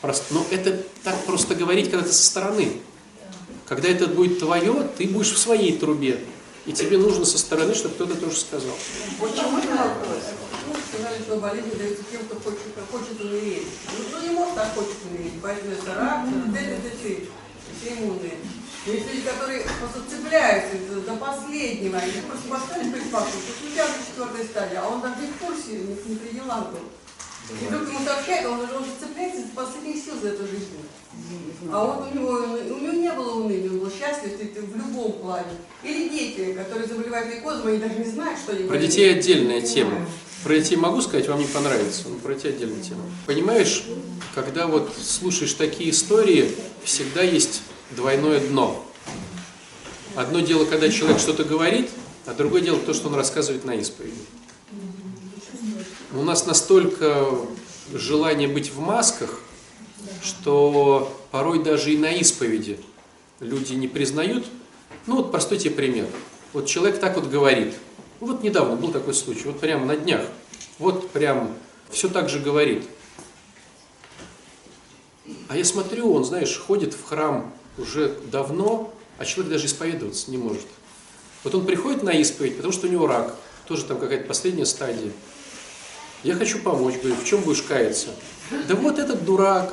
Просто, 0.00 0.34
но 0.34 0.46
это 0.50 0.82
так 1.02 1.24
просто 1.24 1.54
говорить, 1.54 1.90
когда 1.90 2.06
ты 2.06 2.12
со 2.12 2.24
стороны. 2.24 2.80
Когда 3.66 3.88
это 3.88 4.06
будет 4.06 4.38
твое, 4.38 4.88
ты 4.96 5.08
будешь 5.08 5.32
в 5.32 5.38
своей 5.38 5.76
трубе. 5.76 6.20
И 6.66 6.72
тебе 6.72 6.98
нужно 6.98 7.24
со 7.24 7.38
стороны, 7.38 7.74
чтобы 7.74 7.94
кто-то 7.94 8.14
тоже 8.16 8.36
сказал. 8.36 8.74
Почему 9.20 9.56
вопрос? 9.56 10.22
Ну, 10.66 10.74
сказали, 10.90 11.22
что 11.22 11.36
болезнь 11.36 11.76
дается 11.78 12.02
тем, 12.10 12.22
кто 12.24 12.36
хочет, 12.40 12.60
хочет 12.90 13.20
умереть. 13.20 13.66
Ну, 13.96 14.04
кто 14.04 14.20
не 14.26 14.30
может, 14.30 14.54
так 14.54 14.74
хочет 14.74 14.96
умереть. 15.08 15.34
Это 15.42 15.94
рак, 15.94 16.26
т.д. 16.26 17.26
все 17.80 17.94
иммунные. 17.94 18.38
Есть 18.86 19.06
люди, 19.10 19.22
которые 19.22 19.66
просто 19.80 20.02
цепляются 20.08 20.76
до 21.04 21.16
последнего, 21.16 21.98
они 21.98 22.12
просто 22.22 22.48
поставили 22.48 23.00
фактом, 23.10 23.40
что 23.40 23.66
у 23.66 23.70
тебя 23.70 23.86
четвертая 24.06 24.44
стадия, 24.44 24.80
а 24.80 24.88
он 24.88 25.02
не 25.20 25.26
в 25.26 25.36
курсе, 25.38 25.78
не 26.06 26.16
при 26.16 26.34
делах 26.34 26.70
был. 26.70 26.86
И 27.48 27.66
вдруг 27.66 27.88
ему 27.88 28.00
сообщают, 28.04 28.46
он 28.46 28.60
уже 28.60 28.90
цепляется 29.00 29.42
до 29.42 29.54
последних 29.54 30.02
сил 30.02 30.14
за 30.20 30.28
эту 30.30 30.42
жизнь. 30.42 30.66
А 31.70 31.84
вот 31.84 32.10
у 32.10 32.14
него, 32.14 32.30
у 32.30 32.78
него 32.80 32.92
не 32.92 33.12
было 33.12 33.44
уныния, 33.44 33.70
он 33.70 33.78
был 33.78 33.90
счастлив 33.90 34.32
в 34.36 34.76
любом 34.76 35.12
плане. 35.12 35.52
Или 35.82 36.08
дети, 36.08 36.52
которые 36.54 36.88
заболевают 36.88 37.32
лейкозом, 37.32 37.68
они 37.68 37.78
даже 37.78 37.98
не 37.98 38.04
знают, 38.04 38.38
что 38.38 38.52
они 38.52 38.64
Про 38.64 38.78
детей 38.78 39.12
отдельная 39.12 39.60
тема. 39.60 40.06
Про 40.42 40.58
детей 40.58 40.76
могу 40.76 41.00
сказать, 41.00 41.28
вам 41.28 41.40
не 41.40 41.46
понравится, 41.46 42.08
но 42.08 42.18
про 42.18 42.34
детей 42.34 42.50
отдельная 42.50 42.82
тема. 42.82 43.02
Понимаешь, 43.26 43.84
когда 44.34 44.66
вот 44.66 44.92
слушаешь 45.00 45.54
такие 45.54 45.90
истории, 45.90 46.52
всегда 46.84 47.22
есть 47.22 47.62
двойное 47.92 48.40
дно. 48.40 48.84
Одно 50.14 50.40
дело, 50.40 50.64
когда 50.64 50.88
человек 50.88 51.18
что-то 51.18 51.44
говорит, 51.44 51.90
а 52.26 52.34
другое 52.34 52.60
дело 52.60 52.78
то, 52.78 52.92
что 52.92 53.08
он 53.08 53.14
рассказывает 53.14 53.64
на 53.64 53.74
исповеди. 53.74 54.16
У 56.12 56.22
нас 56.22 56.46
настолько 56.46 57.26
желание 57.92 58.46
быть 58.46 58.70
в 58.70 58.78
масках, 58.78 59.40
что 60.22 61.20
порой 61.32 61.64
даже 61.64 61.92
и 61.92 61.98
на 61.98 62.12
исповеди 62.12 62.78
люди 63.40 63.74
не 63.74 63.88
признают. 63.88 64.46
Ну 65.06 65.16
вот 65.16 65.32
простой 65.32 65.58
тебе 65.58 65.72
пример. 65.72 66.06
Вот 66.52 66.66
человек 66.66 67.00
так 67.00 67.16
вот 67.16 67.26
говорит. 67.26 67.74
Вот 68.20 68.42
недавно 68.42 68.76
был 68.76 68.92
такой 68.92 69.14
случай, 69.14 69.42
вот 69.46 69.58
прямо 69.58 69.84
на 69.84 69.96
днях. 69.96 70.22
Вот 70.78 71.10
прям 71.10 71.52
все 71.90 72.08
так 72.08 72.28
же 72.28 72.38
говорит. 72.38 72.84
А 75.48 75.56
я 75.56 75.64
смотрю, 75.64 76.12
он, 76.12 76.24
знаешь, 76.24 76.56
ходит 76.56 76.94
в 76.94 77.04
храм 77.04 77.52
уже 77.78 78.16
давно, 78.30 78.94
а 79.18 79.24
человек 79.24 79.54
даже 79.54 79.66
исповедоваться 79.66 80.30
не 80.30 80.38
может. 80.38 80.66
Вот 81.42 81.54
он 81.54 81.66
приходит 81.66 82.04
на 82.04 82.10
исповедь, 82.10 82.56
потому 82.56 82.72
что 82.72 82.86
у 82.86 82.90
него 82.90 83.06
рак, 83.06 83.34
тоже 83.66 83.84
там 83.84 83.98
какая-то 83.98 84.26
последняя 84.26 84.66
стадия. 84.66 85.12
Я 86.26 86.34
хочу 86.34 86.58
помочь, 86.58 86.96
говорю, 86.96 87.14
в 87.14 87.24
чем 87.24 87.40
будешь 87.42 87.62
каяться? 87.62 88.08
Да 88.66 88.74
вот 88.74 88.98
этот 88.98 89.24
дурак, 89.24 89.72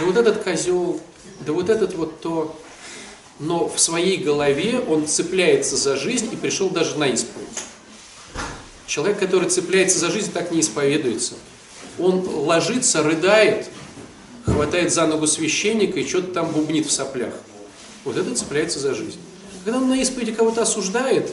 да 0.00 0.04
вот 0.04 0.16
этот 0.16 0.42
козел, 0.42 1.00
да 1.46 1.52
вот 1.52 1.70
этот 1.70 1.94
вот 1.94 2.20
то. 2.20 2.60
Но 3.38 3.68
в 3.68 3.78
своей 3.78 4.16
голове 4.16 4.80
он 4.80 5.06
цепляется 5.06 5.76
за 5.76 5.94
жизнь 5.94 6.28
и 6.32 6.34
пришел 6.34 6.70
даже 6.70 6.98
на 6.98 7.06
исповедь. 7.06 7.46
Человек, 8.88 9.20
который 9.20 9.48
цепляется 9.48 10.00
за 10.00 10.10
жизнь, 10.10 10.32
так 10.32 10.50
не 10.50 10.58
исповедуется. 10.58 11.34
Он 12.00 12.28
ложится, 12.28 13.04
рыдает, 13.04 13.68
хватает 14.44 14.92
за 14.92 15.06
ногу 15.06 15.28
священника 15.28 16.00
и 16.00 16.08
что-то 16.08 16.32
там 16.32 16.50
бубнит 16.50 16.86
в 16.86 16.90
соплях. 16.90 17.32
Вот 18.02 18.16
это 18.16 18.34
цепляется 18.34 18.80
за 18.80 18.96
жизнь. 18.96 19.20
Когда 19.64 19.78
он 19.78 19.88
на 19.88 20.02
исповеди 20.02 20.32
кого-то 20.32 20.62
осуждает, 20.62 21.32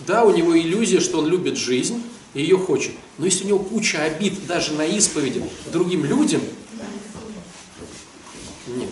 да, 0.00 0.24
у 0.24 0.34
него 0.34 0.58
иллюзия, 0.58 0.98
что 0.98 1.20
он 1.20 1.28
любит 1.28 1.56
жизнь 1.56 2.02
и 2.34 2.42
ее 2.42 2.58
хочет. 2.58 2.94
Но 3.18 3.24
если 3.26 3.44
у 3.44 3.48
него 3.48 3.58
куча 3.58 4.02
обид 4.02 4.46
даже 4.46 4.72
на 4.72 4.86
исповеди 4.86 5.42
другим 5.72 6.04
людям, 6.04 6.40
нет. 8.68 8.88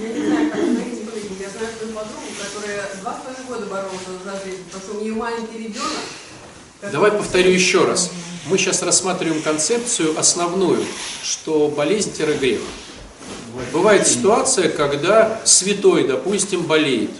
Я 0.00 0.08
не 0.08 0.26
знаю, 0.26 0.50
как 0.50 0.60
на 0.60 0.80
исповеди. 0.80 1.28
Я 1.40 1.50
знаю 1.50 1.68
свою 1.76 1.92
подругу, 1.92 2.26
которая 2.38 2.88
два 3.00 3.18
с 3.18 3.22
половиной 3.24 3.46
года 3.48 3.66
боролась 3.66 4.00
за 4.24 4.32
ответить, 4.32 4.64
потому 4.64 4.82
что 4.84 4.98
у 4.98 5.00
нее 5.02 5.14
маленький 5.14 5.58
ребенок. 5.58 6.92
Давай 6.92 7.10
повторю 7.10 7.50
еще 7.50 7.84
раз. 7.84 8.10
Мы 8.46 8.58
сейчас 8.58 8.82
рассматриваем 8.82 9.42
концепцию 9.42 10.18
основную, 10.18 10.84
что 11.22 11.68
болезнь-грех. 11.68 12.60
Бывает 13.72 14.06
ситуация, 14.06 14.68
когда 14.68 15.40
святой, 15.44 16.06
допустим, 16.06 16.62
болеет. 16.62 17.10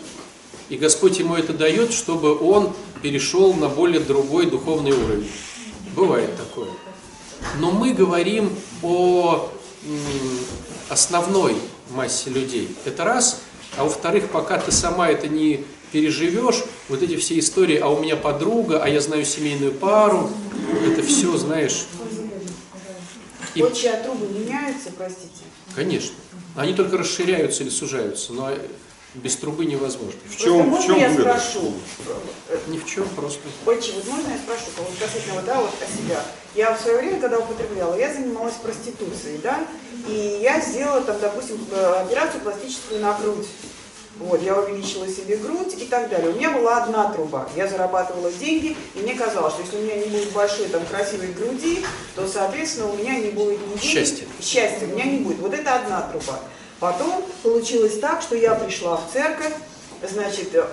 И 0.68 0.76
Господь 0.76 1.18
ему 1.18 1.36
это 1.36 1.52
дает, 1.52 1.92
чтобы 1.92 2.38
он 2.38 2.72
перешел 3.02 3.54
на 3.54 3.68
более 3.68 4.00
другой 4.00 4.46
духовный 4.46 4.92
уровень. 4.92 5.30
Бывает 5.94 6.30
такое. 6.36 6.70
Но 7.58 7.70
мы 7.70 7.92
говорим 7.92 8.50
о 8.82 9.50
основной 10.88 11.56
массе 11.90 12.30
людей. 12.30 12.74
Это 12.84 13.04
раз. 13.04 13.40
А 13.76 13.84
во-вторых, 13.84 14.28
пока 14.30 14.58
ты 14.58 14.70
сама 14.70 15.08
это 15.08 15.28
не 15.28 15.64
переживешь, 15.92 16.62
вот 16.88 17.02
эти 17.02 17.16
все 17.16 17.38
истории, 17.38 17.76
а 17.78 17.88
у 17.88 18.00
меня 18.00 18.16
подруга, 18.16 18.82
а 18.82 18.88
я 18.88 19.00
знаю 19.00 19.24
семейную 19.24 19.72
пару, 19.72 20.30
это 20.86 21.02
все, 21.02 21.36
знаешь, 21.36 21.84
И- 23.54 23.62
Отче, 23.62 23.90
а 23.90 24.02
трубы 24.02 24.26
меняются, 24.28 24.90
простите? 24.96 25.28
конечно. 25.74 26.14
Они 26.56 26.72
только 26.74 26.96
расширяются 26.98 27.62
или 27.62 27.70
сужаются, 27.70 28.32
но 28.32 28.50
без 29.14 29.36
трубы 29.36 29.66
невозможно. 29.66 30.18
В 30.26 30.36
чем, 30.36 30.74
в 30.74 30.84
чем 30.84 30.98
я 30.98 31.10
выгода? 31.10 31.38
спрошу? 31.38 31.72
Ни 32.68 32.78
в 32.78 32.86
чем 32.86 33.08
просто. 33.10 33.40
Отче, 33.66 33.92
вот 33.92 34.06
можно 34.08 34.30
я 34.30 34.38
спрошу, 34.38 34.64
вот 34.78 34.88
касательно 34.98 35.34
вот, 35.34 35.44
да, 35.44 35.60
вот 35.60 35.70
о 35.80 35.86
себя? 35.86 36.20
Я 36.54 36.74
в 36.74 36.80
свое 36.80 36.98
время, 36.98 37.20
когда 37.20 37.38
употребляла, 37.38 37.94
я 37.98 38.12
занималась 38.12 38.54
проституцией, 38.54 39.38
да, 39.42 39.66
и 40.08 40.40
я 40.42 40.60
сделала 40.60 41.02
там, 41.02 41.18
допустим, 41.20 41.58
э, 41.70 42.02
операцию 42.06 42.40
пластическую 42.40 43.00
на 43.00 43.18
грудь. 43.18 43.46
Вот, 44.18 44.42
я 44.42 44.58
увеличила 44.58 45.08
себе 45.08 45.36
грудь 45.36 45.74
и 45.78 45.86
так 45.86 46.08
далее. 46.10 46.30
У 46.30 46.34
меня 46.34 46.50
была 46.50 46.84
одна 46.84 47.10
труба. 47.12 47.48
Я 47.56 47.66
зарабатывала 47.66 48.30
деньги, 48.30 48.76
и 48.94 48.98
мне 49.00 49.14
казалось, 49.14 49.54
что 49.54 49.62
если 49.62 49.78
у 49.78 49.80
меня 49.80 49.96
не 49.96 50.06
будет 50.06 50.32
большой 50.32 50.68
там 50.68 50.84
красивой 50.84 51.32
груди, 51.32 51.84
то, 52.14 52.28
соответственно, 52.28 52.88
у 52.88 52.96
меня 52.96 53.18
не 53.18 53.30
будет 53.30 53.58
ни 53.60 53.78
денег, 53.78 53.82
Счастья. 53.82 54.26
Счастья 54.40 54.86
у 54.86 54.90
меня 54.90 55.04
не 55.04 55.18
будет. 55.18 55.38
Вот 55.38 55.54
это 55.54 55.74
одна 55.74 56.02
труба. 56.02 56.40
Потом 56.82 57.22
получилось 57.44 58.00
так, 58.00 58.22
что 58.22 58.34
я 58.34 58.56
пришла 58.56 58.96
в 58.96 59.12
церковь, 59.12 59.52
значит, 60.02 60.52
э, 60.52 60.66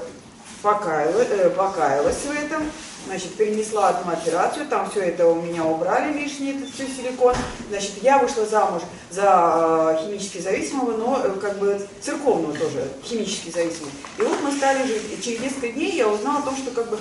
покаялась, 0.63 1.27
э, 1.29 1.51
покаялась 1.51 2.15
в 2.15 2.31
этом, 2.31 2.63
значит, 3.05 3.35
перенесла 3.35 3.89
одну 3.89 4.13
операцию, 4.13 4.65
там 4.65 4.89
все 4.89 5.01
это 5.01 5.27
у 5.27 5.39
меня 5.39 5.63
убрали 5.63 6.11
лишний, 6.11 6.57
этот 6.57 6.73
все 6.73 6.87
силикон. 6.87 7.35
Значит, 7.69 8.01
я 8.01 8.17
вышла 8.17 8.43
замуж 8.47 8.81
за 9.11 9.99
э, 10.01 10.03
химически 10.03 10.39
зависимого, 10.39 10.97
но 10.97 11.39
как 11.39 11.59
бы 11.59 11.79
церковного 12.01 12.57
тоже, 12.57 12.87
химически 13.03 13.51
зависимого. 13.51 13.91
И 14.17 14.23
вот 14.23 14.41
мы 14.41 14.51
стали 14.51 14.87
жить. 14.87 15.03
И 15.15 15.21
через 15.21 15.41
несколько 15.41 15.67
дней 15.67 15.95
я 15.95 16.07
узнала 16.07 16.39
о 16.39 16.41
том, 16.41 16.57
что 16.57 16.71
как 16.71 16.89
бы 16.89 16.97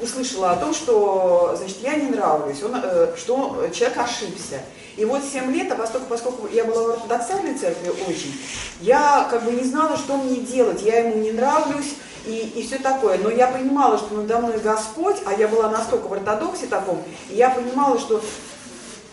услышала 0.00 0.50
о 0.50 0.56
том, 0.56 0.74
что, 0.74 1.54
значит, 1.56 1.76
я 1.82 1.94
не 1.94 2.08
нравлюсь, 2.08 2.64
он, 2.64 2.82
что 3.16 3.68
человек 3.72 3.96
ошибся. 3.96 4.60
И 5.00 5.04
вот 5.06 5.22
7 5.24 5.50
лет, 5.50 5.72
а 5.72 5.76
поскольку, 5.76 6.06
поскольку 6.08 6.46
я 6.52 6.62
была 6.62 6.82
в 6.82 6.90
ортодоксальной 6.90 7.54
церкви 7.54 7.88
очень, 8.06 8.38
я 8.82 9.26
как 9.30 9.44
бы 9.44 9.52
не 9.52 9.64
знала, 9.64 9.96
что 9.96 10.18
мне 10.18 10.36
делать, 10.36 10.82
я 10.82 10.98
ему 10.98 11.22
не 11.22 11.32
нравлюсь, 11.32 11.94
и, 12.26 12.52
и 12.54 12.62
все 12.66 12.76
такое. 12.76 13.16
Но 13.16 13.30
я 13.30 13.46
понимала, 13.46 13.96
что 13.96 14.14
надо 14.14 14.40
мной 14.40 14.58
Господь, 14.58 15.16
а 15.24 15.32
я 15.32 15.48
была 15.48 15.70
настолько 15.70 16.06
в 16.06 16.12
ортодоксе 16.12 16.66
таком, 16.66 17.02
и 17.30 17.34
я 17.34 17.48
понимала, 17.48 17.98
что 17.98 18.22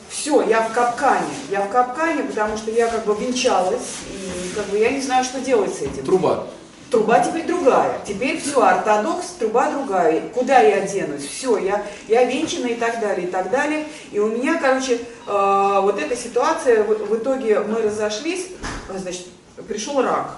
все, 0.09 0.41
я 0.41 0.63
в 0.63 0.73
капкане, 0.73 1.33
я 1.49 1.61
в 1.61 1.69
капкане, 1.69 2.23
потому 2.23 2.57
что 2.57 2.69
я 2.69 2.87
как 2.87 3.05
бы 3.05 3.15
венчалась, 3.15 3.87
и 4.11 4.53
как 4.55 4.65
бы 4.65 4.77
я 4.79 4.91
не 4.91 4.99
знаю, 4.99 5.23
что 5.23 5.39
делать 5.39 5.73
с 5.73 5.83
этим. 5.83 6.03
Труба. 6.03 6.47
Труба 6.89 7.19
теперь 7.19 7.45
другая. 7.45 7.99
Теперь 8.07 8.39
все, 8.39 8.61
ортодокс, 8.61 9.27
труба 9.39 9.71
другая. 9.71 10.29
Куда 10.29 10.59
я 10.61 10.81
денусь? 10.81 11.25
Все, 11.25 11.57
я, 11.57 11.85
я 12.07 12.23
венчана 12.23 12.67
и 12.67 12.75
так 12.75 13.01
далее, 13.01 13.27
и 13.27 13.31
так 13.31 13.49
далее. 13.49 13.85
И 14.11 14.19
у 14.19 14.27
меня, 14.27 14.57
короче, 14.57 14.95
э, 14.95 15.79
вот 15.81 15.99
эта 15.99 16.15
ситуация, 16.15 16.83
в, 16.83 16.87
в 16.87 17.17
итоге 17.17 17.59
мы 17.59 17.81
разошлись, 17.81 18.47
значит, 18.95 19.27
пришел 19.67 20.01
рак. 20.01 20.37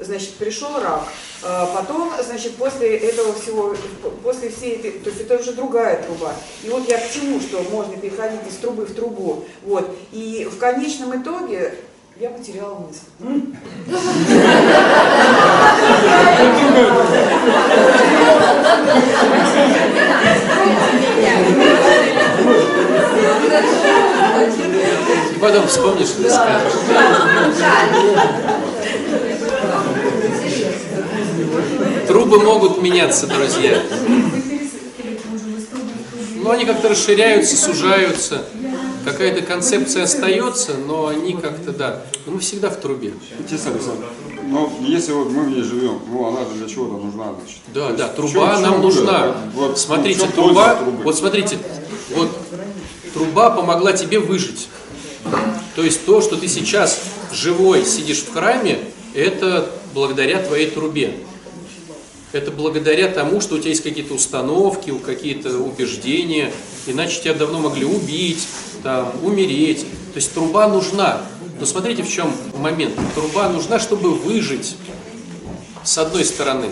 Значит, 0.00 0.34
пришел 0.36 0.80
рак. 0.80 1.02
Э, 1.42 1.66
потом, 1.74 2.10
значит, 2.26 2.56
после 2.56 2.96
этого 2.96 3.34
всего, 3.34 3.76
после 4.22 4.48
всей 4.48 4.76
этой, 4.76 4.92
то 4.92 5.10
есть 5.10 5.20
это 5.20 5.36
уже 5.36 5.52
другая 5.52 6.02
труба. 6.02 6.32
И 6.62 6.70
вот 6.70 6.88
я 6.88 6.96
к 6.96 7.10
чему, 7.10 7.38
что 7.40 7.62
можно 7.64 7.98
переходить 7.98 8.40
из 8.48 8.56
трубы 8.56 8.86
в 8.86 8.94
трубу. 8.94 9.44
Вот. 9.62 9.94
И 10.10 10.48
в 10.50 10.56
конечном 10.56 11.20
итоге 11.20 11.74
я 12.20 12.30
потеряла 12.30 12.78
мысль. 12.78 13.00
И 25.34 25.38
потом 25.40 25.66
вспомнишь 25.66 26.08
и 26.18 26.28
скажешь. 26.28 26.72
Трубы 32.06 32.40
могут 32.42 32.80
меняться, 32.80 33.26
друзья. 33.26 33.82
Но 36.36 36.50
они 36.52 36.64
как-то 36.64 36.90
расширяются, 36.90 37.56
сужаются. 37.56 38.44
Какая-то 39.04 39.42
концепция 39.42 40.04
остается, 40.04 40.74
но 40.74 41.08
они 41.08 41.34
как-то, 41.34 41.72
да. 41.72 42.02
Мы 42.26 42.38
всегда 42.38 42.70
в 42.70 42.76
трубе. 42.76 43.12
Отец 43.38 43.66
Александр, 43.66 44.06
но 44.46 44.72
если 44.80 45.12
вот 45.12 45.30
мы 45.30 45.44
в 45.44 45.50
ней 45.50 45.62
живем, 45.62 46.00
ну 46.08 46.26
она 46.26 46.44
для 46.44 46.68
чего-то 46.68 46.96
нужна, 47.02 47.34
значит. 47.34 47.58
Да, 47.72 47.90
да, 47.90 48.08
труба 48.08 48.54
чем- 48.54 48.62
нам 48.62 48.80
нужна. 48.80 49.36
Вот, 49.54 49.78
смотрите, 49.78 50.20
в 50.20 50.22
чем 50.22 50.32
труба, 50.32 50.78
вот 51.02 51.16
смотрите, 51.16 51.58
вот 52.14 52.30
труба 53.12 53.50
помогла 53.50 53.92
тебе 53.92 54.18
выжить. 54.18 54.68
То 55.74 55.82
есть 55.82 56.04
то, 56.04 56.20
что 56.20 56.36
ты 56.36 56.48
сейчас 56.48 57.00
живой 57.32 57.84
сидишь 57.84 58.22
в 58.22 58.32
храме, 58.32 58.78
это 59.14 59.70
благодаря 59.94 60.42
твоей 60.42 60.70
трубе. 60.70 61.16
Это 62.32 62.50
благодаря 62.50 63.08
тому, 63.08 63.40
что 63.40 63.54
у 63.54 63.58
тебя 63.58 63.70
есть 63.70 63.82
какие-то 63.82 64.14
установки, 64.14 64.92
какие-то 65.04 65.56
убеждения, 65.58 66.52
иначе 66.86 67.20
тебя 67.20 67.34
давно 67.34 67.60
могли 67.60 67.84
убить, 67.84 68.46
там, 68.84 69.12
умереть. 69.24 69.80
То 69.80 70.16
есть 70.16 70.32
труба 70.32 70.68
нужна. 70.68 71.22
Но 71.58 71.66
смотрите, 71.66 72.04
в 72.04 72.08
чем 72.08 72.32
момент. 72.58 72.94
Труба 73.16 73.48
нужна, 73.48 73.80
чтобы 73.80 74.14
выжить, 74.14 74.76
с 75.82 75.98
одной 75.98 76.24
стороны. 76.24 76.68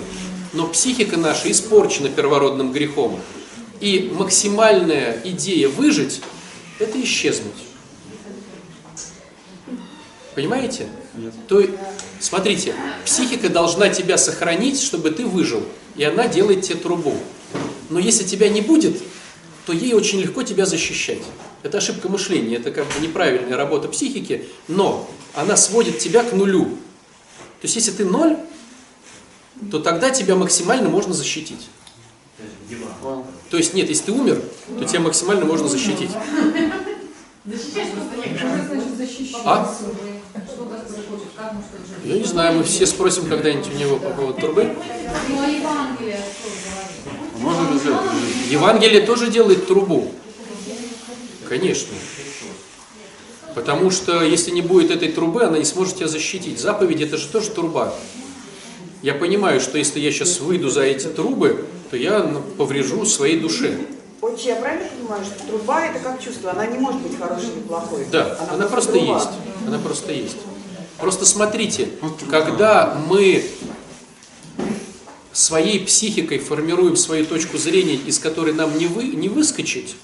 Но 0.52 0.68
психика 0.68 1.16
наша 1.16 1.50
испорчена 1.50 2.08
первородным 2.08 2.72
грехом. 2.72 3.18
И 3.80 4.12
максимальная 4.16 5.20
идея 5.24 5.68
выжить– 5.68 6.20
это 6.78 7.02
исчезнуть. 7.02 7.52
Понимаете? 10.34 10.86
То, 11.48 11.60
и- 11.60 11.70
смотрите, 12.20 12.74
психика 13.04 13.48
должна 13.48 13.88
тебя 13.88 14.16
сохранить, 14.18 14.80
чтобы 14.80 15.10
ты 15.10 15.26
выжил. 15.26 15.62
И 15.96 16.04
она 16.04 16.26
делает 16.26 16.62
тебе 16.62 16.76
трубу. 16.76 17.14
Но 17.90 17.98
если 17.98 18.24
тебя 18.24 18.48
не 18.48 18.60
будет, 18.60 18.96
то 19.66 19.72
ей 19.72 19.94
очень 19.94 20.20
легко 20.20 20.42
тебя 20.42 20.64
защищать. 20.64 21.22
Это 21.62 21.78
ошибка 21.78 22.08
мышления, 22.08 22.56
это 22.56 22.72
как 22.72 22.86
бы 22.86 23.00
неправильная 23.00 23.56
работа 23.56 23.88
психики, 23.88 24.46
но 24.66 25.08
она 25.34 25.56
сводит 25.56 25.98
тебя 25.98 26.24
к 26.24 26.32
нулю. 26.32 26.64
То 26.64 27.66
есть 27.66 27.76
если 27.76 27.92
ты 27.92 28.04
ноль, 28.04 28.36
то 29.70 29.78
тогда 29.78 30.10
тебя 30.10 30.34
максимально 30.34 30.88
можно 30.88 31.14
защитить. 31.14 31.68
То 33.50 33.56
есть 33.56 33.74
нет, 33.74 33.88
если 33.88 34.06
ты 34.06 34.12
умер, 34.12 34.42
то 34.78 34.84
тебя 34.84 35.00
максимально 35.00 35.44
можно 35.44 35.68
защитить. 35.68 36.10
А? 39.44 39.74
Я 42.04 42.18
не 42.18 42.24
знаю, 42.24 42.58
мы 42.58 42.64
все 42.64 42.86
спросим 42.86 43.26
когда-нибудь 43.26 43.68
у 43.72 43.78
него 43.78 43.96
по 43.98 44.10
поводу 44.10 44.40
трубы. 44.40 44.74
Ну, 47.40 47.50
а 47.50 47.72
взять? 47.72 48.50
Евангелие 48.50 49.00
тоже 49.02 49.30
делает 49.30 49.66
трубу. 49.66 50.12
Конечно. 51.52 51.92
Потому 53.54 53.90
что 53.90 54.22
если 54.22 54.50
не 54.52 54.62
будет 54.62 54.90
этой 54.90 55.12
трубы, 55.12 55.44
она 55.44 55.58
не 55.58 55.66
сможет 55.66 55.96
тебя 55.96 56.08
защитить. 56.08 56.58
Заповедь 56.58 57.02
это 57.02 57.18
же 57.18 57.28
тоже 57.28 57.50
труба. 57.50 57.92
Я 59.02 59.12
понимаю, 59.12 59.60
что 59.60 59.76
если 59.76 60.00
я 60.00 60.10
сейчас 60.12 60.40
выйду 60.40 60.70
за 60.70 60.84
эти 60.84 61.08
трубы, 61.08 61.66
то 61.90 61.98
я 61.98 62.20
поврежу 62.56 63.04
своей 63.04 63.38
душе. 63.38 63.76
Отче, 64.22 64.48
я 64.48 64.56
правильно 64.56 64.88
понимаю, 64.88 65.24
что 65.26 65.46
труба 65.46 65.84
это 65.84 65.98
как 65.98 66.24
чувство, 66.24 66.52
она 66.52 66.64
не 66.64 66.78
может 66.78 67.02
быть 67.02 67.18
хорошей 67.18 67.50
или 67.50 67.60
плохой? 67.60 68.06
Да, 68.10 68.38
она 68.50 68.66
просто 68.66 68.92
труба. 68.92 69.14
есть. 69.16 69.28
Она 69.66 69.78
просто 69.78 70.12
есть. 70.12 70.36
Просто 70.96 71.26
смотрите, 71.26 71.90
когда 72.30 72.98
мы 73.06 73.44
своей 75.34 75.80
психикой 75.80 76.38
формируем 76.38 76.96
свою 76.96 77.26
точку 77.26 77.58
зрения, 77.58 77.96
из 77.96 78.18
которой 78.18 78.54
нам 78.54 78.78
не, 78.78 78.86
вы, 78.86 79.04
не 79.08 79.28
выскочить, 79.28 79.96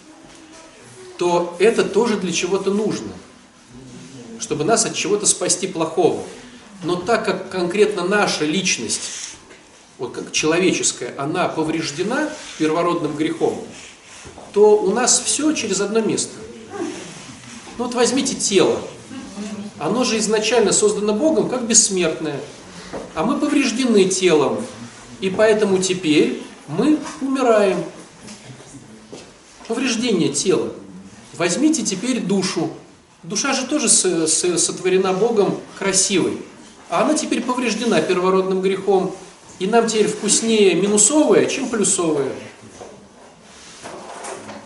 то 1.18 1.56
это 1.58 1.84
тоже 1.84 2.16
для 2.16 2.32
чего-то 2.32 2.72
нужно, 2.72 3.12
чтобы 4.40 4.64
нас 4.64 4.86
от 4.86 4.94
чего-то 4.94 5.26
спасти 5.26 5.66
плохого. 5.66 6.22
Но 6.84 6.94
так 6.94 7.24
как 7.24 7.50
конкретно 7.50 8.04
наша 8.04 8.44
личность 8.44 9.00
вот 9.98 10.12
как 10.12 10.30
человеческая, 10.30 11.12
она 11.18 11.48
повреждена 11.48 12.30
первородным 12.56 13.16
грехом, 13.16 13.60
то 14.52 14.76
у 14.78 14.92
нас 14.92 15.20
все 15.20 15.52
через 15.52 15.80
одно 15.80 16.00
место. 16.00 16.34
Ну 17.76 17.84
вот 17.84 17.94
возьмите 17.94 18.36
тело. 18.36 18.80
Оно 19.78 20.04
же 20.04 20.18
изначально 20.18 20.72
создано 20.72 21.14
Богом 21.14 21.48
как 21.48 21.66
бессмертное. 21.66 22.40
А 23.14 23.24
мы 23.24 23.38
повреждены 23.38 24.04
телом. 24.04 24.64
И 25.20 25.30
поэтому 25.30 25.78
теперь 25.78 26.42
мы 26.68 26.98
умираем. 27.20 27.84
Повреждение 29.66 30.32
тела. 30.32 30.72
Возьмите 31.38 31.84
теперь 31.84 32.20
душу. 32.20 32.70
Душа 33.22 33.54
же 33.54 33.66
тоже 33.66 33.88
сотворена 33.88 35.12
Богом 35.12 35.60
красивой. 35.78 36.42
А 36.90 37.02
она 37.02 37.14
теперь 37.14 37.42
повреждена 37.42 38.00
первородным 38.00 38.60
грехом. 38.60 39.14
И 39.60 39.68
нам 39.68 39.86
теперь 39.86 40.08
вкуснее 40.08 40.74
минусовое, 40.74 41.46
чем 41.46 41.68
плюсовое. 41.68 42.32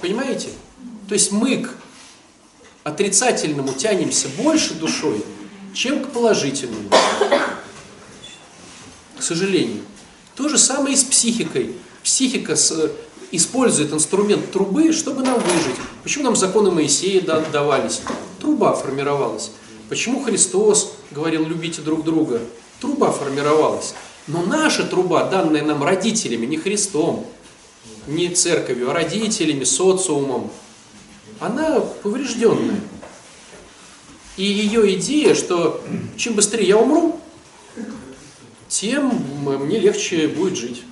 Понимаете? 0.00 0.48
То 1.08 1.14
есть 1.14 1.30
мы 1.30 1.58
к 1.58 1.74
отрицательному 2.84 3.74
тянемся 3.74 4.28
больше 4.38 4.72
душой, 4.74 5.22
чем 5.74 6.02
к 6.02 6.08
положительному. 6.10 6.88
К 9.18 9.22
сожалению. 9.22 9.82
То 10.36 10.48
же 10.48 10.56
самое 10.56 10.94
и 10.94 10.98
с 10.98 11.04
психикой. 11.04 11.74
Психика 12.02 12.56
использует 13.32 13.92
инструмент 13.92 14.50
трубы, 14.52 14.92
чтобы 14.92 15.22
нам 15.22 15.40
выжить. 15.40 15.76
Почему 16.02 16.24
нам 16.24 16.36
законы 16.36 16.70
Моисея 16.70 17.20
да- 17.22 17.40
давались? 17.40 18.02
Труба 18.40 18.74
формировалась. 18.74 19.50
Почему 19.88 20.22
Христос 20.22 20.92
говорил 21.10 21.44
«любите 21.44 21.82
друг 21.82 22.04
друга»? 22.04 22.40
Труба 22.80 23.10
формировалась. 23.10 23.94
Но 24.26 24.42
наша 24.42 24.84
труба, 24.84 25.24
данная 25.24 25.62
нам 25.62 25.82
родителями, 25.82 26.46
не 26.46 26.56
Христом, 26.56 27.26
не 28.06 28.28
церковью, 28.28 28.90
а 28.90 28.94
родителями, 28.94 29.64
социумом, 29.64 30.50
она 31.40 31.80
поврежденная. 31.80 32.80
И 34.36 34.44
ее 34.44 34.94
идея, 34.96 35.34
что 35.34 35.82
чем 36.16 36.34
быстрее 36.34 36.66
я 36.66 36.78
умру, 36.78 37.20
тем 38.68 39.22
мне 39.44 39.78
легче 39.78 40.28
будет 40.28 40.56
жить. 40.56 40.82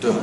Да. 0.00 0.14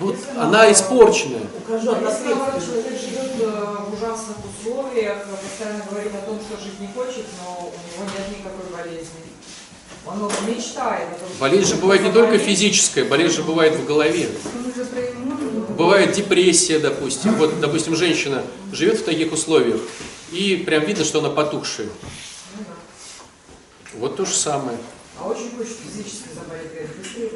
Вот 0.00 0.16
она 0.36 0.70
испорченная. 0.70 1.42
Укажу, 1.58 1.86
наоборот, 1.86 2.62
человек 2.64 3.00
живет 3.00 3.32
э, 3.40 3.76
в 3.90 3.94
ужасных 3.94 4.36
условиях, 4.46 5.18
э, 5.26 5.34
постоянно 5.42 5.84
говорит 5.90 6.12
о 6.14 6.26
том, 6.26 6.38
что 6.40 6.62
жить 6.62 6.78
не 6.78 6.86
хочет, 6.88 7.24
но 7.42 7.62
у 7.62 8.00
него 8.00 8.10
нет 8.16 8.38
никакой 8.38 8.64
болезни. 8.72 9.28
Он 10.06 10.20
вот 10.20 10.32
мечтает 10.46 11.08
о 11.08 11.18
том, 11.18 11.28
что 11.28 11.40
Болезнь 11.40 11.68
же 11.68 11.76
бывает 11.76 12.02
не 12.02 12.12
только 12.12 12.38
физическая, 12.38 13.04
болезнь 13.04 13.34
же 13.34 13.42
бывает 13.42 13.74
в 13.74 13.84
голове. 13.84 14.28
Бывает 15.76 16.12
депрессия, 16.12 16.78
допустим. 16.78 17.34
Вот, 17.34 17.60
допустим, 17.60 17.96
женщина 17.96 18.42
живет 18.72 19.00
в 19.00 19.04
таких 19.04 19.32
условиях, 19.32 19.80
и 20.30 20.56
прям 20.64 20.84
видно, 20.84 21.04
что 21.04 21.18
она 21.18 21.30
потухшая. 21.30 21.88
Вот 23.94 24.16
то 24.16 24.24
же 24.24 24.34
самое. 24.34 24.78
А 25.18 25.26
очень 25.26 25.50
хочет 25.56 25.76
физически 25.84 26.28
заболеть, 26.34 26.70
говорит, 26.70 26.96
быстрее. 26.96 27.30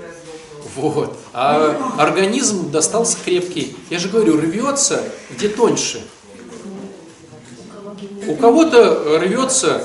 Вот. 0.77 1.19
А 1.33 1.95
организм 1.99 2.71
достался 2.71 3.17
крепкий. 3.25 3.77
Я 3.91 3.99
же 3.99 4.09
говорю, 4.09 4.39
рвется 4.39 5.03
где 5.31 5.49
тоньше. 5.49 6.03
У 8.27 8.37
кого-то 8.37 9.19
рвется... 9.19 9.85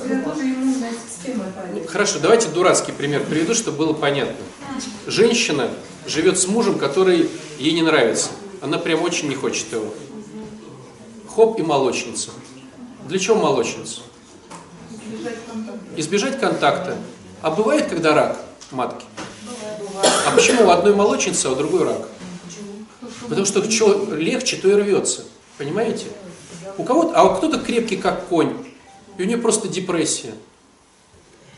Хорошо, 1.88 2.20
давайте 2.22 2.50
дурацкий 2.50 2.92
пример 2.92 3.24
приведу, 3.24 3.54
чтобы 3.54 3.78
было 3.78 3.94
понятно. 3.94 4.36
Женщина 5.08 5.70
живет 6.06 6.40
с 6.40 6.48
мужем, 6.48 6.78
который 6.78 7.30
ей 7.60 7.74
не 7.74 7.82
нравится. 7.82 8.30
Она 8.62 8.78
прям 8.78 9.02
очень 9.04 9.28
не 9.28 9.36
хочет 9.36 9.72
его. 9.72 9.94
Хоп 11.34 11.60
и 11.60 11.64
молочница. 11.64 12.30
Для 13.08 13.20
чего 13.20 13.36
молочница? 13.36 14.02
Избежать 15.96 16.40
контакта. 16.40 16.98
А 17.42 17.52
бывает, 17.52 17.88
когда 17.88 18.14
рак 18.14 18.40
матки? 18.72 19.06
А 20.28 20.32
почему 20.32 20.66
у 20.66 20.70
одной 20.72 20.94
молочницы, 20.94 21.46
а 21.46 21.52
у 21.52 21.56
другой 21.56 21.84
рак? 21.84 22.06
Потому 23.30 23.46
что 23.46 23.70
что 23.72 24.14
легче, 24.14 24.58
то 24.58 24.70
и 24.70 24.74
рвется. 24.74 25.24
Понимаете? 25.58 26.06
У 26.78 26.84
кого-то, 26.84 27.14
а 27.16 27.36
кто-то 27.36 27.60
крепкий, 27.60 27.96
как 27.96 28.28
конь. 28.28 28.54
И 29.18 29.24
у 29.24 29.26
нее 29.26 29.38
просто 29.38 29.70
депрессия. 29.70 30.34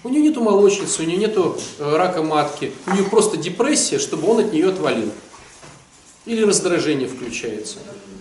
У 0.04 0.10
нее 0.10 0.22
нету 0.22 0.42
молочницы, 0.42 1.02
у 1.02 1.06
нее 1.06 1.18
нету 1.18 1.58
э, 1.80 1.96
рака 1.98 2.22
матки. 2.22 2.72
У 2.86 2.92
нее 2.92 3.04
просто 3.04 3.38
депрессия, 3.38 3.98
чтобы 3.98 4.30
он 4.30 4.46
от 4.46 4.54
нее 4.54 4.70
отвалил. 4.70 5.12
Или 6.26 6.44
раздражение 6.44 7.08
включается. 7.08 7.78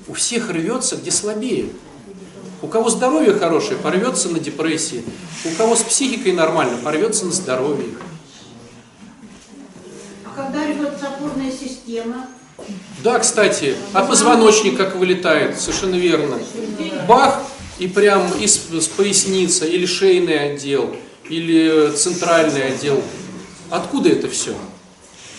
У 0.08 0.14
всех 0.14 0.50
рвется, 0.50 0.96
где 0.96 1.10
слабее. 1.10 1.68
У 2.62 2.68
кого 2.68 2.88
здоровье 2.88 3.34
хорошее, 3.34 3.78
порвется 3.78 4.30
на 4.30 4.40
депрессии. 4.40 5.04
У 5.44 5.50
кого 5.56 5.76
с 5.76 5.82
психикой 5.82 6.32
нормально, 6.32 6.78
порвется 6.82 7.26
на 7.26 7.32
здоровье. 7.32 7.90
Когда 10.38 10.66
рвется 10.66 11.08
опорная 11.08 11.50
система, 11.50 12.28
Да, 13.02 13.18
кстати, 13.18 13.74
а 13.92 14.04
позвоночник 14.04 14.76
как 14.76 14.94
вылетает, 14.94 15.58
совершенно 15.58 15.96
верно. 15.96 16.38
Бах, 17.08 17.42
и 17.80 17.88
прям 17.88 18.30
из, 18.40 18.54
с 18.70 18.86
поясницы, 18.86 19.68
или 19.68 19.84
шейный 19.84 20.52
отдел, 20.52 20.94
или 21.28 21.90
центральный 21.90 22.68
отдел. 22.68 23.02
Откуда 23.68 24.10
это 24.10 24.28
все? 24.28 24.54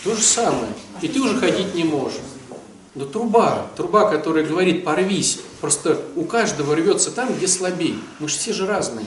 То 0.04 0.14
же 0.14 0.22
самое. 0.22 0.72
И 1.00 1.08
ты 1.08 1.18
уже 1.18 1.38
ходить 1.38 1.74
не 1.74 1.84
можешь. 1.84 2.18
Да 2.94 3.06
труба, 3.06 3.68
труба, 3.78 4.10
которая 4.10 4.44
говорит 4.44 4.84
порвись. 4.84 5.40
Просто 5.62 5.98
у 6.14 6.24
каждого 6.24 6.76
рвется 6.76 7.10
там, 7.10 7.32
где 7.34 7.48
слабей. 7.48 7.98
Мы 8.18 8.28
же 8.28 8.36
все 8.36 8.52
же 8.52 8.66
разные. 8.66 9.06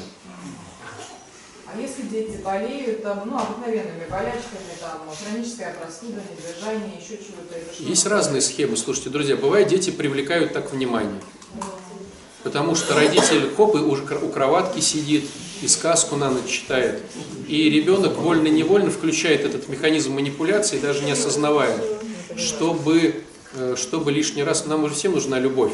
А 1.74 1.82
если 1.82 2.04
дети 2.04 2.38
болеют 2.44 3.02
там, 3.02 3.24
ну, 3.26 3.36
обыкновенными 3.36 4.06
болячками, 4.08 4.78
там, 4.80 5.00
хроническая 5.10 5.74
простуда, 5.74 6.22
недержание, 6.30 7.00
еще 7.02 7.18
чего-то? 7.18 7.56
Есть 7.80 8.06
разные 8.06 8.42
схемы. 8.42 8.78
Слушайте, 8.78 9.10
друзья, 9.10 9.36
бывает, 9.36 9.70
дети 9.70 9.90
привлекают 9.90 10.54
так 10.54 10.72
внимание. 10.72 11.20
Потому 12.44 12.76
что 12.76 12.94
родитель, 12.94 13.50
хоп, 13.58 13.76
и 13.76 13.80
уже 13.80 14.04
у 14.04 14.30
кроватки 14.30 14.82
сидит, 14.82 15.26
и 15.64 15.68
сказку 15.68 16.16
на 16.16 16.30
ночь 16.30 16.48
читает. 16.48 17.02
И 17.48 17.70
ребенок 17.72 18.18
вольно-невольно 18.18 18.92
включает 18.92 19.42
этот 19.44 19.68
механизм 19.68 20.14
манипуляции, 20.14 20.78
даже 20.78 21.04
не 21.04 21.14
осознавая, 21.14 21.80
чтобы, 22.36 23.24
э, 23.56 23.76
чтобы 23.78 24.12
лишний 24.12 24.44
раз... 24.44 24.68
Нам 24.68 24.84
уже 24.84 24.94
всем 24.94 25.14
нужна 25.14 25.40
любовь. 25.40 25.74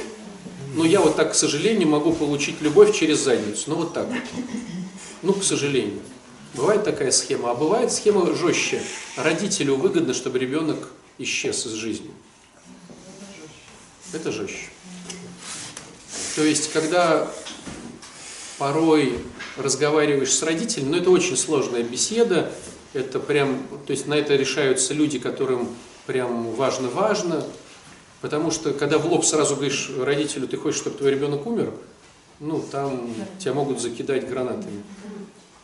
Но 0.76 0.86
я 0.86 1.02
вот 1.02 1.18
так, 1.18 1.34
к 1.34 1.36
сожалению, 1.36 1.89
могу 1.89 2.14
получить 2.14 2.62
любовь 2.62 2.97
через 2.97 3.20
задницу. 3.20 3.64
Ну 3.68 3.76
вот 3.76 3.93
так 3.93 4.08
вот. 4.08 4.18
Ну, 5.22 5.34
к 5.34 5.43
сожалению. 5.43 6.01
Бывает 6.55 6.84
такая 6.84 7.11
схема, 7.11 7.51
а 7.51 7.55
бывает 7.55 7.91
схема 7.91 8.34
жестче. 8.36 8.82
Родителю 9.17 9.76
выгодно, 9.76 10.13
чтобы 10.13 10.39
ребенок 10.39 10.89
исчез 11.17 11.65
из 11.65 11.74
жизни. 11.74 12.11
Это 14.13 14.32
жестче. 14.32 14.70
То 16.36 16.43
есть, 16.43 16.72
когда 16.72 17.30
порой 18.57 19.20
разговариваешь 19.57 20.34
с 20.34 20.41
родителем, 20.41 20.91
но 20.91 20.97
это 20.97 21.11
очень 21.11 21.38
сложная 21.38 21.84
беседа, 21.84 22.51
это 22.93 23.20
прям, 23.20 23.67
то 23.86 23.91
есть 23.91 24.07
на 24.07 24.15
это 24.15 24.36
решаются 24.36 24.93
люди, 24.93 25.20
которым 25.20 25.70
прям 26.07 26.51
важно-важно, 26.53 27.45
потому 28.22 28.49
что 28.49 28.74
когда 28.74 28.97
в 28.97 29.05
лоб 29.05 29.26
сразу 29.26 29.55
говоришь 29.55 29.91
родителю, 29.99 30.47
ты 30.47 30.57
хочешь, 30.57 30.80
чтобы 30.80 30.97
твой 30.97 31.11
ребенок 31.11 31.45
умер, 31.45 31.72
ну, 32.39 32.63
там 32.72 33.13
тебя 33.38 33.53
могут 33.53 33.82
закидать 33.82 34.28
гранатами. 34.28 34.84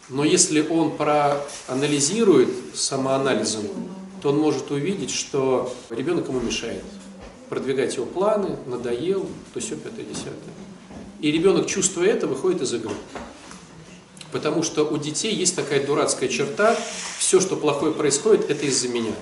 Но 0.09 0.23
если 0.23 0.65
он 0.67 0.97
проанализирует 0.97 2.49
самоанализом, 2.75 3.65
то 4.21 4.29
он 4.29 4.37
может 4.37 4.69
увидеть, 4.71 5.11
что 5.11 5.73
ребенок 5.89 6.27
ему 6.27 6.39
мешает. 6.39 6.83
Продвигать 7.49 7.95
его 7.95 8.05
планы, 8.05 8.57
надоел, 8.65 9.27
то 9.53 9.59
все 9.59 9.75
пятое, 9.75 10.05
десятое. 10.05 10.33
И 11.19 11.31
ребенок, 11.31 11.67
чувствуя 11.67 12.09
это, 12.09 12.27
выходит 12.27 12.61
из 12.61 12.73
игры. 12.73 12.93
Потому 14.31 14.63
что 14.63 14.83
у 14.83 14.97
детей 14.97 15.33
есть 15.33 15.55
такая 15.55 15.85
дурацкая 15.85 16.29
черта, 16.29 16.75
все, 17.17 17.39
что 17.39 17.55
плохое 17.55 17.93
происходит, 17.93 18.49
это 18.49 18.65
из-за 18.65 18.89
меня. 18.89 19.13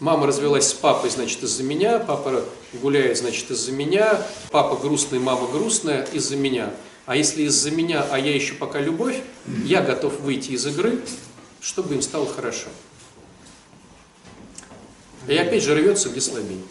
Мама 0.00 0.26
развелась 0.26 0.68
с 0.68 0.72
папой, 0.72 1.10
значит, 1.10 1.42
из-за 1.42 1.62
меня, 1.62 1.98
папа 1.98 2.44
гуляет, 2.74 3.18
значит, 3.18 3.50
из-за 3.50 3.72
меня, 3.72 4.20
папа 4.50 4.76
грустный, 4.76 5.18
мама 5.18 5.46
грустная, 5.48 6.04
из-за 6.12 6.36
меня. 6.36 6.72
А 7.04 7.16
если 7.16 7.42
из-за 7.42 7.70
меня, 7.70 8.06
а 8.10 8.18
я 8.18 8.34
еще 8.34 8.54
пока 8.54 8.80
любовь, 8.80 9.20
я 9.64 9.82
готов 9.82 10.20
выйти 10.20 10.52
из 10.52 10.66
игры, 10.66 11.00
чтобы 11.60 11.94
им 11.94 12.02
стало 12.02 12.26
хорошо. 12.26 12.68
И 15.26 15.36
опять 15.36 15.62
же 15.62 15.74
рвется, 15.74 16.08
где 16.08 16.20
слабее. 16.20 16.62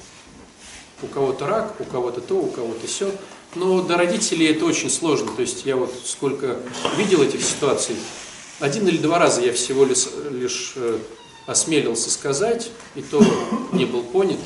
У 1.02 1.08
кого-то 1.08 1.48
рак, 1.48 1.76
у 1.80 1.84
кого-то 1.84 2.22
то, 2.22 2.36
у 2.36 2.48
кого-то 2.48 2.88
все. 2.88 3.12
Но 3.56 3.82
до 3.82 3.98
родителей 3.98 4.48
это 4.48 4.66
очень 4.66 4.90
сложно. 4.90 5.32
То 5.36 5.42
есть 5.42 5.66
я 5.66 5.76
вот 5.76 5.94
сколько 6.06 6.60
видел 6.98 7.22
этих 7.22 7.44
ситуаций, 7.44 7.96
Один 8.60 8.88
или 8.88 8.98
два 8.98 9.18
раза 9.20 9.42
я 9.42 9.52
всего 9.52 9.84
лишь, 9.86 10.08
лишь 10.30 10.74
э, 10.76 11.00
осмелился 11.48 12.12
сказать, 12.12 12.70
и 12.96 13.02
то 13.02 13.24
не 13.74 13.86
был 13.86 14.04
понят. 14.04 14.40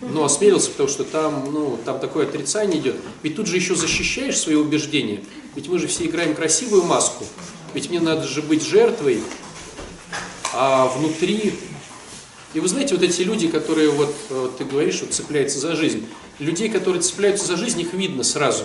Но 0.00 0.24
осмелился, 0.24 0.70
потому 0.70 0.88
что 0.88 1.04
там, 1.04 1.52
ну, 1.52 1.78
там 1.84 2.00
такое 2.00 2.26
отрицание 2.26 2.80
идет. 2.80 2.96
Ведь 3.22 3.36
тут 3.36 3.46
же 3.46 3.56
еще 3.56 3.74
защищаешь 3.74 4.38
свои 4.38 4.54
убеждения. 4.54 5.22
Ведь 5.54 5.68
мы 5.68 5.78
же 5.78 5.88
все 5.88 6.06
играем 6.06 6.34
красивую 6.34 6.84
маску. 6.84 7.24
Ведь 7.74 7.90
мне 7.90 8.00
надо 8.00 8.26
же 8.26 8.40
быть 8.42 8.64
жертвой, 8.64 9.22
а 10.52 10.86
внутри... 10.88 11.54
И 12.52 12.60
вы 12.60 12.66
знаете, 12.66 12.94
вот 12.94 13.04
эти 13.04 13.22
люди, 13.22 13.46
которые, 13.46 13.90
вот 13.90 14.12
э, 14.30 14.48
ты 14.58 14.64
говоришь, 14.64 15.02
вот 15.02 15.12
цепляются 15.12 15.60
за 15.60 15.76
жизнь. 15.76 16.04
Людей, 16.40 16.68
которые 16.68 17.00
цепляются 17.00 17.46
за 17.46 17.56
жизнь, 17.56 17.80
их 17.80 17.92
видно 17.92 18.24
сразу. 18.24 18.64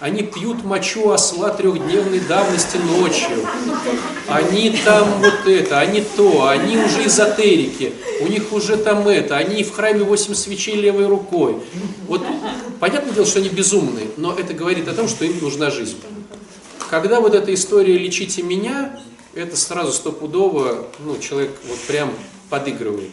Они 0.00 0.22
пьют 0.22 0.64
мочу 0.64 1.10
осла 1.10 1.50
трехдневной 1.50 2.20
давности 2.20 2.78
ночью. 2.78 3.46
Они 4.28 4.70
там 4.82 5.20
вот 5.20 5.46
это, 5.46 5.78
они 5.78 6.02
то, 6.16 6.48
они 6.48 6.78
уже 6.78 7.06
эзотерики. 7.06 7.92
У 8.20 8.26
них 8.26 8.50
уже 8.52 8.78
там 8.78 9.06
это, 9.06 9.36
они 9.36 9.62
в 9.62 9.72
храме 9.72 10.02
восемь 10.02 10.34
свечей 10.34 10.76
левой 10.76 11.06
рукой. 11.06 11.62
Вот 12.08 12.22
понятное 12.80 13.12
дело, 13.12 13.26
что 13.26 13.40
они 13.40 13.50
безумные, 13.50 14.06
но 14.16 14.34
это 14.34 14.54
говорит 14.54 14.88
о 14.88 14.94
том, 14.94 15.06
что 15.06 15.26
им 15.26 15.38
нужна 15.40 15.70
жизнь. 15.70 15.98
Когда 16.88 17.20
вот 17.20 17.34
эта 17.34 17.52
история 17.52 17.98
«лечите 17.98 18.42
меня», 18.42 18.98
это 19.34 19.54
сразу 19.54 19.92
стопудово, 19.92 20.88
ну, 21.00 21.18
человек 21.18 21.52
вот 21.68 21.78
прям 21.80 22.10
подыгрывает. 22.48 23.12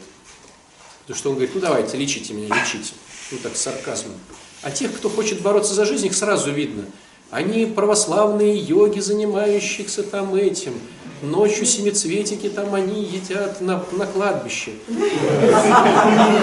Потому 1.01 1.17
что 1.19 1.29
он 1.29 1.35
говорит, 1.35 1.53
ну 1.53 1.61
давайте, 1.61 1.97
лечите 1.97 2.33
меня, 2.33 2.47
лечите. 2.47 2.93
Ну 3.31 3.37
так, 3.43 3.55
с 3.55 3.61
сарказмом. 3.61 4.15
А 4.63 4.71
тех, 4.71 4.93
кто 4.93 5.09
хочет 5.09 5.41
бороться 5.41 5.73
за 5.73 5.85
жизнь, 5.85 6.07
их 6.07 6.15
сразу 6.15 6.51
видно. 6.51 6.83
Они 7.29 7.65
православные 7.65 8.57
йоги, 8.57 8.99
занимающиеся 8.99 10.03
там 10.03 10.33
этим. 10.35 10.73
Ночью 11.21 11.65
семицветики 11.65 12.47
там 12.47 12.75
они 12.75 13.03
едят 13.03 13.59
на, 13.59 13.83
на 13.91 14.05
кладбище. 14.05 14.71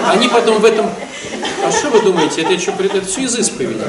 Они 0.07 0.27
потом 0.27 0.59
в 0.59 0.65
этом... 0.65 0.85
А 1.65 1.71
что 1.71 1.89
вы 1.89 2.01
думаете, 2.01 2.41
это 2.41 2.59
что, 2.59 2.71
это 2.83 3.01
все 3.01 3.21
из 3.21 3.39
исповеди? 3.39 3.81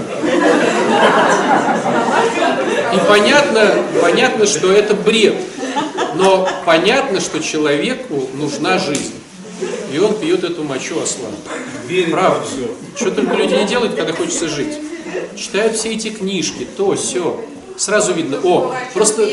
И 2.95 2.99
понятно, 3.09 3.85
понятно, 4.01 4.47
что 4.47 4.73
это 4.73 4.95
бред. 4.95 5.37
Но 6.15 6.49
понятно, 6.65 7.21
что 7.21 7.41
человеку 7.41 8.29
нужна 8.35 8.79
жизнь. 8.79 9.13
И 9.93 9.99
он 9.99 10.19
пьет 10.19 10.45
эту 10.45 10.65
мочу 10.65 11.01
осла. 11.01 11.29
Правда. 12.11 12.47
Что 12.97 13.11
только 13.11 13.35
люди 13.35 13.55
не 13.55 13.67
делают, 13.67 13.95
когда 13.95 14.13
хочется 14.13 14.49
жить. 14.49 14.79
Читают 15.37 15.77
все 15.77 15.93
эти 15.95 16.11
книжки, 16.11 16.67
то, 16.77 16.95
все. 16.95 17.45
Сразу 17.77 18.13
видно, 18.13 18.41
о, 18.43 18.75
просто... 18.95 19.29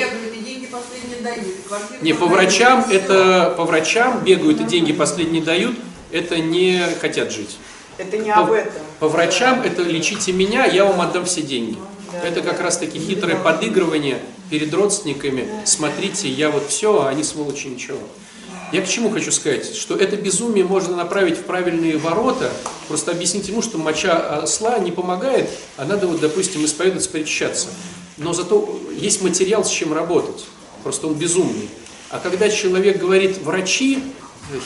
Не, 2.01 2.13
по 2.13 2.25
врачам 2.25 2.85
это, 2.91 3.53
по 3.57 3.63
врачам 3.63 4.21
бегают 4.23 4.59
и 4.59 4.63
деньги 4.65 4.91
последние 4.91 5.41
дают, 5.41 5.75
это 6.11 6.37
не 6.37 6.81
хотят 6.99 7.31
жить. 7.31 7.57
Это 7.97 8.17
не 8.17 8.31
об 8.31 8.51
этом. 8.51 8.81
По 8.99 9.07
врачам 9.07 9.61
это 9.63 9.83
лечите 9.83 10.33
меня, 10.33 10.65
я 10.65 10.85
вам 10.85 10.99
отдам 11.01 11.25
все 11.25 11.41
деньги. 11.41 11.77
Это 12.23 12.41
как 12.41 12.59
раз 12.59 12.77
таки 12.77 12.99
хитрое 12.99 13.35
подыгрывание 13.37 14.19
перед 14.49 14.73
родственниками. 14.73 15.47
Смотрите, 15.65 16.27
я 16.29 16.51
вот 16.51 16.67
все, 16.67 17.01
а 17.01 17.09
они 17.09 17.23
сволочи 17.23 17.67
ничего. 17.67 17.97
Я 18.73 18.81
к 18.81 18.89
чему 18.89 19.11
хочу 19.11 19.31
сказать, 19.31 19.75
что 19.75 19.95
это 19.95 20.17
безумие 20.17 20.65
можно 20.65 20.95
направить 20.95 21.37
в 21.37 21.43
правильные 21.43 21.95
ворота, 21.97 22.51
просто 22.87 23.11
объяснить 23.11 23.47
ему, 23.47 23.61
что 23.61 23.77
моча 23.77 24.39
осла 24.39 24.79
не 24.79 24.91
помогает, 24.91 25.47
а 25.77 25.85
надо 25.85 26.07
вот, 26.07 26.19
допустим, 26.19 26.65
исповедоваться, 26.65 27.11
причащаться. 27.11 27.67
Но 28.17 28.33
зато 28.33 28.81
есть 28.97 29.21
материал, 29.21 29.63
с 29.63 29.69
чем 29.69 29.93
работать. 29.93 30.45
Просто 30.81 31.05
он 31.05 31.13
безумный. 31.13 31.69
А 32.09 32.19
когда 32.19 32.49
человек 32.49 32.97
говорит 32.97 33.37
врачи, 33.37 34.03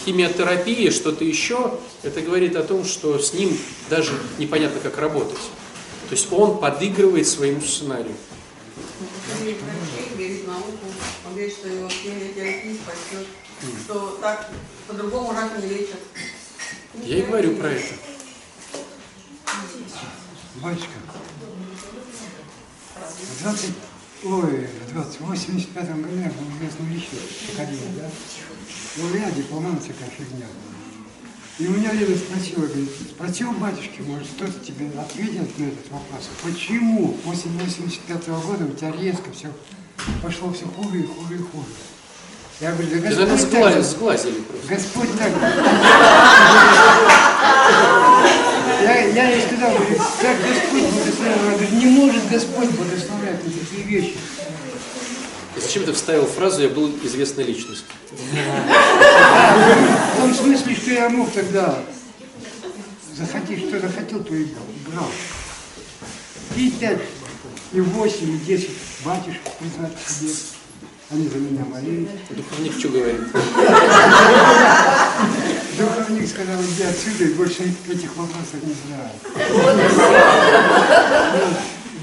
химиотерапия, 0.05 0.89
что-то 0.91 1.25
еще, 1.25 1.77
это 2.01 2.21
говорит 2.21 2.55
о 2.55 2.63
том, 2.63 2.85
что 2.85 3.19
с 3.19 3.33
ним 3.33 3.57
даже 3.89 4.13
непонятно, 4.37 4.79
как 4.79 4.97
работать. 4.99 5.35
То 6.07 6.15
есть 6.15 6.31
он 6.31 6.59
подыгрывает 6.59 7.27
своему 7.27 7.59
сценарию. 7.59 8.15
Он 11.29 11.35
верит, 11.35 11.53
что 11.53 11.67
его 11.67 11.89
химиотерапия 11.89 12.73
спасет, 12.73 13.27
что 13.87 14.17
так 14.21 14.49
по-другому 14.85 15.31
рак 15.31 15.57
не 15.63 15.69
лечат. 15.69 15.99
Я 17.03 17.19
и 17.19 17.21
говорю 17.21 17.55
про 17.55 17.69
это. 17.69 17.95
Батюшка, 20.55 20.89
в 22.95 23.43
20, 23.43 23.69
ой, 24.25 24.67
в 24.87 24.93
20, 24.93 25.19
85 25.21 26.01
году 26.01 26.17
я 26.17 26.31
был 26.31 26.57
известным 26.57 26.89
личностью 26.91 27.53
Академии, 27.53 27.95
да? 27.95 28.09
Ну, 28.97 29.05
у 29.05 29.09
меня 29.09 29.31
дипломат 29.31 29.81
всякая 29.81 30.09
фигня. 30.09 30.47
И 31.59 31.67
у 31.67 31.71
меня 31.71 31.93
Лена 31.93 32.17
спросила, 32.17 32.65
говорит, 32.65 32.89
спросил 33.09 33.51
батюшки, 33.53 34.01
может 34.01 34.27
кто-то 34.35 34.59
тебе 34.59 34.89
ответит 34.99 35.57
на 35.59 35.65
этот 35.65 35.89
вопрос, 35.91 36.29
почему 36.43 37.13
после 37.23 37.51
85 37.51 38.27
года 38.27 38.65
у 38.65 38.73
тебя 38.73 38.91
резко 38.91 39.31
все 39.31 39.53
пошло 40.21 40.51
все 40.51 40.65
хуже 40.65 40.99
и 40.99 41.05
хуже 41.05 41.35
и 41.35 41.37
хуже. 41.37 41.69
Я 42.59 42.71
говорю, 42.71 43.01
да 43.01 43.09
Господь 43.09 43.53
сгла- 43.53 43.73
так, 43.73 43.83
сглазили 43.83 44.39
просто. 44.41 44.67
Господь 44.67 45.09
так. 45.17 45.31
Я, 48.81 48.99
я 49.05 49.29
ей 49.29 49.41
сказал, 49.45 49.71
говорю, 49.77 49.97
как 50.21 50.37
Господь 50.41 50.89
благословляет. 50.91 51.39
Она 51.41 51.51
говорит, 51.51 51.71
не 51.71 51.85
может 51.85 52.29
Господь 52.29 52.69
благословлять 52.69 53.43
на 53.45 53.51
такие 53.51 53.83
вещи. 53.83 54.17
И 55.55 55.59
зачем 55.59 55.83
ты 55.85 55.93
вставил 55.93 56.25
фразу 56.25 56.61
«я 56.61 56.69
был 56.69 56.91
известной 57.03 57.43
личностью»? 57.43 57.87
В 60.13 60.21
том 60.21 60.33
смысле, 60.33 60.75
что 60.75 60.91
я 60.91 61.09
мог 61.09 61.31
тогда 61.31 61.79
захотеть, 63.15 63.67
что 63.67 63.79
захотел, 63.79 64.23
то 64.23 64.33
и 64.35 64.47
брал. 64.87 65.09
И 66.55 66.71
пять, 66.71 67.01
и 67.73 67.81
восемь, 67.81 68.35
и 68.35 68.37
десять 68.39 68.71
батюшек 69.03 69.41
признать 69.59 69.91
к 69.95 70.09
себе. 70.09 70.31
Они 71.09 71.27
за 71.29 71.37
меня 71.37 71.63
молились. 71.65 72.09
Духовник 72.31 72.73
что 72.77 72.89
говорит? 72.89 73.21
Духовник 75.77 76.27
сказал, 76.29 76.61
иди 76.61 76.83
отсюда, 76.83 77.23
и 77.23 77.33
больше 77.33 77.63
этих 77.89 78.15
вопросов 78.17 78.55
не 78.63 78.73
знаю. 78.87 79.09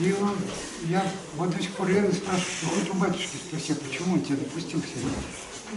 И 0.01 0.15
он, 0.21 0.31
я 0.89 1.05
вот 1.37 1.55
до 1.55 1.63
сих 1.63 1.71
пор 1.73 1.89
Лена 1.89 2.09
спрашивает, 2.13 2.49
ну 2.63 2.69
хоть 2.71 2.91
у 2.91 2.95
батюшки 2.95 3.37
спроси, 3.47 3.75
почему 3.75 4.15
он 4.15 4.21
тебя 4.23 4.37
допустил 4.37 4.81
к 4.81 4.85
себе? 4.85 5.11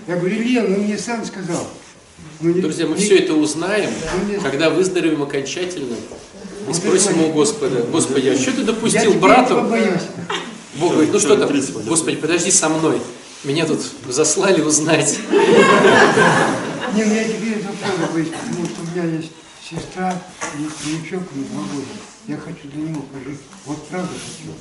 Я 0.07 0.15
говорю, 0.17 0.41
Лен, 0.41 0.73
он 0.73 0.79
мне 0.81 0.97
сам 0.97 1.25
сказал. 1.25 1.67
Ну, 2.39 2.51
не- 2.53 2.61
Друзья, 2.61 2.87
мы 2.87 2.97
не- 2.97 3.03
все 3.03 3.19
это 3.19 3.33
узнаем, 3.33 3.91
Ну, 4.23 4.31
нет. 4.31 4.41
когда 4.41 4.69
выздоровеем 4.69 5.21
окончательно. 5.21 5.95
И 6.69 6.73
спросим 6.73 7.21
у 7.25 7.31
Господа, 7.33 7.81
Господи, 7.91 8.29
а 8.29 8.37
что 8.37 8.51
ты 8.53 8.63
допустил 8.63 9.13
брату? 9.15 9.55
Бог 10.75 10.91
говорит, 10.93 11.11
ну 11.11 11.19
что 11.19 11.35
там, 11.37 11.47
30 11.49 11.69
подожди. 11.73 11.89
Господи, 11.89 12.17
подожди 12.17 12.51
со 12.51 12.69
мной. 12.69 13.01
Меня 13.43 13.65
тут 13.65 13.79
заслали 14.07 14.61
узнать. 14.61 15.19
Не, 16.93 17.03
ну 17.03 17.13
я 17.13 17.23
теперь 17.25 17.63
правда 17.81 18.07
боюсь, 18.13 18.29
потому 18.29 18.65
что 18.65 18.81
у 18.81 18.85
меня 18.95 19.17
есть 19.17 19.31
сестра 19.69 20.19
и 20.57 20.59
внучок 20.83 21.23
на 21.35 21.43
два 21.43 21.61
года. 21.61 21.85
Я 22.27 22.37
хочу 22.37 22.67
для 22.73 22.89
него 22.89 23.01
пожить. 23.13 23.39
Вот 23.65 23.87
правда 23.87 24.09
хочу. 24.09 24.53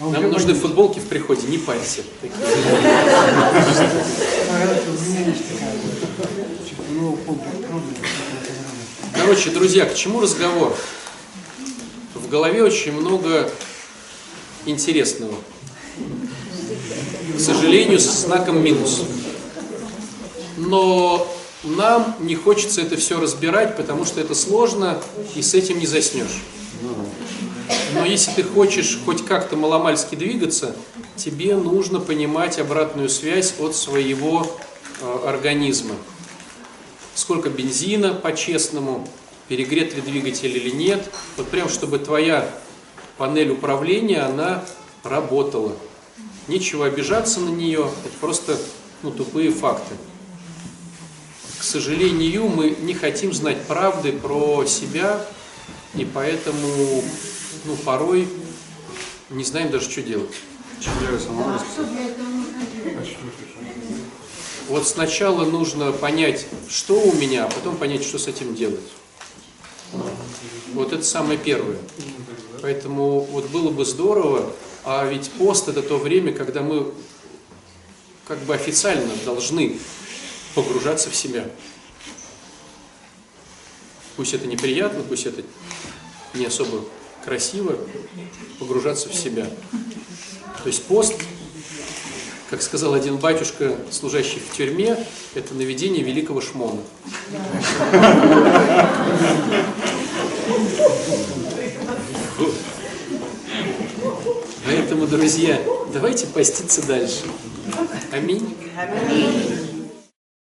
А 0.00 0.10
Нам 0.10 0.30
нужны 0.30 0.48
боюсь. 0.48 0.62
футболки 0.62 0.98
в 0.98 1.06
приходе, 1.06 1.46
не 1.46 1.58
есть 1.58 1.58
трудно. 1.58 2.02
Короче, 9.14 9.50
друзья, 9.50 9.86
к 9.86 9.94
чему 9.94 10.20
разговор? 10.20 10.76
В 12.14 12.28
голове 12.28 12.62
очень 12.62 12.92
много 12.92 13.50
интересного. 14.66 15.34
К 17.36 17.40
сожалению, 17.40 17.98
с 17.98 18.04
знаком 18.04 18.62
минус. 18.62 19.02
Но 20.56 21.26
нам 21.64 22.14
не 22.20 22.34
хочется 22.34 22.82
это 22.82 22.96
все 22.96 23.18
разбирать, 23.18 23.76
потому 23.76 24.04
что 24.04 24.20
это 24.20 24.34
сложно, 24.34 25.00
и 25.34 25.42
с 25.42 25.54
этим 25.54 25.78
не 25.78 25.86
заснешь. 25.86 26.42
Но 27.94 28.04
если 28.04 28.32
ты 28.32 28.42
хочешь 28.42 28.98
хоть 29.04 29.24
как-то 29.24 29.56
маломальски 29.56 30.14
двигаться, 30.14 30.76
тебе 31.16 31.56
нужно 31.56 32.00
понимать 32.00 32.58
обратную 32.58 33.08
связь 33.08 33.54
от 33.58 33.74
своего 33.74 34.46
э, 35.00 35.28
организма. 35.28 35.94
Сколько 37.14 37.50
бензина 37.50 38.14
по-честному, 38.14 39.08
перегрет 39.48 39.94
ли 39.94 40.02
двигатель 40.02 40.56
или 40.56 40.70
нет. 40.70 41.08
Вот 41.36 41.48
прям, 41.48 41.68
чтобы 41.68 41.98
твоя 41.98 42.48
панель 43.16 43.50
управления, 43.50 44.20
она 44.20 44.64
работала. 45.02 45.72
Нечего 46.46 46.86
обижаться 46.86 47.40
на 47.40 47.48
нее, 47.48 47.90
это 48.04 48.14
просто 48.20 48.58
ну, 49.02 49.10
тупые 49.10 49.50
факты. 49.50 49.94
К 51.58 51.62
сожалению, 51.62 52.48
мы 52.48 52.70
не 52.70 52.92
хотим 52.92 53.32
знать 53.32 53.62
правды 53.62 54.12
про 54.12 54.66
себя, 54.66 55.24
и 55.94 56.04
поэтому 56.04 57.02
ну, 57.64 57.76
порой 57.76 58.28
не 59.30 59.44
знаем 59.44 59.70
даже, 59.70 59.90
что 59.90 60.02
делать. 60.02 60.34
Делать? 61.00 61.22
Вот 64.68 64.86
сначала 64.86 65.44
нужно 65.44 65.92
понять, 65.92 66.46
что 66.68 67.00
у 67.00 67.14
меня, 67.14 67.46
а 67.46 67.50
потом 67.50 67.76
понять, 67.76 68.02
что 68.02 68.18
с 68.18 68.28
этим 68.28 68.54
делать. 68.54 68.80
Вот 70.74 70.92
это 70.92 71.04
самое 71.04 71.38
первое. 71.38 71.78
Поэтому 72.60 73.20
вот 73.20 73.48
было 73.50 73.70
бы 73.70 73.84
здорово, 73.84 74.52
а 74.84 75.06
ведь 75.06 75.30
пост 75.32 75.68
это 75.68 75.82
то 75.82 75.98
время, 75.98 76.32
когда 76.32 76.62
мы 76.62 76.92
как 78.26 78.38
бы 78.40 78.54
официально 78.54 79.12
должны 79.24 79.78
погружаться 80.54 81.10
в 81.10 81.16
себя. 81.16 81.46
Пусть 84.16 84.34
это 84.34 84.46
неприятно, 84.46 85.02
пусть 85.02 85.26
это 85.26 85.42
не 86.34 86.46
особо 86.46 86.84
красиво, 87.24 87.76
погружаться 88.58 89.08
в 89.08 89.14
себя. 89.14 89.46
То 90.62 90.66
есть 90.66 90.84
пост, 90.84 91.14
как 92.50 92.62
сказал 92.62 92.94
один 92.94 93.16
батюшка, 93.16 93.76
служащий 93.90 94.40
в 94.40 94.56
тюрьме, 94.56 94.96
это 95.34 95.54
наведение 95.54 96.04
великого 96.04 96.40
шмона. 96.40 96.80
Вот. 102.38 102.54
Поэтому, 104.84 105.06
друзья, 105.06 105.58
давайте 105.94 106.26
поститься 106.26 106.86
дальше. 106.86 107.22
Аминь. 108.12 108.54
Аминь. 108.76 109.73